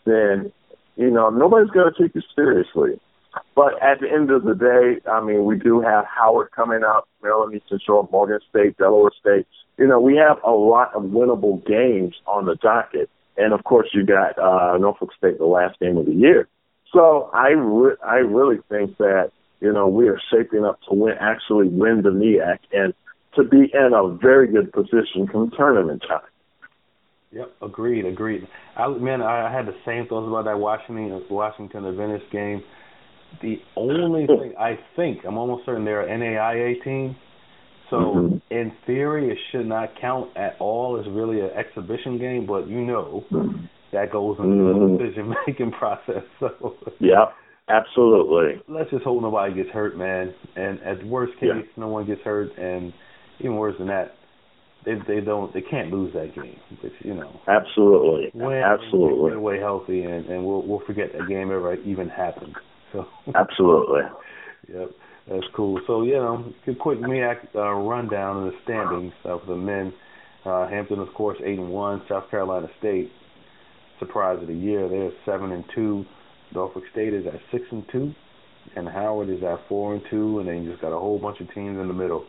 then 0.05 0.53
you 0.97 1.11
know 1.11 1.31
nobody's 1.31 1.71
going 1.71 1.93
to 1.93 2.03
take 2.03 2.15
you 2.15 2.23
seriously. 2.35 3.01
But 3.55 3.75
at 3.83 4.01
the 4.01 4.09
end 4.11 4.31
of 4.31 4.45
the 4.45 4.55
day, 4.55 5.01
I 5.11 5.21
mean, 5.21 5.45
we 5.45 5.59
do 5.59 5.81
have 5.81 6.05
Howard 6.07 6.51
coming 6.53 6.83
up, 6.83 7.09
Maryland 7.23 7.55
Eastern 7.55 7.81
Shore, 7.85 8.09
Morgan 8.11 8.41
State, 8.49 8.77
Delaware 8.79 9.11
State. 9.19 9.47
You 9.77 9.87
know, 9.87 10.01
we 10.01 10.17
have 10.17 10.39
a 10.45 10.51
lot 10.51 10.95
of 10.95 11.03
winnable 11.03 11.65
games 11.67 12.15
on 12.27 12.47
the 12.47 12.57
docket, 12.57 13.11
and 13.37 13.53
of 13.53 13.65
course, 13.65 13.89
you 13.93 14.05
got 14.05 14.39
uh, 14.39 14.77
Norfolk 14.79 15.11
State, 15.17 15.39
the 15.39 15.47
last 15.47 15.79
game 15.81 15.97
of 15.97 16.07
the 16.07 16.15
year. 16.15 16.49
So 16.93 17.31
I 17.35 17.49
re- 17.51 17.97
I 18.05 18.17
really 18.17 18.59
think 18.69 18.97
that 18.99 19.31
you 19.61 19.73
know 19.73 19.89
we 19.89 20.09
are 20.09 20.21
shaping 20.33 20.65
up 20.65 20.81
to 20.89 20.95
win, 20.95 21.15
actually 21.21 21.69
win 21.69 22.03
the 22.03 22.11
MEAC, 22.11 22.59
and 22.73 22.95
to 23.35 23.45
be 23.45 23.71
in 23.73 23.93
a 23.95 24.09
very 24.17 24.51
good 24.51 24.73
position 24.73 25.29
come 25.31 25.53
tournament 25.57 26.03
time. 26.09 26.21
Yep, 27.31 27.57
agreed, 27.61 28.07
agreed. 28.07 28.49
I, 28.77 28.89
man, 28.89 29.21
I 29.21 29.53
had 29.53 29.67
the 29.67 29.77
same 29.85 30.07
thoughts 30.07 30.27
about 30.27 30.47
that 30.47 30.59
Washington 30.59 31.23
Washington 31.29 31.85
Adventist 31.85 32.31
game. 32.33 32.63
The 33.43 33.57
only 33.77 34.27
thing 34.27 34.55
I 34.59 34.79
think 34.97 35.21
I'm 35.27 35.39
almost 35.39 35.67
certain 35.67 35.85
they're 35.85 36.07
an 36.07 36.21
NAIA 36.21 36.83
team, 36.83 37.17
so 37.91 37.97
mm-hmm. 37.97 38.37
in 38.51 38.73
theory 38.87 39.31
it 39.31 39.39
should 39.51 39.67
not 39.67 39.91
count 40.01 40.37
at 40.37 40.57
all. 40.61 40.99
It's 40.99 41.09
really 41.11 41.41
an 41.41 41.51
exhibition 41.51 42.19
game, 42.19 42.47
but 42.47 42.69
you 42.69 42.81
know 42.81 43.25
that 43.93 44.13
goes 44.13 44.37
into 44.39 44.49
mm-hmm. 44.49 44.97
the 44.97 44.99
decision 44.99 45.35
making 45.47 45.71
process. 45.79 46.25
So 46.41 46.75
yeah, 47.01 47.27
absolutely. 47.69 48.63
Let's 48.69 48.91
just 48.91 49.05
hope 49.05 49.23
nobody 49.23 49.55
gets 49.55 49.71
hurt, 49.71 49.97
man. 49.97 50.35
And 50.57 50.81
at 50.83 51.05
worst 51.07 51.35
case, 51.35 51.51
yeah. 51.55 51.63
no 51.77 51.89
one 51.89 52.07
gets 52.07 52.21
hurt, 52.23 52.57
and 52.59 52.93
even 53.41 53.57
worse 53.57 53.77
than 53.79 53.89
that, 53.89 54.15
they 54.85 54.95
they 55.07 55.21
don't 55.21 55.53
they 55.55 55.63
can't 55.63 55.91
lose 55.91 56.13
that 56.15 56.35
game. 56.35 56.59
You 57.03 57.15
know, 57.15 57.41
absolutely, 57.49 58.31
win, 58.35 58.59
absolutely, 58.59 59.31
get 59.31 59.37
away 59.37 59.59
healthy, 59.59 60.03
and 60.03 60.27
and 60.27 60.45
we'll 60.45 60.63
we'll 60.63 60.83
forget 60.87 61.13
that 61.13 61.29
game 61.29 61.51
ever 61.51 61.75
even 61.75 62.09
happened. 62.09 62.55
So 62.93 63.07
absolutely, 63.35 64.03
yep, 64.73 64.91
that's 65.29 65.47
cool. 65.55 65.81
So 65.87 66.03
you 66.03 66.15
know, 66.15 66.53
quick 66.81 67.01
MEAC 67.01 67.55
uh, 67.55 67.73
rundown 67.73 68.47
of 68.47 68.53
the 68.53 68.59
standings 68.65 69.13
of 69.25 69.41
the 69.47 69.57
men. 69.57 69.93
Uh, 70.45 70.69
Hampton, 70.69 70.99
of 71.01 71.13
course, 71.15 71.39
eight 71.45 71.59
and 71.59 71.71
one. 71.71 72.03
South 72.09 72.31
Carolina 72.31 72.69
State, 72.79 73.11
surprise 73.99 74.39
of 74.41 74.49
the 74.49 74.55
year, 74.55 74.89
they're 74.89 75.11
seven 75.27 75.53
and 75.53 75.65
two. 75.75 76.05
Norfolk 76.55 76.85
State 76.93 77.13
is 77.13 77.27
at 77.27 77.41
six 77.53 77.65
and 77.71 77.85
two, 77.93 78.15
and 78.77 78.89
Howard 78.89 79.29
is 79.29 79.43
at 79.43 79.69
four 79.69 79.95
and 79.95 80.03
two, 80.11 80.39
and 80.39 80.49
then 80.49 80.63
you 80.63 80.71
just 80.71 80.81
got 80.81 80.97
a 80.97 80.99
whole 80.99 81.19
bunch 81.19 81.41
of 81.41 81.53
teams 81.55 81.79
in 81.79 81.89
the 81.89 81.95
middle 81.95 82.25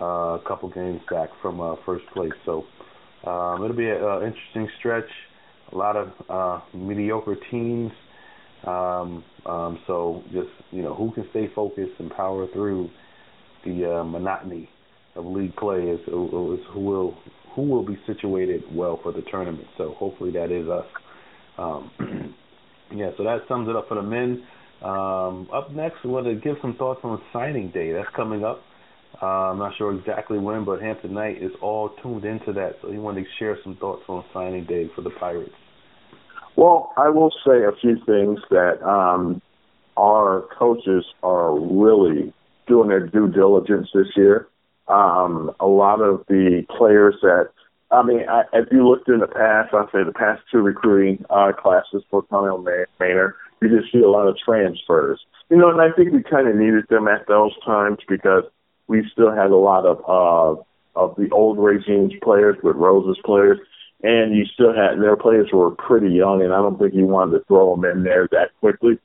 uh, 0.00 0.38
a 0.38 0.42
couple 0.46 0.68
games 0.68 1.00
back 1.10 1.30
from 1.42 1.60
uh, 1.60 1.74
first 1.84 2.04
place. 2.14 2.32
So 2.44 2.64
um, 3.26 3.64
it'll 3.64 3.76
be 3.76 3.88
an 3.88 4.02
uh, 4.02 4.20
interesting 4.20 4.68
stretch. 4.78 5.08
A 5.72 5.76
lot 5.76 5.96
of 5.96 6.08
uh, 6.28 6.60
mediocre 6.74 7.36
teams. 7.50 7.92
Um, 8.66 9.24
um, 9.46 9.78
so 9.86 10.22
just 10.32 10.48
you 10.70 10.82
know 10.82 10.94
who 10.94 11.12
can 11.12 11.26
stay 11.30 11.48
focused 11.54 11.92
and 11.98 12.10
power 12.10 12.46
through 12.52 12.90
the 13.64 14.00
uh, 14.00 14.04
monotony 14.04 14.68
of 15.14 15.26
league 15.26 15.54
play 15.56 15.80
is, 15.80 16.00
is 16.00 16.06
who 16.72 16.80
will 16.80 17.16
who 17.54 17.62
will 17.62 17.84
be 17.84 17.98
situated 18.06 18.62
well 18.72 19.00
for 19.02 19.12
the 19.12 19.22
tournament. 19.30 19.66
So 19.76 19.94
hopefully 19.98 20.30
that 20.32 20.50
is 20.50 20.68
us. 20.68 20.86
Um, 21.56 21.90
yeah, 22.94 23.10
so 23.16 23.24
that 23.24 23.40
sums 23.48 23.68
it 23.68 23.76
up 23.76 23.88
for 23.88 23.96
the 23.96 24.02
men. 24.02 24.44
Um, 24.82 25.48
up 25.52 25.72
next, 25.72 26.04
we 26.04 26.10
want 26.10 26.26
to 26.26 26.34
give 26.36 26.56
some 26.62 26.76
thoughts 26.76 27.00
on 27.02 27.20
signing 27.32 27.70
day. 27.70 27.92
That's 27.92 28.08
coming 28.14 28.44
up. 28.44 28.62
Uh, 29.20 29.50
I'm 29.50 29.58
not 29.58 29.72
sure 29.76 29.92
exactly 29.98 30.38
when, 30.38 30.64
but 30.64 30.80
Hamptonite 30.80 31.42
is 31.42 31.50
all 31.60 31.90
tuned 32.02 32.24
into 32.24 32.52
that, 32.52 32.76
so 32.80 32.92
he 32.92 32.98
wanted 32.98 33.22
to 33.22 33.28
share 33.38 33.58
some 33.64 33.76
thoughts 33.76 34.02
on 34.08 34.24
signing 34.32 34.64
day 34.66 34.88
for 34.94 35.02
the 35.02 35.10
Pirates. 35.10 35.50
Well, 36.58 36.92
I 36.96 37.08
will 37.08 37.30
say 37.46 37.62
a 37.62 37.70
few 37.80 38.04
things 38.04 38.40
that 38.50 38.82
um, 38.82 39.40
our 39.96 40.42
coaches 40.58 41.04
are 41.22 41.56
really 41.56 42.32
doing 42.66 42.88
their 42.88 43.06
due 43.06 43.28
diligence 43.28 43.90
this 43.94 44.08
year. 44.16 44.48
Um, 44.88 45.52
a 45.60 45.68
lot 45.68 46.00
of 46.00 46.24
the 46.26 46.64
players 46.76 47.14
that, 47.22 47.50
I 47.92 48.02
mean, 48.02 48.28
I, 48.28 48.42
if 48.54 48.72
you 48.72 48.88
looked 48.88 49.08
in 49.08 49.20
the 49.20 49.28
past, 49.28 49.72
I'd 49.72 49.86
say 49.92 50.02
the 50.02 50.12
past 50.12 50.42
two 50.50 50.58
recruiting 50.58 51.24
uh, 51.30 51.52
classes 51.56 52.02
for 52.10 52.22
Connell 52.22 52.66
Maynor, 52.98 53.34
you 53.62 53.68
just 53.68 53.92
see 53.92 54.00
a 54.00 54.10
lot 54.10 54.26
of 54.26 54.36
transfers. 54.44 55.20
You 55.50 55.58
know, 55.58 55.70
and 55.70 55.80
I 55.80 55.94
think 55.94 56.12
we 56.12 56.24
kind 56.24 56.48
of 56.48 56.56
needed 56.56 56.86
them 56.90 57.06
at 57.06 57.28
those 57.28 57.52
times 57.64 57.98
because 58.08 58.42
we 58.88 59.08
still 59.12 59.30
had 59.30 59.52
a 59.52 59.56
lot 59.56 59.86
of 59.86 59.98
uh, 60.08 60.60
of 60.96 61.14
the 61.14 61.30
old 61.30 61.58
regime's 61.60 62.14
players 62.20 62.56
with 62.64 62.74
Rose's 62.74 63.22
players, 63.24 63.60
and 64.02 64.36
you 64.36 64.44
still 64.46 64.74
had 64.74 65.00
their 65.00 65.16
players 65.16 65.48
were 65.52 65.70
pretty 65.70 66.10
young, 66.10 66.42
and 66.42 66.52
I 66.52 66.58
don't 66.58 66.78
think 66.78 66.94
you 66.94 67.06
wanted 67.06 67.38
to 67.38 67.44
throw 67.44 67.74
them 67.74 67.84
in 67.84 68.04
there 68.04 68.28
that 68.30 68.50
quickly. 68.60 68.98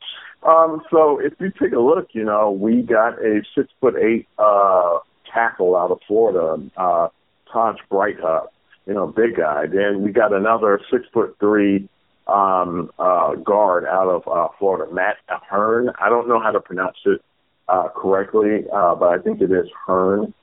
Um, 0.43 0.81
so 0.91 1.19
if 1.19 1.33
you 1.39 1.51
take 1.51 1.73
a 1.73 1.79
look, 1.79 2.09
you 2.13 2.23
know, 2.23 2.51
we 2.51 2.81
got 2.81 3.13
a 3.23 3.41
six 3.55 3.69
foot 3.79 3.95
eight 3.95 4.27
uh, 4.37 4.99
tackle 5.33 5.75
out 5.75 5.91
of 5.91 5.99
Florida, 6.07 6.61
uh, 6.77 7.07
Taj 7.51 7.77
Breithaupt, 7.89 8.49
you 8.85 8.93
know, 8.93 9.07
big 9.07 9.37
guy. 9.37 9.65
Then 9.67 10.03
we 10.03 10.11
got 10.11 10.33
another 10.33 10.79
six 10.91 11.05
foot 11.13 11.37
three 11.39 11.89
um, 12.27 12.91
uh, 12.99 13.35
guard 13.35 13.85
out 13.85 14.09
of 14.09 14.27
uh, 14.27 14.49
Florida, 14.59 14.93
Matt 14.93 15.17
Hearn. 15.27 15.91
I 15.99 16.09
don't 16.09 16.27
know 16.27 16.39
how 16.39 16.51
to 16.51 16.59
pronounce 16.59 16.97
it 17.05 17.21
uh, 17.67 17.89
correctly, 17.95 18.65
uh, 18.73 18.95
but 18.95 19.09
I 19.09 19.17
think 19.19 19.41
it 19.41 19.51
is 19.51 19.67
Hearn. 19.85 20.33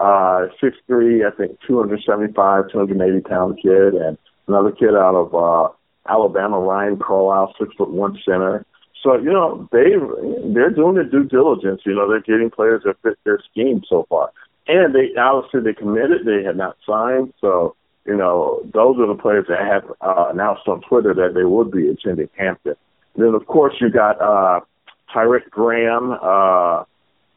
Uh, 0.00 0.46
six 0.62 0.78
three, 0.86 1.26
I 1.26 1.30
think 1.30 1.58
two 1.66 1.78
hundred 1.78 2.02
seventy 2.08 2.32
five, 2.32 2.64
two 2.72 2.78
hundred 2.78 3.00
eighty 3.02 3.20
pound 3.20 3.58
kid, 3.62 3.92
and 3.92 4.16
another 4.48 4.72
kid 4.72 4.94
out 4.96 5.14
of 5.14 5.34
uh, 5.34 5.68
Alabama, 6.10 6.58
Ryan 6.58 6.98
Carlisle, 6.98 7.54
six 7.58 7.74
foot 7.76 7.90
one 7.90 8.18
center. 8.24 8.64
So 9.02 9.16
you 9.16 9.30
know 9.30 9.68
they 9.72 9.92
they're 10.54 10.70
doing 10.70 10.94
their 10.94 11.04
due 11.04 11.24
diligence. 11.24 11.82
You 11.84 11.94
know 11.94 12.08
they're 12.08 12.20
getting 12.20 12.50
players 12.50 12.82
that 12.86 12.96
fit 13.02 13.18
their 13.24 13.40
scheme 13.50 13.82
so 13.88 14.06
far, 14.08 14.30
and 14.66 14.94
they 14.94 15.14
obviously 15.20 15.60
they 15.60 15.74
committed. 15.74 16.24
They 16.24 16.44
had 16.44 16.56
not 16.56 16.78
signed, 16.86 17.34
so 17.38 17.76
you 18.06 18.16
know 18.16 18.62
those 18.72 18.98
are 18.98 19.06
the 19.06 19.20
players 19.20 19.46
that 19.48 19.60
have 19.60 19.84
uh, 20.00 20.30
announced 20.30 20.66
on 20.66 20.80
Twitter 20.80 21.12
that 21.12 21.34
they 21.34 21.44
would 21.44 21.70
be 21.70 21.88
attending 21.88 22.30
Hampton. 22.38 22.74
Then 23.16 23.34
of 23.34 23.46
course 23.46 23.74
you 23.80 23.90
got 23.90 24.20
uh, 24.20 24.60
Tyrek 25.14 25.50
Graham 25.50 26.12
uh, 26.12 26.84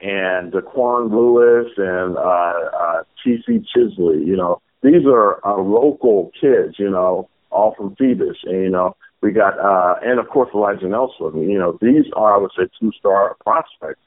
and 0.04 0.52
Daquan 0.52 1.10
Lewis 1.10 1.72
and 1.78 2.18
uh, 2.18 2.20
uh, 2.20 3.04
T.C. 3.24 3.66
Chisley. 3.76 4.26
You 4.26 4.36
know 4.36 4.62
these 4.84 5.06
are 5.08 5.46
uh, 5.48 5.60
local 5.62 6.32
kids. 6.40 6.76
You 6.78 6.92
know 6.92 7.30
all 7.50 7.74
from 7.76 7.96
Phoebus, 7.96 8.38
and 8.44 8.62
you 8.62 8.70
know 8.70 8.96
we 9.24 9.32
got, 9.32 9.58
uh, 9.58 9.96
and 10.04 10.20
of 10.20 10.28
course 10.28 10.50
Elijah 10.54 10.88
Nelson. 10.88 11.50
You 11.50 11.58
know, 11.58 11.80
these 11.82 12.06
are, 12.14 12.36
I 12.36 12.38
would 12.38 12.52
say, 12.56 12.64
two 12.80 12.92
star 13.00 13.38
prospects. 13.42 14.02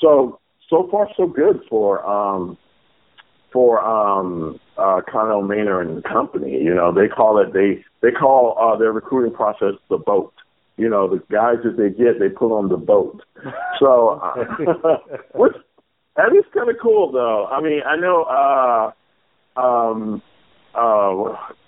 So, 0.00 0.38
so 0.70 0.88
far 0.90 1.08
so 1.16 1.26
good 1.26 1.60
for, 1.68 2.08
um, 2.08 2.56
for, 3.52 3.84
um, 3.84 4.60
uh, 4.78 5.00
Connell 5.10 5.42
Maynor 5.42 5.82
and 5.82 6.04
company. 6.04 6.52
You 6.62 6.72
know, 6.72 6.94
they 6.94 7.08
call 7.08 7.38
it, 7.38 7.52
they, 7.52 7.84
they 8.00 8.12
call, 8.12 8.56
uh, 8.58 8.78
their 8.78 8.92
recruiting 8.92 9.34
process 9.34 9.74
the 9.90 9.98
boat. 9.98 10.32
You 10.80 10.88
know, 10.88 11.08
the 11.08 11.22
guys 11.30 11.56
that 11.64 11.76
they 11.76 11.90
get, 11.90 12.18
they 12.18 12.28
put 12.28 12.56
on 12.56 12.68
the 12.68 12.76
boat. 12.76 13.22
So, 13.78 14.20
uh, 14.22 14.96
which, 15.34 15.52
that 16.16 16.34
is 16.34 16.44
kind 16.54 16.70
of 16.70 16.76
cool 16.82 17.12
though. 17.12 17.46
I 17.46 17.60
mean, 17.60 17.80
I 17.86 17.96
know, 17.96 18.24
uh, 18.24 19.60
um, 19.60 20.22
uh, 20.74 21.22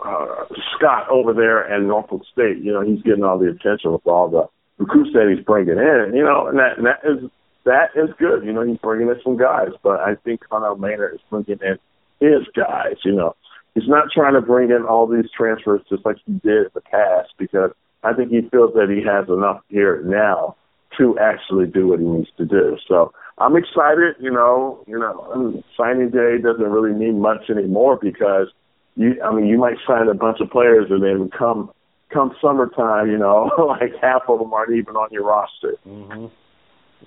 uh, 0.04 0.44
Scott 0.76 1.08
over 1.10 1.32
there 1.32 1.68
at 1.68 1.82
Norfolk 1.82 2.22
State. 2.32 2.58
You 2.62 2.72
know, 2.72 2.82
he's 2.82 3.02
getting 3.02 3.24
all 3.24 3.38
the 3.38 3.50
attention 3.50 3.92
with 3.92 4.06
all 4.06 4.28
the 4.28 4.46
recruits 4.78 5.10
that 5.14 5.32
he's 5.34 5.44
bringing 5.44 5.78
in. 5.78 6.12
You 6.14 6.24
know, 6.24 6.46
and 6.46 6.58
that 6.58 6.78
and 6.78 6.86
that 6.86 7.00
is 7.04 7.30
that 7.64 7.90
is 7.94 8.10
good. 8.18 8.44
You 8.44 8.52
know, 8.52 8.62
he's 8.62 8.78
bringing 8.78 9.08
in 9.08 9.20
some 9.22 9.36
guys, 9.36 9.70
but 9.82 10.00
I 10.00 10.14
think 10.24 10.40
Connell 10.48 10.76
Maynor 10.76 11.14
is 11.14 11.20
bringing 11.30 11.58
in 11.62 11.78
his 12.20 12.46
guys. 12.54 12.96
You 13.04 13.12
know, 13.12 13.36
he's 13.74 13.88
not 13.88 14.08
trying 14.14 14.34
to 14.34 14.40
bring 14.40 14.70
in 14.70 14.84
all 14.84 15.06
these 15.06 15.30
transfers 15.36 15.80
just 15.88 16.04
like 16.04 16.16
he 16.24 16.32
did 16.32 16.66
in 16.66 16.70
the 16.74 16.80
past 16.80 17.30
because 17.38 17.70
I 18.02 18.12
think 18.12 18.30
he 18.30 18.40
feels 18.50 18.72
that 18.74 18.88
he 18.88 19.02
has 19.06 19.28
enough 19.28 19.60
here 19.68 20.02
now 20.04 20.56
to 20.98 21.18
actually 21.18 21.66
do 21.66 21.88
what 21.88 22.00
he 22.00 22.04
needs 22.04 22.28
to 22.36 22.44
do. 22.44 22.76
So 22.86 23.12
I'm 23.38 23.56
excited. 23.56 24.16
You 24.20 24.30
know, 24.30 24.84
you 24.86 24.98
know, 24.98 25.62
signing 25.76 26.10
day 26.10 26.36
doesn't 26.42 26.70
really 26.70 26.92
mean 26.92 27.20
much 27.20 27.48
anymore 27.48 27.98
because 28.00 28.48
you 28.96 29.14
I 29.24 29.34
mean 29.34 29.46
you 29.46 29.58
might 29.58 29.76
sign 29.86 30.08
a 30.08 30.14
bunch 30.14 30.38
of 30.40 30.50
players 30.50 30.86
and 30.90 31.02
then 31.02 31.30
come 31.36 31.70
come 32.12 32.32
summertime, 32.42 33.10
you 33.10 33.18
know, 33.18 33.50
like 33.68 33.92
half 34.00 34.22
of 34.28 34.38
them 34.38 34.52
aren't 34.52 34.72
even 34.72 34.96
on 34.96 35.08
your 35.10 35.24
roster. 35.24 35.76
Mhm. 35.86 36.30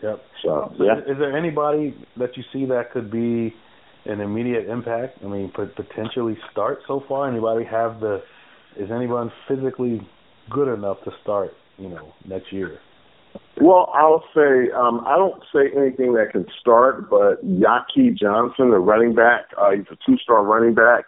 Yep. 0.02 0.22
So, 0.44 0.74
yeah. 0.80 0.98
Is, 0.98 1.12
is 1.12 1.18
there 1.20 1.38
anybody 1.38 1.96
that 2.18 2.36
you 2.36 2.44
see 2.52 2.66
that 2.66 2.92
could 2.92 3.10
be 3.10 3.54
an 4.06 4.20
immediate 4.20 4.68
impact? 4.68 5.20
I 5.24 5.28
mean, 5.28 5.52
potentially 5.54 6.38
start 6.52 6.80
so 6.88 7.04
far. 7.08 7.30
Anybody 7.30 7.66
have 7.66 8.00
the? 8.00 8.22
Is 8.78 8.90
anyone 8.92 9.32
physically 9.48 10.06
good 10.50 10.74
enough 10.74 10.98
to 11.06 11.12
start? 11.22 11.54
You 11.78 11.90
know, 11.90 12.14
next 12.26 12.54
year. 12.54 12.80
Well, 13.60 13.92
I'll 13.94 14.24
say 14.34 14.72
um, 14.72 15.04
I 15.06 15.18
don't 15.18 15.44
say 15.54 15.72
anything 15.76 16.14
that 16.14 16.32
can 16.32 16.46
start, 16.60 17.10
but 17.10 17.46
Yaki 17.46 18.18
Johnson, 18.18 18.70
the 18.70 18.80
running 18.80 19.14
back, 19.14 19.46
uh, 19.58 19.72
he's 19.72 19.86
a 19.92 19.98
two-star 20.06 20.44
running 20.44 20.74
back 20.74 21.06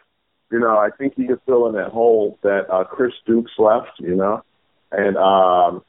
you 0.51 0.59
know, 0.59 0.77
I 0.77 0.89
think 0.97 1.13
he 1.15 1.27
could 1.27 1.41
fill 1.45 1.67
in 1.67 1.75
that 1.75 1.91
hole 1.91 2.39
that 2.43 2.71
uh, 2.71 2.85
Chris 2.85 3.13
Dukes 3.25 3.51
left, 3.57 3.99
you 3.99 4.15
know, 4.15 4.43
and 4.91 5.17
um, 5.17 5.83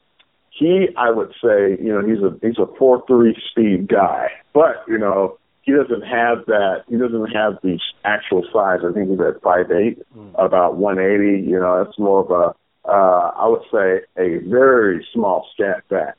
he, 0.50 0.88
I 0.96 1.10
would 1.10 1.30
say, 1.42 1.78
you 1.80 1.92
know, 1.92 2.04
he's 2.04 2.22
a 2.22 2.36
he's 2.42 2.58
a 2.58 2.66
four 2.78 3.04
three 3.06 3.36
speed 3.50 3.88
guy, 3.88 4.28
but 4.52 4.84
you 4.88 4.98
know, 4.98 5.38
he 5.62 5.72
doesn't 5.72 6.02
have 6.02 6.46
that. 6.46 6.82
He 6.88 6.96
doesn't 6.96 7.26
have 7.26 7.58
the 7.62 7.78
actual 8.04 8.42
size. 8.52 8.80
I 8.84 8.92
think 8.92 9.10
he's 9.10 9.20
at 9.20 9.40
five 9.42 9.70
eight, 9.70 9.98
mm. 10.16 10.34
about 10.34 10.76
one 10.76 10.98
eighty. 10.98 11.40
You 11.46 11.60
know, 11.60 11.84
that's 11.84 11.98
more 11.98 12.24
of 12.24 12.30
a, 12.30 12.54
uh, 12.88 13.30
I 13.36 13.46
would 13.46 13.62
say, 13.70 14.00
a 14.16 14.38
very 14.48 15.06
small 15.12 15.46
scat 15.52 15.86
back. 15.88 16.16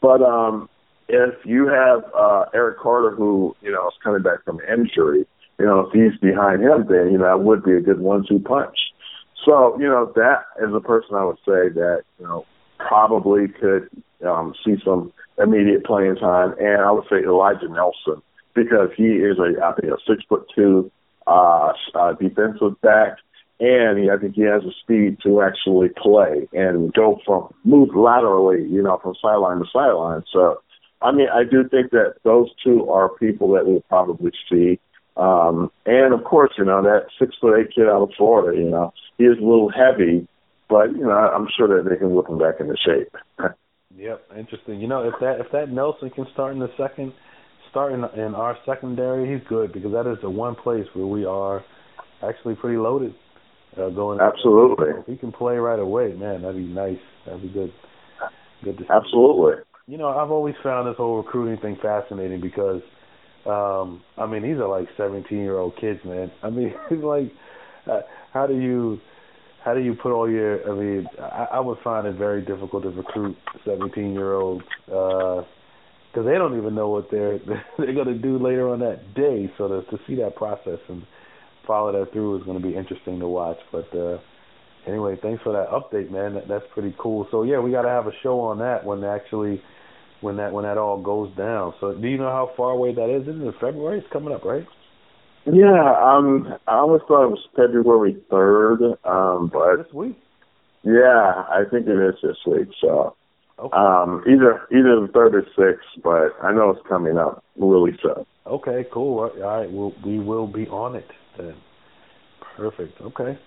But 0.00 0.22
um, 0.22 0.68
if 1.08 1.34
you 1.44 1.66
have 1.68 2.04
uh, 2.16 2.46
Eric 2.54 2.78
Carter, 2.78 3.14
who 3.14 3.54
you 3.60 3.70
know 3.70 3.88
is 3.88 3.94
coming 4.02 4.22
back 4.22 4.44
from 4.44 4.60
injury, 4.60 5.26
you 5.58 5.66
know, 5.66 5.80
if 5.80 5.92
he's 5.92 6.18
behind 6.20 6.62
him, 6.62 6.86
then, 6.88 7.10
you 7.10 7.18
know, 7.18 7.24
that 7.24 7.40
would 7.42 7.64
be 7.64 7.72
a 7.72 7.80
good 7.80 8.00
one-two 8.00 8.38
punch. 8.38 8.78
So, 9.44 9.76
you 9.78 9.88
know, 9.88 10.12
that 10.14 10.44
is 10.62 10.72
a 10.74 10.80
person 10.80 11.16
I 11.16 11.24
would 11.24 11.38
say 11.38 11.68
that, 11.74 12.02
you 12.18 12.26
know, 12.26 12.46
probably 12.78 13.48
could 13.48 13.88
um, 14.24 14.54
see 14.64 14.76
some 14.84 15.12
immediate 15.36 15.84
playing 15.84 16.16
time. 16.16 16.54
And 16.60 16.82
I 16.82 16.92
would 16.92 17.06
say 17.10 17.24
Elijah 17.24 17.68
Nelson 17.68 18.22
because 18.54 18.90
he 18.96 19.04
is 19.04 19.38
a, 19.38 19.60
I 19.64 19.72
think, 19.74 19.92
a 19.92 19.96
six 20.06 20.22
foot 20.28 20.46
two 20.54 20.90
uh, 21.26 21.72
uh, 21.94 22.12
defensive 22.14 22.80
back. 22.80 23.18
And 23.60 23.98
he, 23.98 24.08
I 24.10 24.16
think 24.16 24.34
he 24.34 24.42
has 24.42 24.62
the 24.62 24.72
speed 24.82 25.18
to 25.24 25.42
actually 25.42 25.88
play 25.88 26.48
and 26.52 26.92
go 26.92 27.20
from 27.26 27.52
move 27.64 27.90
laterally, 27.94 28.68
you 28.68 28.82
know, 28.82 28.98
from 29.02 29.14
sideline 29.20 29.58
to 29.58 29.64
sideline. 29.72 30.22
So, 30.32 30.62
I 31.02 31.10
mean, 31.12 31.28
I 31.32 31.42
do 31.42 31.68
think 31.68 31.90
that 31.90 32.14
those 32.24 32.48
two 32.62 32.88
are 32.88 33.08
people 33.08 33.52
that 33.54 33.66
we'll 33.66 33.80
probably 33.88 34.32
see 34.50 34.78
um, 35.18 35.72
and 35.84 36.14
of 36.14 36.22
course, 36.22 36.52
you 36.56 36.64
know, 36.64 36.80
that 36.82 37.06
six 37.18 37.34
foot 37.40 37.58
eight 37.58 37.74
kid 37.74 37.88
out 37.88 38.02
of 38.02 38.10
Florida, 38.16 38.56
you 38.56 38.70
know, 38.70 38.94
he 39.18 39.24
is 39.24 39.36
a 39.36 39.44
little 39.44 39.70
heavy, 39.70 40.28
but 40.68 40.92
you 40.92 41.04
know, 41.04 41.10
I'm 41.10 41.48
sure 41.56 41.66
that 41.66 41.90
they 41.90 41.96
can 41.96 42.14
whip 42.14 42.28
him 42.28 42.38
back 42.38 42.60
into 42.60 42.76
shape. 42.76 43.12
yep, 43.96 44.22
interesting. 44.36 44.80
You 44.80 44.86
know, 44.86 45.08
if 45.08 45.14
that 45.20 45.40
if 45.40 45.50
that 45.50 45.70
Nelson 45.70 46.10
can 46.10 46.26
start 46.32 46.52
in 46.52 46.60
the 46.60 46.70
second, 46.78 47.12
start 47.68 47.92
in, 47.92 48.04
in 48.18 48.36
our 48.36 48.56
secondary, 48.64 49.28
he's 49.28 49.46
good 49.48 49.72
because 49.72 49.90
that 49.92 50.06
is 50.06 50.18
the 50.22 50.30
one 50.30 50.54
place 50.54 50.86
where 50.94 51.06
we 51.06 51.24
are 51.24 51.64
actually 52.22 52.54
pretty 52.54 52.78
loaded. 52.78 53.12
Uh, 53.78 53.90
going 53.90 54.20
absolutely, 54.20 54.88
if 54.98 55.06
he 55.06 55.16
can 55.16 55.30
play 55.30 55.56
right 55.56 55.78
away, 55.78 56.12
man, 56.14 56.42
that'd 56.42 56.56
be 56.56 56.66
nice. 56.66 56.98
That'd 57.24 57.42
be 57.42 57.48
good. 57.48 57.72
Good 58.64 58.78
to 58.78 58.82
see. 58.82 58.88
Absolutely. 58.90 59.62
You 59.86 59.98
know, 59.98 60.08
I've 60.08 60.30
always 60.30 60.54
found 60.62 60.88
this 60.88 60.96
whole 60.96 61.18
recruiting 61.18 61.60
thing 61.62 61.78
fascinating 61.80 62.40
because 62.40 62.82
um, 63.48 64.02
I 64.18 64.26
mean, 64.26 64.42
these 64.42 64.58
are 64.58 64.68
like 64.68 64.88
17 64.96 65.38
year 65.38 65.58
old 65.58 65.76
kids, 65.80 66.00
man. 66.04 66.30
I 66.42 66.50
mean, 66.50 66.74
it's 66.90 67.02
like, 67.02 67.32
uh, 67.90 68.00
how 68.32 68.46
do 68.46 68.54
you, 68.54 68.98
how 69.64 69.74
do 69.74 69.80
you 69.80 69.94
put 69.94 70.12
all 70.12 70.30
your? 70.30 70.70
I 70.70 70.74
mean, 70.78 71.06
I, 71.18 71.48
I 71.54 71.60
would 71.60 71.78
find 71.82 72.06
it 72.06 72.16
very 72.16 72.42
difficult 72.42 72.82
to 72.82 72.90
recruit 72.90 73.36
17 73.64 74.12
year 74.12 74.34
olds 74.34 74.64
because 74.86 75.44
uh, 76.16 76.22
they 76.22 76.34
don't 76.34 76.58
even 76.58 76.74
know 76.74 76.88
what 76.88 77.10
they're 77.10 77.38
they're 77.78 77.94
going 77.94 78.06
to 78.06 78.18
do 78.18 78.38
later 78.38 78.68
on 78.68 78.80
that 78.80 79.14
day. 79.14 79.50
So 79.56 79.68
to 79.68 79.82
to 79.90 80.02
see 80.06 80.14
that 80.16 80.36
process 80.36 80.78
and 80.88 81.02
follow 81.68 81.92
that 81.92 82.12
through 82.12 82.38
is 82.38 82.44
going 82.44 82.60
to 82.60 82.66
be 82.66 82.74
interesting 82.74 83.20
to 83.20 83.28
watch. 83.28 83.58
But 83.70 83.94
uh, 83.94 84.18
anyway, 84.86 85.16
thanks 85.22 85.42
for 85.44 85.52
that 85.52 85.68
update, 85.68 86.10
man. 86.10 86.34
That, 86.34 86.48
that's 86.48 86.64
pretty 86.72 86.94
cool. 86.98 87.28
So 87.30 87.44
yeah, 87.44 87.60
we 87.60 87.70
got 87.70 87.82
to 87.82 87.90
have 87.90 88.08
a 88.08 88.12
show 88.22 88.40
on 88.40 88.58
that 88.58 88.84
when 88.84 89.04
actually 89.04 89.62
when 90.20 90.36
that 90.38 90.52
when 90.52 90.64
that 90.64 90.78
all 90.78 91.00
goes 91.00 91.30
down. 91.36 91.74
So 91.80 91.92
do 91.92 92.08
you 92.08 92.18
know 92.18 92.30
how 92.30 92.50
far 92.56 92.72
away 92.72 92.94
that 92.94 93.14
is? 93.14 93.22
Isn't 93.22 93.46
it 93.46 93.54
February? 93.60 93.98
It's 93.98 94.12
coming 94.12 94.34
up, 94.34 94.44
right? 94.44 94.66
Yeah, 95.46 95.94
um, 96.02 96.48
I 96.66 96.74
always 96.74 97.00
thought 97.06 97.24
it 97.24 97.30
was 97.30 97.46
February 97.56 98.16
third, 98.28 98.80
um, 99.04 99.50
but 99.52 99.76
this 99.76 99.92
week. 99.94 100.18
Yeah, 100.82 101.44
I 101.48 101.62
think 101.70 101.86
it 101.86 101.96
is 101.96 102.14
this 102.22 102.36
week. 102.46 102.68
So, 102.80 103.14
Okay. 103.60 103.76
Um, 103.76 104.22
either 104.28 104.60
either 104.70 105.00
the 105.00 105.10
third 105.12 105.34
or 105.34 105.42
sixth, 105.56 106.02
but 106.04 106.30
I 106.42 106.52
know 106.52 106.70
it's 106.70 106.86
coming 106.88 107.18
up 107.18 107.42
really 107.56 107.90
soon. 108.00 108.24
Okay, 108.46 108.86
cool. 108.92 109.18
All 109.18 109.40
right, 109.40 109.70
we'll, 109.70 109.92
we 110.06 110.20
will 110.20 110.46
be 110.46 110.68
on 110.68 110.94
it 110.94 111.10
Perfect. 112.56 113.00
Okay. 113.00 113.38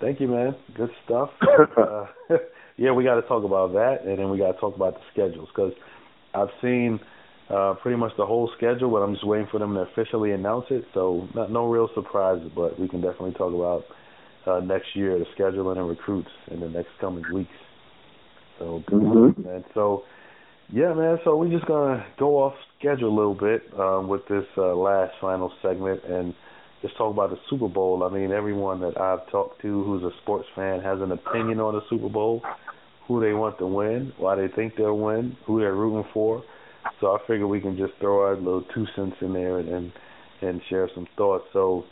Thank 0.00 0.20
you, 0.20 0.28
man. 0.28 0.54
Good 0.76 0.90
stuff. 1.04 1.30
uh, 1.76 2.06
yeah, 2.76 2.92
we 2.92 3.04
got 3.04 3.16
to 3.16 3.22
talk 3.22 3.44
about 3.44 3.72
that, 3.72 3.98
and 4.04 4.18
then 4.18 4.30
we 4.30 4.38
got 4.38 4.52
to 4.52 4.58
talk 4.60 4.74
about 4.74 4.94
the 4.94 5.00
schedules 5.12 5.48
because 5.54 5.72
I've 6.34 6.48
seen 6.60 6.98
uh, 7.50 7.74
pretty 7.82 7.96
much 7.96 8.12
the 8.16 8.26
whole 8.26 8.50
schedule, 8.56 8.90
but 8.90 8.98
I'm 8.98 9.14
just 9.14 9.26
waiting 9.26 9.46
for 9.50 9.58
them 9.58 9.74
to 9.74 9.80
officially 9.80 10.32
announce 10.32 10.66
it. 10.70 10.84
So 10.94 11.28
not 11.34 11.50
no 11.50 11.68
real 11.70 11.88
surprises, 11.94 12.50
but 12.54 12.78
we 12.78 12.88
can 12.88 13.00
definitely 13.00 13.32
talk 13.32 13.52
about 13.52 13.84
uh, 14.46 14.60
next 14.60 14.88
year 14.94 15.18
the 15.18 15.26
scheduling 15.38 15.78
and 15.78 15.88
recruits 15.88 16.30
in 16.50 16.60
the 16.60 16.68
next 16.68 16.90
coming 17.00 17.24
weeks. 17.32 17.50
So 18.58 18.82
mm-hmm. 18.90 19.42
man. 19.42 19.64
So 19.74 20.04
yeah, 20.72 20.92
man. 20.94 21.18
So 21.24 21.36
we're 21.36 21.50
just 21.50 21.66
gonna 21.66 22.04
go 22.18 22.42
off 22.42 22.54
schedule 22.78 23.08
a 23.08 23.16
little 23.16 23.34
bit 23.34 23.62
um, 23.78 24.08
with 24.08 24.26
this 24.28 24.44
uh, 24.56 24.74
last 24.74 25.12
final 25.20 25.52
segment 25.62 26.02
and 26.04 26.34
just 26.84 26.98
talk 26.98 27.10
about 27.10 27.30
the 27.30 27.38
Super 27.48 27.68
Bowl. 27.68 28.04
I 28.04 28.14
mean, 28.14 28.30
everyone 28.30 28.80
that 28.80 29.00
I've 29.00 29.26
talked 29.30 29.62
to 29.62 29.84
who's 29.84 30.02
a 30.02 30.10
sports 30.20 30.46
fan 30.54 30.80
has 30.82 31.00
an 31.00 31.12
opinion 31.12 31.58
on 31.58 31.72
the 31.72 31.80
Super 31.88 32.10
Bowl, 32.10 32.42
who 33.08 33.22
they 33.22 33.32
want 33.32 33.56
to 33.58 33.66
win, 33.66 34.12
why 34.18 34.34
they 34.34 34.48
think 34.54 34.74
they'll 34.76 34.98
win, 34.98 35.34
who 35.46 35.60
they're 35.60 35.74
rooting 35.74 36.04
for. 36.12 36.44
So 37.00 37.06
I 37.14 37.18
figure 37.26 37.46
we 37.46 37.62
can 37.62 37.78
just 37.78 37.94
throw 38.00 38.20
our 38.26 38.36
little 38.36 38.64
two 38.74 38.84
cents 38.94 39.16
in 39.22 39.32
there 39.32 39.60
and 39.60 39.68
and, 39.70 39.92
and 40.42 40.60
share 40.68 40.90
some 40.94 41.06
thoughts. 41.16 41.44
So, 41.54 41.84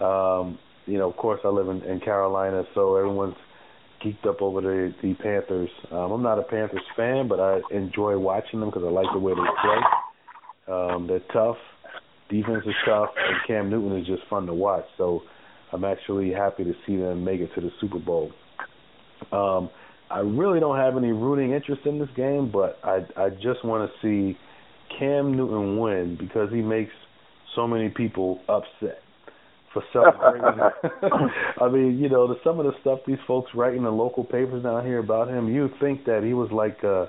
um, 0.00 0.60
you 0.86 0.96
know, 0.96 1.10
of 1.10 1.16
course, 1.16 1.40
I 1.44 1.48
live 1.48 1.68
in, 1.68 1.82
in 1.82 1.98
Carolina, 1.98 2.62
so 2.72 2.94
everyone's 2.94 3.34
geeked 4.04 4.28
up 4.28 4.40
over 4.42 4.60
the 4.60 4.94
the 5.02 5.14
Panthers. 5.14 5.70
Um, 5.90 6.12
I'm 6.12 6.22
not 6.22 6.38
a 6.38 6.44
Panthers 6.44 6.86
fan, 6.96 7.26
but 7.26 7.40
I 7.40 7.58
enjoy 7.72 8.16
watching 8.16 8.60
them 8.60 8.70
because 8.70 8.84
I 8.86 8.90
like 8.90 9.12
the 9.12 9.18
way 9.18 9.32
they 9.32 9.40
play. 9.60 10.72
Um, 10.72 11.06
they're 11.08 11.32
tough, 11.32 11.58
defense 12.28 12.64
is 12.66 12.74
tough, 12.84 13.10
and 13.16 13.36
Cam 13.46 13.70
Newton 13.70 13.98
is 13.98 14.06
just 14.06 14.22
fun 14.28 14.46
to 14.46 14.54
watch. 14.54 14.84
So 14.96 15.22
I'm 15.72 15.84
actually 15.84 16.32
happy 16.32 16.64
to 16.64 16.72
see 16.86 16.96
them 16.96 17.24
make 17.24 17.40
it 17.40 17.50
to 17.54 17.60
the 17.60 17.70
Super 17.80 17.98
Bowl. 17.98 18.32
Um, 19.32 19.70
I 20.10 20.20
really 20.20 20.60
don't 20.60 20.76
have 20.76 20.96
any 20.96 21.10
rooting 21.10 21.52
interest 21.52 21.82
in 21.84 21.98
this 21.98 22.08
game, 22.16 22.50
but 22.52 22.78
I 22.84 23.00
I 23.16 23.30
just 23.30 23.64
want 23.64 23.90
to 23.90 23.96
see 24.02 24.38
Cam 24.98 25.36
Newton 25.36 25.78
win 25.78 26.16
because 26.18 26.50
he 26.52 26.62
makes 26.62 26.92
so 27.54 27.66
many 27.66 27.88
people 27.88 28.40
upset 28.48 29.02
for 29.72 29.82
celebrating. 29.92 30.60
I 31.60 31.68
mean, 31.68 31.98
you 31.98 32.08
know, 32.08 32.28
the, 32.28 32.36
some 32.44 32.60
of 32.60 32.66
the 32.66 32.72
stuff 32.80 33.00
these 33.06 33.18
folks 33.26 33.50
write 33.54 33.74
in 33.74 33.82
the 33.82 33.90
local 33.90 34.24
papers 34.24 34.62
down 34.62 34.86
here 34.86 34.98
about 35.00 35.28
him, 35.28 35.52
you 35.52 35.68
think 35.80 36.04
that 36.04 36.22
he 36.24 36.34
was 36.34 36.50
like, 36.52 36.82
uh, 36.84 37.06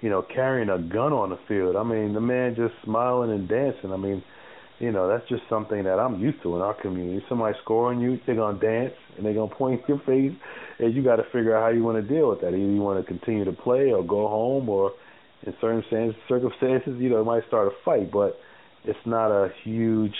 you 0.00 0.10
know, 0.10 0.22
carrying 0.22 0.70
a 0.70 0.78
gun 0.78 1.12
on 1.12 1.30
the 1.30 1.38
field. 1.46 1.76
I 1.76 1.82
mean, 1.82 2.14
the 2.14 2.20
man 2.20 2.54
just 2.56 2.74
smiling 2.84 3.30
and 3.30 3.48
dancing. 3.48 3.92
I 3.92 3.96
mean, 3.96 4.22
you 4.80 4.90
know, 4.92 5.08
that's 5.08 5.28
just 5.28 5.42
something 5.50 5.84
that 5.84 6.00
I'm 6.00 6.18
used 6.18 6.42
to 6.42 6.56
in 6.56 6.62
our 6.62 6.72
community. 6.72 7.22
Somebody 7.28 7.56
scoring 7.62 8.00
you, 8.00 8.18
they're 8.24 8.34
gonna 8.34 8.58
dance 8.58 8.94
and 9.16 9.26
they're 9.26 9.34
gonna 9.34 9.54
point 9.54 9.82
in 9.82 9.94
your 9.94 9.98
face, 10.06 10.36
and 10.78 10.94
you 10.94 11.04
got 11.04 11.16
to 11.16 11.24
figure 11.24 11.54
out 11.54 11.62
how 11.62 11.68
you 11.68 11.84
want 11.84 12.02
to 12.02 12.14
deal 12.14 12.30
with 12.30 12.40
that. 12.40 12.48
Either 12.48 12.56
you 12.56 12.80
want 12.80 12.98
to 12.98 13.06
continue 13.06 13.44
to 13.44 13.52
play 13.52 13.92
or 13.92 14.02
go 14.02 14.26
home, 14.26 14.70
or 14.70 14.92
in 15.46 15.54
certain 15.60 15.84
circumstances, 16.28 16.94
you 16.98 17.10
know, 17.10 17.20
it 17.20 17.24
might 17.24 17.46
start 17.46 17.68
a 17.68 17.70
fight. 17.84 18.10
But 18.10 18.38
it's 18.84 18.98
not 19.04 19.30
a 19.30 19.50
huge, 19.64 20.14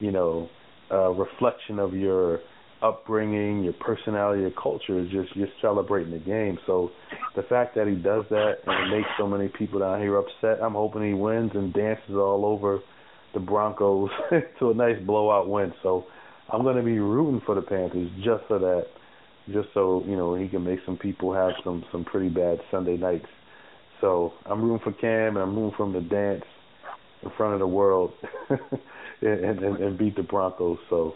you 0.00 0.12
know, 0.12 0.50
uh, 0.92 1.08
reflection 1.08 1.78
of 1.78 1.94
your 1.94 2.40
upbringing, 2.82 3.64
your 3.64 3.72
personality, 3.80 4.42
your 4.42 4.50
culture. 4.50 5.00
Is 5.00 5.08
just 5.10 5.34
you're 5.34 5.48
celebrating 5.62 6.12
the 6.12 6.18
game. 6.18 6.58
So 6.66 6.90
the 7.36 7.42
fact 7.44 7.74
that 7.76 7.86
he 7.86 7.94
does 7.94 8.26
that 8.28 8.56
and 8.66 8.90
makes 8.90 9.08
so 9.18 9.26
many 9.26 9.48
people 9.48 9.80
down 9.80 10.02
here 10.02 10.18
upset, 10.18 10.62
I'm 10.62 10.74
hoping 10.74 11.08
he 11.08 11.14
wins 11.14 11.52
and 11.54 11.72
dances 11.72 12.16
all 12.16 12.44
over 12.44 12.80
the 13.34 13.40
Broncos 13.40 14.10
to 14.58 14.70
a 14.70 14.74
nice 14.74 15.00
blowout 15.04 15.48
win. 15.48 15.72
So 15.82 16.06
I'm 16.52 16.62
going 16.62 16.76
to 16.76 16.82
be 16.82 16.98
rooting 16.98 17.42
for 17.44 17.54
the 17.54 17.62
Panthers 17.62 18.10
just 18.18 18.44
for 18.48 18.58
that, 18.58 18.86
just 19.52 19.68
so 19.74 20.02
you 20.06 20.16
know 20.16 20.34
he 20.34 20.48
can 20.48 20.64
make 20.64 20.80
some 20.86 20.96
people 20.96 21.32
have 21.34 21.52
some 21.64 21.84
some 21.92 22.04
pretty 22.04 22.28
bad 22.28 22.58
Sunday 22.70 22.96
nights. 22.96 23.26
So 24.00 24.32
I'm 24.46 24.62
rooting 24.62 24.82
for 24.84 24.92
Cam 24.92 25.36
and 25.36 25.38
I'm 25.38 25.56
rooting 25.56 25.76
for 25.76 25.86
him 25.86 25.92
to 25.94 26.00
dance 26.00 26.44
in 27.22 27.30
front 27.36 27.54
of 27.54 27.60
the 27.60 27.66
world 27.66 28.12
and, 29.22 29.64
and 29.64 29.76
and 29.78 29.98
beat 29.98 30.16
the 30.16 30.22
Broncos. 30.22 30.78
So 30.90 31.14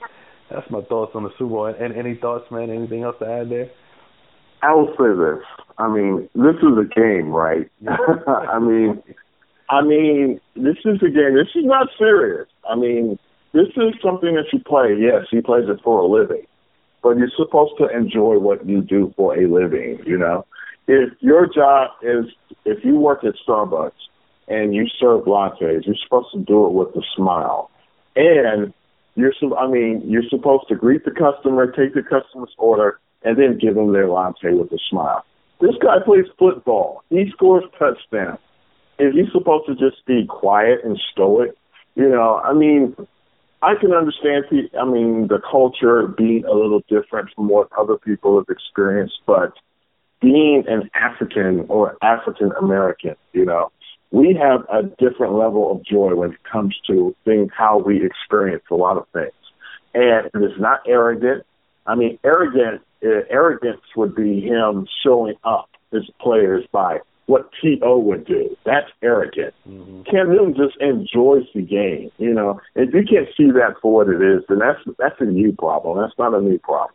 that's 0.50 0.68
my 0.70 0.80
thoughts 0.82 1.12
on 1.14 1.24
the 1.24 1.30
Super 1.38 1.50
Bowl. 1.50 1.66
And, 1.66 1.76
and 1.76 1.96
any 1.96 2.16
thoughts, 2.16 2.44
man? 2.50 2.70
Anything 2.70 3.02
else 3.02 3.16
to 3.20 3.26
add 3.26 3.50
there? 3.50 3.70
I 4.62 4.74
will 4.74 4.88
say 4.98 5.14
this. 5.16 5.44
I 5.78 5.88
mean, 5.88 6.28
this 6.34 6.56
is 6.56 6.76
a 6.78 6.88
game, 6.98 7.30
right? 7.30 7.70
I 8.26 8.58
mean, 8.58 9.02
I 9.70 9.82
mean, 9.82 10.40
this 10.56 10.76
is 10.84 11.02
a 11.02 11.10
game. 11.10 11.34
This 11.34 11.54
is 11.54 11.64
not 11.64 11.88
serious. 11.98 12.48
I 12.68 12.74
mean, 12.74 13.18
this 13.52 13.68
is 13.76 13.94
something 14.02 14.34
that 14.34 14.46
you 14.52 14.60
play. 14.60 14.96
Yes, 14.98 15.26
he 15.30 15.40
plays 15.40 15.68
it 15.68 15.80
for 15.84 16.00
a 16.00 16.06
living, 16.06 16.46
but 17.02 17.16
you're 17.18 17.30
supposed 17.36 17.74
to 17.78 17.88
enjoy 17.88 18.38
what 18.38 18.66
you 18.66 18.80
do 18.80 19.12
for 19.16 19.38
a 19.38 19.46
living. 19.46 20.00
You 20.06 20.18
know, 20.18 20.46
if 20.86 21.10
your 21.20 21.46
job 21.46 21.90
is 22.02 22.26
if 22.64 22.84
you 22.84 22.96
work 22.98 23.24
at 23.24 23.34
Starbucks 23.46 23.92
and 24.48 24.74
you 24.74 24.86
serve 24.98 25.24
lattes, 25.24 25.60
you're 25.60 25.94
supposed 26.02 26.32
to 26.32 26.40
do 26.40 26.66
it 26.66 26.72
with 26.72 26.88
a 26.96 27.02
smile, 27.14 27.70
and 28.16 28.72
you're. 29.16 29.32
I 29.58 29.68
mean, 29.68 30.02
you're 30.06 30.28
supposed 30.30 30.68
to 30.68 30.76
greet 30.76 31.04
the 31.04 31.10
customer, 31.10 31.70
take 31.70 31.92
the 31.92 32.02
customer's 32.02 32.54
order, 32.56 33.00
and 33.22 33.36
then 33.36 33.58
give 33.58 33.74
them 33.74 33.92
their 33.92 34.08
latte 34.08 34.52
with 34.52 34.72
a 34.72 34.78
smile. 34.88 35.26
This 35.60 35.74
guy 35.82 35.96
plays 36.04 36.26
football. 36.38 37.02
He 37.10 37.30
scores 37.34 37.64
touchdowns 37.78 38.38
is 38.98 39.14
he 39.14 39.24
supposed 39.32 39.66
to 39.66 39.74
just 39.74 40.04
be 40.06 40.26
quiet 40.26 40.80
and 40.84 41.00
stoic? 41.12 41.54
You 41.94 42.08
know, 42.08 42.40
I 42.42 42.52
mean, 42.52 42.96
I 43.62 43.74
can 43.74 43.92
understand. 43.92 44.44
I 44.78 44.84
mean, 44.84 45.28
the 45.28 45.40
culture 45.50 46.06
being 46.06 46.44
a 46.44 46.52
little 46.52 46.82
different 46.88 47.30
from 47.34 47.48
what 47.48 47.68
other 47.76 47.96
people 47.96 48.36
have 48.36 48.46
experienced, 48.48 49.20
but 49.26 49.52
being 50.20 50.64
an 50.68 50.90
African 50.94 51.66
or 51.68 51.96
African 52.02 52.52
American, 52.60 53.14
you 53.32 53.44
know, 53.44 53.70
we 54.10 54.38
have 54.40 54.60
a 54.72 54.84
different 54.98 55.34
level 55.34 55.72
of 55.72 55.84
joy 55.84 56.14
when 56.14 56.32
it 56.32 56.44
comes 56.50 56.76
to 56.86 57.14
things 57.24 57.50
how 57.56 57.78
we 57.78 58.04
experience 58.04 58.64
a 58.70 58.74
lot 58.74 58.96
of 58.96 59.06
things, 59.12 59.32
and 59.94 60.26
it 60.26 60.44
is 60.44 60.58
not 60.58 60.80
arrogant. 60.86 61.44
I 61.86 61.94
mean, 61.94 62.18
arrogant 62.24 62.82
uh, 63.04 63.24
arrogance 63.30 63.80
would 63.96 64.14
be 64.14 64.40
him 64.40 64.86
showing 65.04 65.34
up 65.44 65.68
his 65.92 66.04
players 66.20 66.64
by 66.72 66.98
what 67.28 67.50
T.O. 67.60 67.98
would 67.98 68.26
do. 68.26 68.56
That's 68.64 68.88
arrogant. 69.02 69.52
Mm-hmm. 69.68 70.02
Cam 70.10 70.30
Newton 70.30 70.54
just 70.56 70.80
enjoys 70.80 71.44
the 71.54 71.60
game, 71.60 72.10
you 72.16 72.32
know. 72.32 72.58
If 72.74 72.94
you 72.94 73.04
can't 73.04 73.28
see 73.36 73.52
that 73.52 73.74
for 73.82 73.92
what 73.92 74.08
it 74.08 74.22
is, 74.22 74.42
then 74.48 74.60
that's 74.60 74.80
that's 74.98 75.20
a 75.20 75.26
new 75.26 75.52
problem. 75.52 75.98
That's 75.98 76.18
not 76.18 76.32
a 76.32 76.40
new 76.40 76.58
problem. 76.58 76.94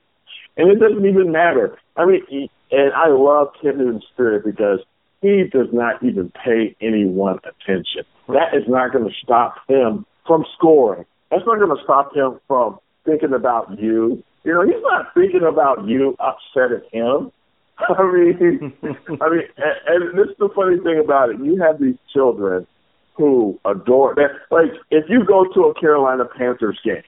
And 0.57 0.71
it 0.71 0.79
doesn't 0.79 1.05
even 1.05 1.31
matter. 1.31 1.77
I 1.95 2.05
mean, 2.05 2.23
he, 2.27 2.49
and 2.71 2.91
I 2.93 3.09
love 3.09 3.49
Cam 3.61 3.77
Newton's 3.77 4.05
spirit 4.11 4.43
because 4.43 4.79
he 5.21 5.43
does 5.51 5.67
not 5.71 6.03
even 6.03 6.31
pay 6.43 6.75
anyone 6.81 7.37
attention. 7.45 8.03
That 8.27 8.55
is 8.55 8.63
not 8.67 8.91
going 8.91 9.05
to 9.05 9.13
stop 9.23 9.55
him 9.67 10.03
from 10.25 10.45
scoring. 10.57 11.05
That's 11.29 11.43
not 11.45 11.59
going 11.59 11.75
to 11.75 11.83
stop 11.83 12.15
him 12.15 12.39
from 12.47 12.79
thinking 13.05 13.33
about 13.33 13.79
you. 13.79 14.23
You 14.43 14.53
know, 14.53 14.65
he's 14.65 14.81
not 14.81 15.13
thinking 15.13 15.43
about 15.47 15.87
you 15.87 16.17
upset 16.19 16.71
at 16.71 16.91
him. 16.91 17.31
I 17.89 18.03
mean, 18.03 18.73
I 18.83 19.29
mean, 19.29 19.47
and, 19.57 19.77
and 19.87 20.17
this 20.17 20.29
is 20.29 20.37
the 20.37 20.49
funny 20.55 20.77
thing 20.77 21.01
about 21.03 21.29
it. 21.29 21.39
You 21.39 21.61
have 21.61 21.79
these 21.79 21.97
children 22.13 22.67
who 23.15 23.59
adore 23.65 24.15
that. 24.15 24.29
Like, 24.51 24.71
if 24.91 25.05
you 25.09 25.25
go 25.25 25.45
to 25.53 25.61
a 25.65 25.79
Carolina 25.79 26.25
Panthers 26.25 26.79
game, 26.83 27.03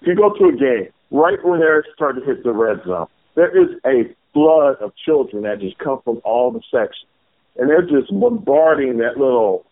if 0.00 0.06
you 0.06 0.16
go 0.16 0.32
to 0.34 0.44
a 0.46 0.52
game 0.52 0.88
right 1.10 1.38
when 1.44 1.60
they're 1.60 1.84
starting 1.94 2.22
to 2.22 2.26
hit 2.26 2.44
the 2.44 2.52
red 2.52 2.78
zone, 2.86 3.06
there 3.34 3.56
is 3.56 3.76
a 3.84 4.14
flood 4.32 4.76
of 4.80 4.92
children 5.04 5.42
that 5.44 5.60
just 5.60 5.78
come 5.78 6.00
from 6.02 6.20
all 6.24 6.50
the 6.50 6.60
sections, 6.70 7.10
and 7.56 7.68
they're 7.68 7.82
just 7.82 8.12
bombarding 8.12 8.98
that 8.98 9.18
little 9.18 9.66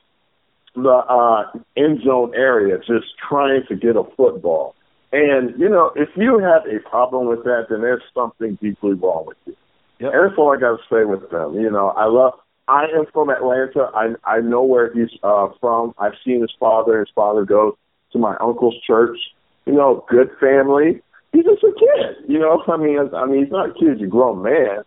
the 0.75 0.91
uh, 0.91 1.53
end 1.77 2.03
zone 2.05 2.33
area, 2.35 2.79
just 2.79 3.07
trying 3.29 3.63
to 3.69 3.77
get 3.77 3.97
a 3.97 4.05
football. 4.17 4.75
And 5.13 5.59
you 5.59 5.69
know, 5.69 5.93
if 5.95 6.09
you 6.17 6.39
have 6.39 6.67
a 6.67 6.81
problem 6.89 7.29
with 7.29 7.45
that, 7.45 7.67
then 7.71 7.81
there's 7.81 8.03
something 8.13 8.59
deeply 8.61 8.95
wrong 8.95 9.27
with 9.27 9.37
you. 9.47 9.57
Yep. 10.01 10.13
And 10.13 10.31
that's 10.31 10.39
all 10.39 10.53
I 10.53 10.61
got 10.61 10.77
to 10.77 10.83
say 10.91 11.05
with 11.05 11.31
them. 11.31 11.55
You 11.55 11.71
know, 11.71 11.89
I 11.89 12.07
love. 12.07 12.35
I 12.67 12.85
am 12.97 13.05
from 13.13 13.29
Atlanta. 13.29 13.91
I 13.95 14.15
I 14.25 14.41
know 14.41 14.63
where 14.63 14.93
he's 14.93 15.11
uh, 15.23 15.49
from. 15.61 15.95
I've 15.99 16.15
seen 16.25 16.41
his 16.41 16.53
father. 16.59 16.99
His 17.01 17.11
father 17.15 17.45
goes 17.45 17.75
to 18.13 18.19
my 18.19 18.37
uncle's 18.41 18.77
church. 18.87 19.19
You 19.67 19.75
know, 19.75 20.05
good 20.09 20.31
family. 20.41 21.01
He's 21.33 21.45
just 21.45 21.63
a 21.63 21.73
kid. 21.73 22.29
You 22.29 22.39
know, 22.39 22.63
I 22.69 22.77
mean, 22.77 22.99
I 23.15 23.27
mean, 23.27 23.45
he's 23.45 23.53
not 23.53 23.71
a 23.71 23.75
kid. 23.75 23.99
He's 23.99 24.07
a 24.07 24.11
grown 24.11 24.43
man, 24.43 24.83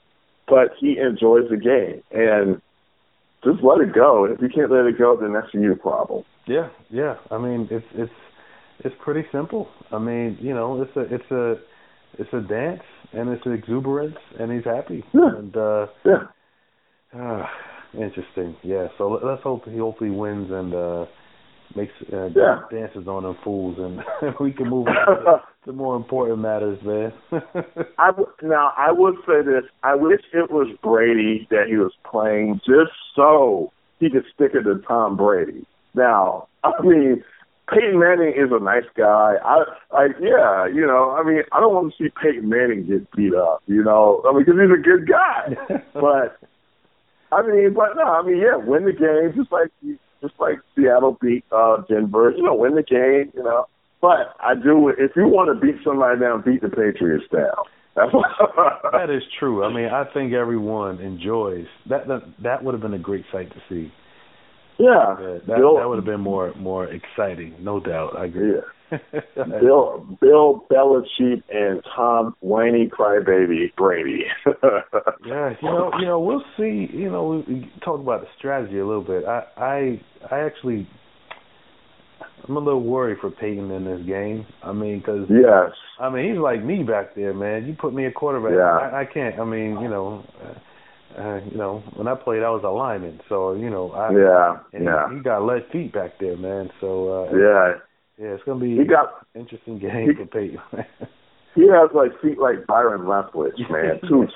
but 0.47 0.71
he 0.79 0.97
enjoys 0.97 1.49
the 1.49 1.57
game 1.57 2.01
and 2.11 2.61
just 3.43 3.63
let 3.63 3.79
it 3.79 3.93
go. 3.93 4.25
If 4.25 4.41
you 4.41 4.49
can't 4.49 4.71
let 4.71 4.85
it 4.85 4.97
go, 4.97 5.17
then 5.19 5.33
that's 5.33 5.53
a 5.53 5.57
you 5.57 5.75
problem. 5.75 6.23
Yeah, 6.47 6.69
yeah. 6.89 7.15
I 7.29 7.37
mean, 7.37 7.67
it's 7.69 7.85
it's 7.93 8.11
it's 8.79 8.95
pretty 9.03 9.27
simple. 9.31 9.69
I 9.91 9.99
mean, 9.99 10.37
you 10.41 10.53
know, 10.53 10.81
it's 10.81 10.95
a 10.95 11.13
it's 11.13 11.31
a 11.31 11.55
it's 12.17 12.33
a 12.33 12.41
dance 12.41 12.81
and 13.13 13.29
it's 13.29 13.43
exuberance 13.45 14.17
and 14.39 14.51
he's 14.51 14.65
happy. 14.65 15.03
Yeah. 15.13 15.37
And 15.37 15.55
uh 15.55 15.87
yeah. 16.05 16.23
Uh, 17.13 17.45
Interesting. 17.93 18.55
Yeah. 18.63 18.87
So 18.97 19.19
let's 19.23 19.41
hope 19.43 19.63
he 19.65 19.77
hopefully 19.77 20.11
wins 20.11 20.49
and 20.51 20.73
uh 20.73 21.05
makes 21.75 21.93
uh, 22.13 22.27
yeah. 22.27 22.61
dances 22.71 23.07
on 23.07 23.23
them 23.23 23.37
fools, 23.43 23.77
and 23.77 24.35
we 24.39 24.51
can 24.51 24.69
move 24.69 24.87
on 24.87 24.95
to, 24.95 25.41
to 25.65 25.73
more 25.73 25.95
important 25.95 26.39
matters, 26.39 26.79
man. 26.83 27.13
I 27.97 28.07
w- 28.07 28.31
now 28.43 28.71
I 28.77 28.91
would 28.91 29.15
say 29.27 29.41
this: 29.45 29.63
I 29.83 29.95
wish 29.95 30.21
it 30.33 30.49
was 30.51 30.67
Brady 30.81 31.47
that 31.49 31.65
he 31.67 31.77
was 31.77 31.91
playing 32.09 32.61
just 32.65 32.91
so 33.15 33.71
he 33.99 34.09
could 34.09 34.25
stick 34.33 34.51
it 34.53 34.63
to 34.63 34.81
Tom 34.87 35.17
Brady. 35.17 35.65
Now, 35.93 36.47
I 36.63 36.71
mean, 36.81 37.23
Peyton 37.69 37.99
Manning 37.99 38.33
is 38.35 38.49
a 38.51 38.63
nice 38.63 38.87
guy. 38.95 39.35
I 39.43 39.63
like, 39.91 40.15
yeah, 40.21 40.67
you 40.67 40.87
know, 40.87 41.11
I 41.11 41.23
mean, 41.23 41.43
I 41.51 41.59
don't 41.59 41.73
want 41.73 41.93
to 41.93 42.03
see 42.03 42.09
Peyton 42.21 42.47
Manning 42.47 42.87
get 42.87 43.11
beat 43.11 43.33
up, 43.35 43.61
you 43.67 43.83
know, 43.83 44.23
I 44.27 44.33
mean, 44.33 44.45
because 44.45 44.59
he's 44.59 44.71
a 44.71 44.81
good 44.81 45.07
guy. 45.07 45.55
but 45.93 46.39
I 47.31 47.41
mean, 47.45 47.73
but 47.73 47.95
no, 47.95 48.03
I 48.03 48.23
mean, 48.23 48.37
yeah, 48.37 48.55
win 48.55 48.85
the 48.85 48.93
game 48.93 49.33
just 49.35 49.51
like 49.51 49.69
just 50.21 50.33
like 50.39 50.59
Seattle 50.75 51.17
beat 51.21 51.43
uh 51.51 51.81
Denver. 51.89 52.31
You 52.35 52.43
know, 52.43 52.55
win 52.55 52.75
the 52.75 52.83
game. 52.83 53.31
You 53.35 53.43
know, 53.43 53.65
but 54.01 54.35
I 54.39 54.55
do. 54.55 54.89
If 54.89 55.11
you 55.15 55.27
want 55.27 55.49
to 55.51 55.59
beat 55.59 55.83
somebody 55.83 56.19
down, 56.19 56.43
beat 56.45 56.61
the 56.61 56.69
Patriots 56.69 57.25
down. 57.31 57.67
That's 57.95 59.25
true. 59.39 59.63
I 59.63 59.73
mean, 59.73 59.89
I 59.89 60.05
think 60.13 60.33
everyone 60.33 60.99
enjoys 60.99 61.65
that. 61.89 62.07
That 62.07 62.21
that 62.43 62.63
would 62.63 62.73
have 62.73 62.81
been 62.81 62.93
a 62.93 62.99
great 62.99 63.25
sight 63.31 63.49
to 63.49 63.61
see. 63.69 63.91
Yeah, 64.79 65.15
yeah 65.19 65.37
that, 65.47 65.57
Bill, 65.57 65.77
that 65.77 65.87
would 65.87 65.97
have 65.97 66.05
been 66.05 66.21
more 66.21 66.53
more 66.55 66.85
exciting, 66.85 67.55
no 67.59 67.79
doubt. 67.79 68.15
I 68.17 68.25
agree. 68.25 68.53
Yeah. 68.55 68.61
Bill 69.35 70.17
Bill 70.21 70.65
Belichick 70.71 71.43
and 71.51 71.81
Tom 71.95 72.35
Whiny 72.39 72.87
Crybaby 72.87 73.75
Brady. 73.75 74.23
yeah, 75.25 75.49
you 75.61 75.69
know, 75.69 75.91
you 75.99 76.05
know, 76.05 76.19
we'll 76.19 76.43
see. 76.57 76.87
You 76.93 77.11
know, 77.11 77.43
we 77.45 77.69
talk 77.83 77.99
about 77.99 78.21
the 78.21 78.27
strategy 78.37 78.79
a 78.79 78.85
little 78.85 79.03
bit. 79.03 79.25
I 79.25 79.43
I 79.57 80.01
I 80.31 80.39
actually 80.39 80.87
I'm 82.47 82.55
a 82.55 82.59
little 82.59 82.83
worried 82.83 83.17
for 83.19 83.29
Peyton 83.29 83.71
in 83.71 83.83
this 83.83 84.05
game. 84.05 84.45
I 84.63 84.71
mean, 84.71 84.99
because 84.99 85.27
yes, 85.29 85.71
I 85.99 86.09
mean 86.09 86.31
he's 86.31 86.39
like 86.39 86.63
me 86.63 86.83
back 86.83 87.13
there, 87.15 87.33
man. 87.33 87.65
You 87.65 87.75
put 87.79 87.93
me 87.93 88.05
a 88.05 88.11
quarterback, 88.11 88.53
yeah. 88.55 88.97
I, 88.97 89.01
I 89.01 89.05
can't. 89.05 89.39
I 89.39 89.43
mean, 89.43 89.79
you 89.81 89.89
know. 89.89 90.23
Uh, 91.17 91.39
you 91.49 91.57
know, 91.57 91.81
when 91.95 92.07
I 92.07 92.13
played, 92.13 92.43
I 92.43 92.49
was 92.49 92.61
a 92.63 92.69
lineman, 92.69 93.19
so 93.27 93.53
you 93.53 93.69
know, 93.69 93.91
I 93.91 94.11
yeah, 94.11 94.59
and 94.71 94.85
yeah. 94.85 95.09
He, 95.09 95.17
he 95.17 95.23
got 95.23 95.43
lead 95.43 95.63
feet 95.71 95.91
back 95.91 96.19
there, 96.19 96.37
man. 96.37 96.69
So 96.79 97.09
uh, 97.09 97.35
yeah, 97.35 97.73
yeah, 98.19 98.35
it's 98.35 98.43
gonna 98.43 98.59
be 98.59 98.77
he 98.77 98.85
got 98.85 99.25
interesting 99.33 99.79
game 99.79 100.09
he, 100.09 100.13
for 100.13 100.27
Peyton. 100.27 100.59
he 101.55 101.67
has 101.69 101.89
like 101.95 102.11
feet 102.21 102.37
like 102.37 102.67
Byron 102.67 103.01
Leftwich, 103.01 103.57
man. 103.69 103.99
Two 104.07 104.27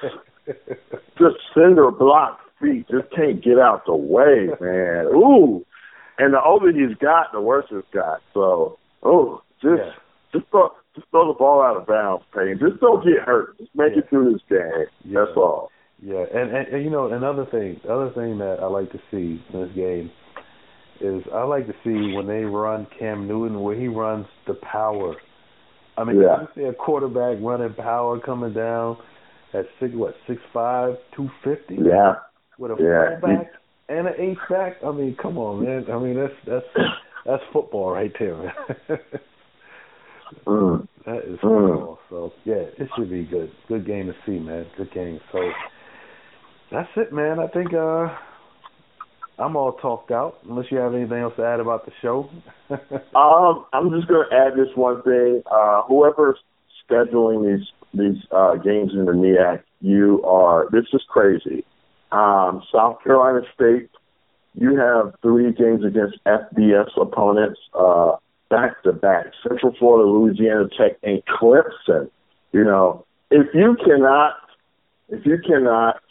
just 1.17 1.37
cinder 1.53 1.91
block 1.91 2.39
feet, 2.59 2.87
just 2.89 3.13
can't 3.15 3.43
get 3.43 3.59
out 3.59 3.85
the 3.85 3.95
way, 3.95 4.49
man. 4.59 5.05
Ooh, 5.13 5.65
and 6.17 6.33
the 6.33 6.41
older 6.43 6.71
he's 6.71 6.97
got, 6.97 7.31
the 7.31 7.41
worse 7.41 7.65
it's 7.71 7.87
got. 7.93 8.21
So, 8.33 8.77
oh, 9.03 9.41
just 9.61 9.81
yeah. 9.85 9.91
just 10.33 10.49
throw 10.49 10.69
just 10.95 11.07
throw 11.11 11.27
the 11.27 11.37
ball 11.37 11.61
out 11.61 11.77
of 11.77 11.87
bounds, 11.87 12.23
Peyton. 12.33 12.59
Just 12.59 12.81
don't 12.81 13.03
get 13.03 13.23
hurt. 13.25 13.57
Just 13.57 13.71
make 13.75 13.93
yeah. 13.93 13.99
it 13.99 14.09
through 14.09 14.33
this 14.33 14.41
game. 14.49 14.87
Yeah. 15.05 15.25
That's 15.25 15.37
all. 15.37 15.71
Yeah, 16.01 16.23
and, 16.33 16.49
and 16.55 16.67
and 16.67 16.83
you 16.83 16.89
know 16.89 17.11
another 17.11 17.45
thing, 17.45 17.79
other 17.89 18.11
thing 18.15 18.39
that 18.39 18.57
I 18.61 18.65
like 18.65 18.91
to 18.91 18.99
see 19.11 19.43
in 19.53 19.61
this 19.61 19.71
game 19.75 20.11
is 20.99 21.23
I 21.33 21.43
like 21.43 21.67
to 21.67 21.73
see 21.83 22.15
when 22.15 22.27
they 22.27 22.43
run 22.43 22.87
Cam 22.97 23.27
Newton 23.27 23.61
where 23.61 23.79
he 23.79 23.87
runs 23.87 24.25
the 24.47 24.55
power. 24.55 25.15
I 25.97 26.03
mean, 26.03 26.21
yeah. 26.21 26.41
you 26.41 26.47
see 26.55 26.63
a 26.63 26.73
quarterback 26.73 27.37
running 27.41 27.73
power 27.75 28.19
coming 28.19 28.53
down 28.53 28.97
at 29.53 29.65
six 29.79 29.93
what 29.93 30.15
six 30.27 30.41
five 30.53 30.95
two 31.15 31.29
fifty. 31.43 31.75
Yeah. 31.75 32.15
With 32.57 32.71
a 32.71 32.75
yeah. 32.79 33.19
fullback 33.19 33.51
and 33.89 34.07
an 34.07 34.13
eight 34.17 34.37
back. 34.49 34.77
I 34.85 34.91
mean, 34.91 35.15
come 35.21 35.37
on, 35.37 35.63
man. 35.63 35.85
I 35.91 35.99
mean, 35.99 36.15
that's 36.15 36.33
that's 36.47 36.65
that's 37.25 37.43
football 37.53 37.91
right 37.91 38.11
there, 38.17 38.37
man. 38.37 38.53
mm. 40.47 40.87
That 41.05 41.17
is 41.25 41.39
football. 41.41 41.99
Mm. 42.05 42.09
So 42.09 42.33
yeah, 42.45 42.55
it 42.55 42.89
should 42.95 43.09
be 43.09 43.23
good. 43.23 43.51
Good 43.67 43.85
game 43.85 44.07
to 44.07 44.13
see, 44.25 44.39
man. 44.39 44.65
Good 44.77 44.91
game. 44.93 45.19
So 45.31 45.39
that's 46.71 46.89
it, 46.95 47.13
man. 47.13 47.39
I 47.39 47.47
think 47.47 47.73
uh 47.73 48.15
I'm 49.41 49.55
all 49.55 49.73
talked 49.73 50.11
out. 50.11 50.37
Unless 50.47 50.67
you 50.71 50.77
have 50.77 50.93
anything 50.93 51.17
else 51.17 51.33
to 51.37 51.43
add 51.43 51.59
about 51.59 51.85
the 51.85 51.91
show. 52.01 52.29
um, 52.69 53.65
I'm 53.73 53.89
just 53.89 54.07
to 54.07 54.23
add 54.31 54.53
this 54.53 54.69
one 54.75 55.01
thing. 55.01 55.41
Uh, 55.51 55.81
whoever's 55.83 56.37
scheduling 56.89 57.57
these 57.57 57.67
these 57.93 58.23
uh, 58.31 58.55
games 58.55 58.91
in 58.93 59.05
the 59.05 59.11
MEAC, 59.11 59.63
you 59.81 60.23
are. 60.23 60.67
This 60.71 60.85
is 60.93 61.01
crazy. 61.09 61.65
Um, 62.11 62.63
South 62.71 63.03
Carolina 63.03 63.41
State, 63.53 63.89
you 64.53 64.77
have 64.77 65.13
three 65.21 65.51
games 65.51 65.83
against 65.83 66.17
FBS 66.25 66.89
opponents 67.01 67.59
uh, 67.73 68.15
back 68.49 68.81
to 68.83 68.93
back. 68.93 69.27
Central 69.47 69.73
Florida, 69.77 70.09
Louisiana 70.09 70.69
Tech, 70.77 70.97
and 71.03 71.21
Clemson. 71.25 72.09
You 72.53 72.63
know, 72.63 73.05
if 73.29 73.47
you 73.53 73.75
cannot, 73.83 74.35
if 75.09 75.25
you 75.25 75.37
cannot 75.45 76.01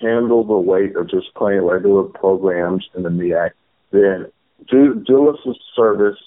handle 0.00 0.44
the 0.44 0.58
weight 0.58 0.96
of 0.96 1.10
just 1.10 1.34
playing 1.34 1.62
regular 1.62 2.04
programs 2.04 2.88
in 2.94 3.02
the 3.02 3.08
MEAC, 3.08 3.50
then 3.92 4.26
do 4.70 4.94
do 5.06 5.28
us 5.28 5.38
a 5.46 5.52
service 5.74 6.18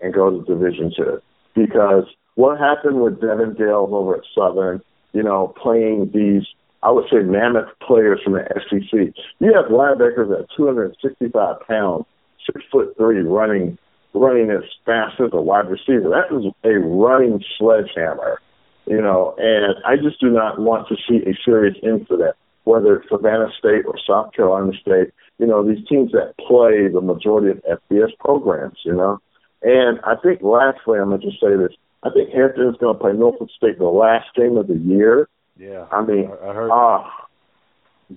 and 0.00 0.12
go 0.12 0.30
to 0.30 0.44
Division 0.44 0.92
Two. 0.96 1.20
Because 1.54 2.04
what 2.34 2.58
happened 2.58 3.00
with 3.00 3.20
Devin 3.20 3.54
Gale 3.54 3.88
over 3.90 4.16
at 4.16 4.22
Southern, 4.34 4.82
you 5.12 5.22
know, 5.22 5.54
playing 5.60 6.10
these 6.12 6.44
I 6.82 6.90
would 6.90 7.06
say 7.10 7.18
mammoth 7.18 7.68
players 7.84 8.20
from 8.22 8.34
the 8.34 8.44
SEC. 8.70 9.14
You 9.40 9.52
have 9.54 9.72
linebackers 9.72 10.30
at 10.38 10.46
265 10.56 11.66
pounds, 11.66 12.04
six 12.44 12.64
foot 12.70 12.94
three, 12.96 13.20
running 13.22 13.78
running 14.14 14.50
as 14.50 14.62
fast 14.84 15.20
as 15.20 15.30
a 15.32 15.40
wide 15.40 15.68
receiver. 15.68 16.08
That 16.08 16.34
is 16.34 16.44
a 16.64 16.78
running 16.78 17.42
sledgehammer, 17.58 18.40
you 18.86 19.00
know. 19.00 19.34
And 19.38 19.74
I 19.84 19.96
just 19.96 20.20
do 20.20 20.30
not 20.30 20.60
want 20.60 20.88
to 20.88 20.96
see 21.08 21.28
a 21.28 21.34
serious 21.44 21.76
incident 21.82 22.36
whether 22.66 22.96
it's 22.96 23.08
Savannah 23.08 23.48
State 23.56 23.86
or 23.86 23.94
South 23.96 24.32
Carolina 24.32 24.72
State, 24.80 25.14
you 25.38 25.46
know, 25.46 25.66
these 25.66 25.86
teams 25.88 26.10
that 26.10 26.34
play 26.36 26.88
the 26.92 27.00
majority 27.00 27.50
of 27.50 27.80
FBS 27.80 28.10
programs, 28.18 28.78
you 28.84 28.92
know. 28.92 29.20
And 29.62 30.00
I 30.00 30.16
think 30.20 30.42
lastly, 30.42 30.98
I'm 30.98 31.10
going 31.10 31.20
to 31.20 31.26
just 31.26 31.40
say 31.40 31.56
this. 31.56 31.72
I 32.02 32.10
think 32.10 32.30
Hampton 32.30 32.68
is 32.68 32.76
going 32.80 32.94
to 32.94 33.00
play 33.00 33.12
Norfolk 33.12 33.50
State 33.56 33.78
the 33.78 33.84
last 33.84 34.26
game 34.34 34.56
of 34.56 34.66
the 34.66 34.74
year. 34.74 35.28
Yeah. 35.56 35.86
I 35.92 36.04
mean, 36.04 36.28
I 36.42 36.52
heard. 36.52 36.70
Uh, 36.70 37.08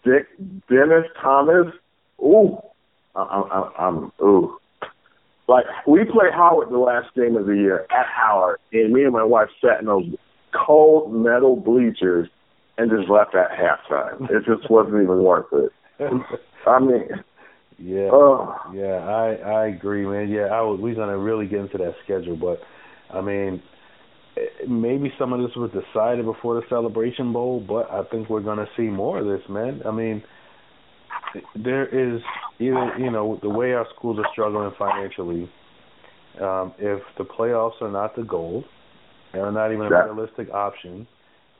Dick, 0.04 0.28
Dennis 0.68 1.06
Thomas, 1.22 1.68
ooh, 2.20 2.58
I, 3.16 3.22
I, 3.22 3.88
I'm, 3.88 4.12
ooh. 4.22 4.58
Like, 5.48 5.66
we 5.88 6.06
play 6.06 6.28
Howard 6.34 6.70
the 6.70 6.78
last 6.78 7.14
game 7.16 7.36
of 7.36 7.46
the 7.46 7.56
year 7.56 7.86
at 7.92 8.06
Howard, 8.08 8.60
and 8.74 8.94
me 8.94 9.04
and 9.04 9.14
my 9.14 9.24
wife 9.24 9.50
sat 9.62 9.80
in 9.80 9.86
those 9.86 10.06
cold 10.54 11.14
metal 11.14 11.56
bleachers 11.56 12.30
and 12.80 12.90
just 12.90 13.10
left 13.10 13.36
at 13.36 13.52
halftime. 13.52 14.30
It 14.32 14.46
just 14.46 14.72
wasn't 14.72 15.04
even 15.04 15.22
worth 15.22 15.48
it. 15.52 15.72
I 16.66 16.80
mean, 16.80 17.10
yeah, 17.78 18.10
uh, 18.10 18.56
yeah, 18.74 19.06
I 19.06 19.36
I 19.36 19.68
agree, 19.68 20.06
man. 20.06 20.30
Yeah, 20.30 20.46
I 20.46 20.62
was. 20.62 20.80
We're 20.82 20.96
gonna 20.96 21.18
really 21.18 21.46
get 21.46 21.60
into 21.60 21.78
that 21.78 21.96
schedule, 22.04 22.38
but 22.38 22.60
I 23.14 23.22
mean, 23.22 23.62
maybe 24.68 25.12
some 25.20 25.34
of 25.34 25.42
this 25.42 25.56
was 25.58 25.72
decided 25.72 26.26
before 26.26 26.56
the 26.56 26.62
Celebration 26.70 27.34
Bowl, 27.34 27.60
but 27.60 27.92
I 27.92 28.04
think 28.10 28.30
we're 28.30 28.42
gonna 28.42 28.68
see 28.78 28.84
more 28.84 29.20
of 29.20 29.26
this, 29.26 29.48
man. 29.50 29.82
I 29.86 29.92
mean, 29.92 30.24
there 31.56 31.86
is 31.86 32.22
either 32.60 32.98
you 32.98 33.12
know 33.12 33.40
the 33.42 33.50
way 33.50 33.74
our 33.74 33.88
schools 33.96 34.20
are 34.20 34.30
struggling 34.32 34.72
financially. 34.80 35.52
Um, 36.40 36.74
if 36.78 37.02
the 37.18 37.26
playoffs 37.26 37.82
are 37.82 37.92
not 37.92 38.16
the 38.16 38.24
goal, 38.24 38.64
and 39.34 39.42
are 39.42 39.52
not 39.52 39.74
even 39.74 39.88
a 39.88 40.06
realistic 40.06 40.50
option, 40.54 41.08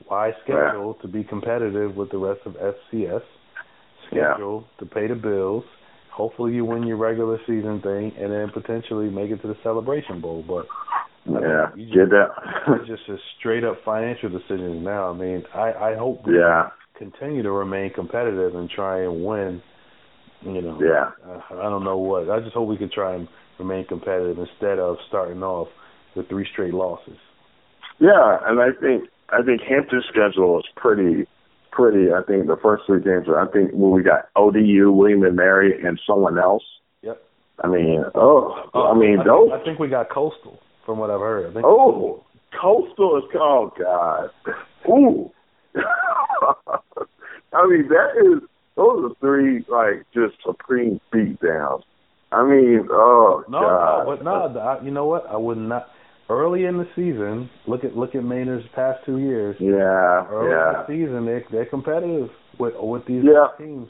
why 0.06 0.32
schedule 0.42 0.96
yeah. 0.96 1.02
to 1.02 1.08
be 1.08 1.24
competitive 1.24 1.96
with 1.96 2.10
the 2.10 2.18
rest 2.18 2.40
of 2.46 2.54
FCS? 2.54 3.22
Schedule 4.06 4.64
yeah. 4.66 4.78
to 4.78 4.86
pay 4.86 5.06
the 5.06 5.14
bills. 5.14 5.64
Hopefully, 6.12 6.54
you 6.54 6.64
win 6.64 6.82
your 6.82 6.96
regular 6.96 7.38
season 7.46 7.80
thing, 7.82 8.12
and 8.18 8.32
then 8.32 8.50
potentially 8.52 9.08
make 9.08 9.30
it 9.30 9.40
to 9.42 9.48
the 9.48 9.56
Celebration 9.62 10.20
Bowl. 10.20 10.44
But 10.46 10.66
yeah, 11.26 11.66
I 11.72 11.76
mean, 11.76 11.86
you 11.88 11.94
just, 11.94 11.96
get 11.96 12.10
that. 12.10 12.28
it's 12.80 12.88
just 12.88 13.08
a 13.08 13.16
straight 13.38 13.64
up 13.64 13.76
financial 13.84 14.28
decision 14.28 14.82
now. 14.82 15.10
I 15.10 15.16
mean, 15.16 15.44
I 15.54 15.72
I 15.72 15.96
hope 15.96 16.26
we 16.26 16.38
yeah. 16.38 16.70
continue 16.98 17.42
to 17.42 17.52
remain 17.52 17.92
competitive 17.94 18.54
and 18.54 18.68
try 18.68 19.02
and 19.02 19.24
win. 19.24 19.62
You 20.42 20.62
know, 20.62 20.80
yeah. 20.82 21.10
Uh, 21.26 21.40
I 21.60 21.68
don't 21.68 21.84
know 21.84 21.98
what. 21.98 22.30
I 22.30 22.40
just 22.40 22.54
hope 22.54 22.68
we 22.68 22.78
can 22.78 22.90
try 22.90 23.14
and 23.14 23.28
remain 23.58 23.86
competitive 23.86 24.38
instead 24.38 24.78
of 24.78 24.96
starting 25.08 25.42
off 25.42 25.68
with 26.16 26.28
three 26.28 26.46
straight 26.52 26.74
losses. 26.74 27.18
Yeah, 28.00 28.38
and 28.46 28.58
I 28.58 28.68
think 28.80 29.04
I 29.32 29.42
think 29.42 29.62
Hampton's 29.62 30.04
schedule 30.08 30.58
is 30.58 30.66
pretty 30.76 31.26
pretty. 31.70 32.12
I 32.12 32.22
think 32.22 32.46
the 32.46 32.56
first 32.60 32.84
three 32.86 33.02
games 33.02 33.28
are. 33.28 33.40
I 33.40 33.50
think 33.50 33.70
when 33.72 33.92
we 33.92 34.02
got 34.02 34.28
ODU, 34.36 34.90
William 34.92 35.22
and 35.22 35.36
Mary, 35.36 35.80
and 35.84 36.00
someone 36.06 36.38
else. 36.38 36.64
Yep. 37.02 37.22
I 37.62 37.68
mean, 37.68 38.04
oh, 38.14 38.68
uh, 38.74 38.90
I 38.90 38.98
mean 38.98 39.20
I 39.20 39.24
those. 39.24 39.50
Think, 39.50 39.60
I 39.60 39.64
think 39.64 39.78
we 39.78 39.88
got 39.88 40.10
Coastal, 40.10 40.58
from 40.84 40.98
what 40.98 41.10
I've 41.10 41.20
heard. 41.20 41.50
I 41.50 41.52
think 41.52 41.64
oh, 41.64 42.24
Coastal 42.60 43.18
is. 43.18 43.24
Oh 43.34 43.72
God. 43.78 44.30
Ooh. 44.88 45.30
I 47.52 47.66
mean 47.66 47.88
that 47.88 48.16
is 48.16 48.42
those 48.76 49.10
are 49.10 49.14
three 49.20 49.64
like 49.68 50.06
just 50.12 50.34
supreme 50.44 51.00
beatdowns. 51.12 51.82
I 52.32 52.44
mean, 52.44 52.88
oh 52.90 53.44
no, 53.48 53.60
god. 53.60 54.04
No, 54.04 54.16
but 54.16 54.24
no, 54.24 54.60
I, 54.60 54.84
you 54.84 54.90
know 54.90 55.06
what? 55.06 55.26
I 55.28 55.36
would 55.36 55.58
not. 55.58 55.88
Early 56.30 56.64
in 56.64 56.78
the 56.78 56.86
season, 56.94 57.50
look 57.66 57.82
at 57.82 57.96
look 57.96 58.14
at 58.14 58.22
Maynor's 58.22 58.64
past 58.74 59.00
two 59.04 59.18
years. 59.18 59.56
Yeah, 59.58 60.26
Early 60.30 60.50
yeah. 60.50 60.68
in 60.68 60.74
the 60.74 61.06
season, 61.06 61.26
they 61.26 61.44
they're 61.50 61.66
competitive 61.66 62.30
with 62.58 62.74
with 62.78 63.04
these 63.06 63.24
Yeah. 63.24 63.48
teams. 63.58 63.88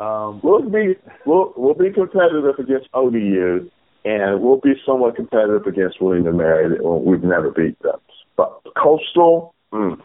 Um, 0.00 0.40
We'll 0.42 0.62
be 0.62 0.96
we'll 1.26 1.52
we'll 1.58 1.74
be 1.74 1.92
competitive 1.92 2.58
against 2.58 2.88
ODU, 2.94 3.70
and 4.06 4.40
we'll 4.42 4.60
be 4.60 4.72
somewhat 4.86 5.16
competitive 5.16 5.66
against 5.66 6.00
William 6.00 6.26
and 6.26 6.38
Mary. 6.38 6.78
We've 6.80 7.22
never 7.22 7.50
beat 7.50 7.78
them, 7.82 8.00
but 8.38 8.62
Coastal, 8.82 9.54
mm, 9.70 10.00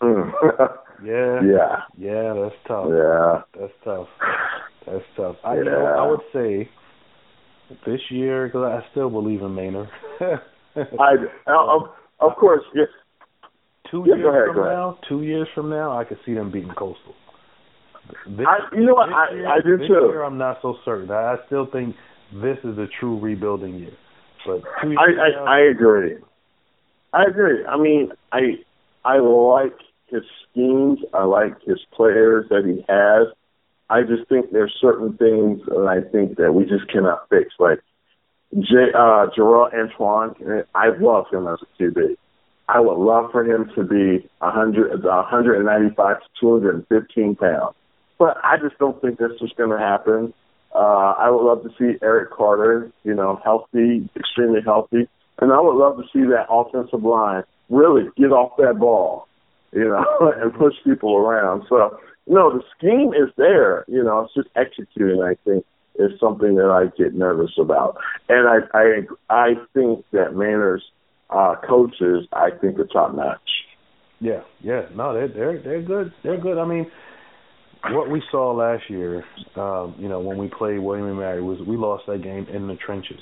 mm. 0.00 0.32
yeah, 1.04 1.40
yeah, 1.44 1.76
yeah, 1.98 2.32
that's 2.42 2.54
tough. 2.66 2.86
yeah, 2.88 3.42
That's 3.58 3.72
tough. 3.84 4.08
That's 4.86 5.04
tough. 5.14 5.36
I, 5.44 5.56
you 5.56 5.64
know, 5.64 5.84
I 5.84 6.06
would 6.10 6.20
say 6.32 6.70
this 7.84 8.00
year 8.10 8.46
because 8.46 8.64
I 8.82 8.90
still 8.92 9.10
believe 9.10 9.42
in 9.42 9.54
Maynard. 9.54 9.90
I 10.98 11.14
uh, 11.46 11.76
of 11.76 11.82
of 12.20 12.36
course 12.36 12.62
yes. 12.74 12.88
two 13.90 14.04
Yeah, 14.06 14.16
years 14.16 14.26
ahead, 14.26 14.54
from 14.54 14.64
now, 14.64 14.98
two 15.08 15.22
years 15.22 15.48
from 15.54 15.70
now, 15.70 15.98
I 15.98 16.04
could 16.04 16.18
see 16.24 16.34
them 16.34 16.50
beating 16.50 16.70
Coastal. 16.78 17.14
This, 18.26 18.46
I 18.46 18.58
you 18.76 18.86
know 18.86 18.94
what 18.94 19.10
I 19.12 19.32
year, 19.34 19.48
I 19.48 19.60
do 19.60 19.76
this 19.78 19.86
too. 19.86 19.94
Year, 19.94 20.22
I'm 20.22 20.38
not 20.38 20.58
so 20.62 20.76
certain. 20.84 21.10
I, 21.10 21.34
I 21.34 21.36
still 21.46 21.66
think 21.70 21.94
this 22.32 22.58
is 22.64 22.78
a 22.78 22.86
true 22.98 23.18
rebuilding 23.18 23.74
year. 23.78 23.92
But 24.46 24.62
two 24.82 24.90
years 24.90 24.98
I, 24.98 25.28
now, 25.34 25.44
I 25.44 25.56
I 25.56 25.60
agree. 25.70 26.16
I 27.12 27.24
agree. 27.24 27.64
I 27.64 27.76
mean, 27.76 28.12
I 28.32 28.58
I 29.04 29.18
like 29.18 29.74
his 30.08 30.22
schemes. 30.50 31.00
I 31.12 31.24
like 31.24 31.60
his 31.62 31.78
players 31.92 32.46
that 32.50 32.64
he 32.64 32.84
has. 32.88 33.28
I 33.88 34.02
just 34.02 34.28
think 34.28 34.52
there's 34.52 34.74
certain 34.80 35.16
things 35.16 35.60
that 35.66 35.86
I 35.86 36.08
think 36.10 36.36
that 36.38 36.52
we 36.52 36.64
just 36.64 36.88
cannot 36.90 37.28
fix. 37.28 37.54
Like 37.58 37.80
J, 38.58 38.92
uh, 38.96 39.26
Gerard 39.34 39.72
Antoine, 39.74 40.34
I 40.74 40.88
love 40.98 41.26
him 41.32 41.46
as 41.46 41.58
a 41.62 41.82
QB. 41.82 42.16
I 42.68 42.80
would 42.80 42.98
love 42.98 43.30
for 43.32 43.44
him 43.44 43.70
to 43.74 43.84
be 43.84 44.28
100, 44.38 45.04
195 45.04 46.16
to 46.16 46.24
215 46.40 47.36
pounds. 47.36 47.74
But 48.18 48.36
I 48.44 48.56
just 48.58 48.78
don't 48.78 49.00
think 49.00 49.18
this 49.18 49.32
is 49.40 49.50
going 49.56 49.70
to 49.70 49.78
happen. 49.78 50.34
Uh, 50.74 51.14
I 51.18 51.30
would 51.30 51.42
love 51.42 51.62
to 51.64 51.70
see 51.78 51.98
Eric 52.02 52.30
Carter, 52.30 52.90
you 53.02 53.14
know, 53.14 53.40
healthy, 53.42 54.08
extremely 54.16 54.60
healthy. 54.64 55.08
And 55.40 55.52
I 55.52 55.60
would 55.60 55.76
love 55.76 55.96
to 55.96 56.04
see 56.12 56.26
that 56.30 56.46
offensive 56.48 57.02
line 57.02 57.44
really 57.70 58.08
get 58.16 58.30
off 58.30 58.56
that 58.58 58.78
ball, 58.78 59.26
you 59.72 59.84
know, 59.84 60.04
and 60.36 60.52
push 60.54 60.74
people 60.84 61.16
around. 61.16 61.64
So, 61.68 61.98
you 62.26 62.34
know, 62.34 62.52
the 62.56 62.62
scheme 62.76 63.14
is 63.14 63.32
there. 63.36 63.84
You 63.88 64.04
know, 64.04 64.20
it's 64.20 64.34
just 64.34 64.48
executing, 64.54 65.22
I 65.22 65.34
think, 65.44 65.64
is 66.00 66.18
something 66.18 66.54
that 66.56 66.70
I 66.70 66.86
get 66.96 67.14
nervous 67.14 67.52
about. 67.60 67.96
And 68.28 68.48
I 68.48 68.58
I, 68.76 68.84
I 69.28 69.54
think 69.74 70.04
that 70.12 70.32
Maynor's 70.34 70.82
uh, 71.30 71.54
coaches, 71.68 72.26
I 72.32 72.50
think, 72.60 72.78
are 72.78 72.86
top 72.86 73.14
notch. 73.14 73.38
Yeah, 74.20 74.42
yeah, 74.60 74.82
no, 74.94 75.14
they're 75.14 75.28
they're 75.28 75.62
they're 75.62 75.82
good. 75.82 76.12
They're 76.22 76.40
good. 76.40 76.58
I 76.58 76.66
mean, 76.66 76.90
what 77.90 78.10
we 78.10 78.22
saw 78.30 78.52
last 78.52 78.84
year, 78.88 79.24
um, 79.56 79.94
you 79.98 80.08
know, 80.08 80.20
when 80.20 80.36
we 80.36 80.48
played 80.48 80.78
William 80.78 81.06
and 81.06 81.18
Mary, 81.18 81.42
was 81.42 81.58
we 81.66 81.76
lost 81.76 82.04
that 82.06 82.22
game 82.22 82.46
in 82.52 82.66
the 82.68 82.76
trenches. 82.76 83.20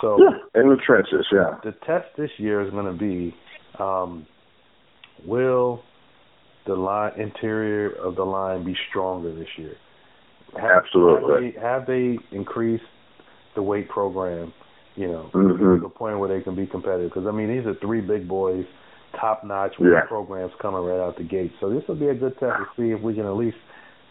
So 0.00 0.18
Yeah, 0.18 0.60
in 0.60 0.68
the 0.68 0.76
trenches, 0.84 1.26
yeah. 1.32 1.58
the 1.64 1.72
test 1.86 2.06
this 2.16 2.30
year 2.38 2.62
is 2.62 2.70
going 2.70 2.86
to 2.86 2.98
be, 2.98 3.34
um, 3.78 4.26
will 5.24 5.82
the 6.66 6.74
line 6.74 7.12
interior 7.20 7.90
of 7.90 8.16
the 8.16 8.24
line 8.24 8.64
be 8.64 8.76
stronger 8.90 9.34
this 9.34 9.48
year? 9.56 9.74
Absolutely. 10.58 11.52
Have 11.52 11.54
they, 11.54 11.60
have 11.60 11.86
they 11.86 12.36
increased 12.36 12.84
the 13.54 13.62
weight 13.62 13.88
program? 13.88 14.52
You 14.94 15.08
know, 15.08 15.30
Mhm. 15.32 15.58
to 15.58 15.80
the 15.84 15.88
point 15.88 16.18
where 16.18 16.28
they 16.28 16.42
can 16.42 16.54
be 16.54 16.66
competitive. 16.66 17.10
Because 17.10 17.26
I 17.26 17.30
mean, 17.30 17.48
these 17.48 17.66
are 17.66 17.72
three 17.74 18.02
big 18.02 18.28
boys, 18.28 18.66
top 19.18 19.42
notch 19.42 19.78
weight 19.78 19.92
Yeah. 19.92 20.02
programs 20.06 20.52
coming 20.60 20.84
right 20.84 21.00
out 21.00 21.16
the 21.16 21.22
gate. 21.22 21.50
So 21.60 21.70
this 21.70 21.86
will 21.88 21.94
be 21.94 22.08
a 22.08 22.14
good 22.14 22.38
test 22.38 22.58
to 22.58 22.66
see 22.76 22.90
if 22.92 23.00
we 23.00 23.14
can 23.14 23.24
at 23.24 23.34
least 23.36 23.56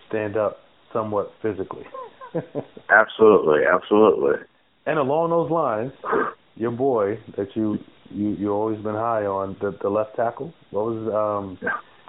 stand 0.07 0.37
up 0.37 0.61
somewhat 0.91 1.33
physically. 1.41 1.85
Absolutely, 2.89 3.65
absolutely. 3.65 4.39
and 4.87 4.97
along 4.97 5.29
those 5.29 5.51
lines, 5.51 5.91
your 6.55 6.71
boy 6.71 7.19
that 7.37 7.55
you 7.55 7.77
you 8.09 8.29
you 8.39 8.51
always 8.51 8.79
been 8.79 8.95
high 8.95 9.25
on 9.25 9.55
the 9.61 9.71
the 9.81 9.89
left 9.89 10.15
tackle. 10.15 10.51
What 10.71 10.85
was 10.85 11.13
um 11.13 11.57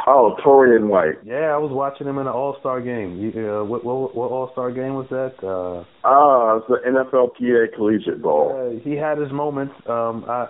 Oh, 0.06 0.36
Torian 0.44 0.88
White. 0.88 1.18
yeah, 1.24 1.54
I 1.54 1.58
was 1.58 1.70
watching 1.72 2.06
him 2.08 2.18
in 2.18 2.26
an 2.26 2.32
All 2.32 2.56
Star 2.60 2.80
game. 2.80 3.20
You, 3.20 3.30
uh, 3.60 3.64
what 3.64 3.84
what 3.84 4.14
what 4.16 4.30
All 4.30 4.50
Star 4.52 4.72
game 4.72 4.94
was 4.94 5.06
that? 5.10 5.34
Uh, 5.46 5.84
Oh, 6.04 6.58
it's 6.58 6.66
the 6.68 6.88
NFLPA 6.90 7.74
Collegiate 7.76 8.20
Bowl. 8.20 8.50
uh, 8.76 8.80
he 8.82 8.96
had 8.96 9.18
his 9.18 9.30
moments. 9.32 9.74
Um, 9.88 10.24
I 10.28 10.48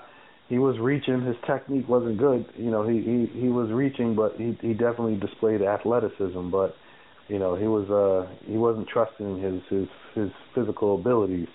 he 0.48 0.59
was 0.59 0.78
reaching. 0.80 1.22
His 1.24 1.36
technique 1.46 1.86
wasn't 1.88 2.18
good. 2.18 2.46
You 2.57 2.70
know, 2.70 2.86
he 2.88 3.00
he 3.03 3.40
he 3.40 3.48
was 3.48 3.70
reaching, 3.70 4.14
but 4.14 4.36
he 4.36 4.57
he 4.62 4.72
definitely 4.72 5.16
displayed 5.16 5.61
athleticism. 5.61 6.50
But 6.50 6.74
you 7.28 7.38
know, 7.38 7.55
he 7.55 7.66
was 7.66 7.88
uh 7.90 8.32
he 8.50 8.57
wasn't 8.57 8.88
trusting 8.88 9.40
his 9.42 9.61
his 9.68 9.88
his 10.14 10.30
physical 10.55 10.98
abilities. 10.98 11.48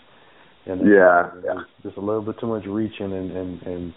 And 0.68 0.82
uh, 0.82 0.86
Yeah, 0.86 1.32
yeah. 1.44 1.62
just 1.82 1.98
a 1.98 2.02
little 2.02 2.22
bit 2.22 2.36
too 2.40 2.48
much 2.48 2.66
reaching 2.68 3.12
and 3.14 3.32
and 3.32 3.62
and 3.64 3.94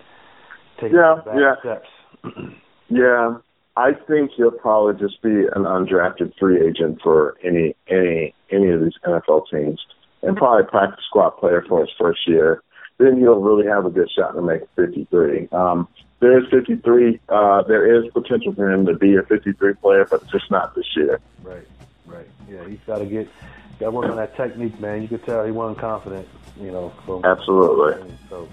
taking 0.81 0.97
Yeah, 0.97 1.17
back 1.25 1.37
yeah. 1.37 1.55
steps. 1.61 1.89
Yeah, 2.93 3.37
I 3.81 3.95
think 3.95 4.33
he'll 4.37 4.51
probably 4.51 5.01
just 5.01 5.23
be 5.23 5.31
an 5.31 5.65
undrafted 5.65 6.35
free 6.39 6.61
agent 6.61 7.01
for 7.03 7.39
any 7.43 7.75
any 7.89 8.35
any 8.51 8.69
of 8.69 8.83
these 8.83 8.93
NFL 9.07 9.49
teams, 9.51 9.81
and 10.23 10.37
probably 10.37 10.69
practice 10.69 11.03
squad 11.09 11.31
player 11.31 11.65
for 11.67 11.81
his 11.81 11.89
first 11.99 12.29
year. 12.29 12.63
Then 12.99 13.19
he'll 13.19 13.41
really 13.41 13.67
have 13.67 13.87
a 13.87 13.91
good 13.91 14.11
shot 14.11 14.33
to 14.33 14.43
make 14.43 14.61
53. 14.77 15.49
Um, 15.53 15.89
there 16.21 16.39
is 16.39 16.45
53. 16.51 17.21
Uh, 17.31 17.63
there 17.63 17.97
is 17.97 18.13
potential 18.13 18.53
for 18.55 18.71
him 18.71 18.85
to 18.85 18.95
be 18.95 19.17
a 19.17 19.23
53 19.23 19.73
player, 19.75 20.05
but 20.05 20.29
just 20.29 20.51
not 20.51 20.75
this 20.75 20.85
year. 20.95 21.19
Right, 21.43 21.67
right. 22.05 22.29
Yeah, 22.51 22.69
he's 22.69 22.81
got 22.87 22.99
to 22.99 23.07
get 23.07 23.31
got 23.79 23.87
to 23.87 23.91
work 23.93 24.11
on 24.11 24.17
that 24.17 24.37
technique, 24.37 24.79
man. 24.79 25.01
You 25.01 25.09
could 25.09 25.25
tell 25.25 25.43
he 25.47 25.53
wasn't 25.53 25.79
confident, 25.79 26.29
you 26.61 26.71
know. 26.71 26.93
From, 27.07 27.25
Absolutely. 27.25 28.15
So, 28.29 28.47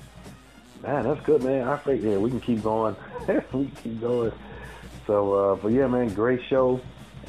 man, 0.82 1.03
that's 1.03 1.25
good, 1.25 1.43
man. 1.43 1.67
I 1.67 1.75
think 1.75 2.01
yeah, 2.01 2.15
we 2.15 2.30
can 2.30 2.39
keep 2.39 2.63
going. 2.63 2.95
we 3.28 3.65
can 3.65 3.71
keep 3.84 3.99
going. 3.99 4.32
So, 5.08 5.34
uh, 5.34 5.55
but 5.55 5.72
yeah, 5.72 5.88
man, 5.88 6.10
great 6.14 6.41
show, 6.49 6.82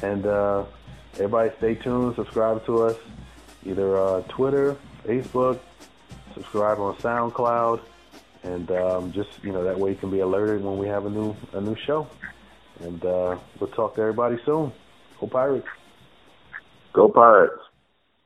and 0.03 0.25
uh, 0.25 0.65
everybody 1.13 1.51
stay 1.57 1.75
tuned. 1.75 2.15
Subscribe 2.15 2.65
to 2.65 2.83
us, 2.83 2.97
either 3.65 3.97
uh, 3.97 4.21
Twitter, 4.23 4.75
Facebook, 5.05 5.59
subscribe 6.33 6.79
on 6.79 6.95
SoundCloud, 6.97 7.81
and 8.43 8.69
um, 8.71 9.11
just 9.13 9.29
you 9.43 9.53
know 9.53 9.63
that 9.63 9.79
way 9.79 9.91
you 9.91 9.95
can 9.95 10.11
be 10.11 10.19
alerted 10.19 10.63
when 10.63 10.77
we 10.77 10.87
have 10.87 11.05
a 11.05 11.09
new 11.09 11.35
a 11.53 11.61
new 11.61 11.75
show. 11.85 12.05
And 12.81 13.03
uh, 13.03 13.37
we'll 13.59 13.69
talk 13.71 13.95
to 13.95 14.01
everybody 14.01 14.37
soon. 14.45 14.71
Go 15.19 15.27
Pirates. 15.27 15.67
Go 16.93 17.09
Pirates. 17.09 17.68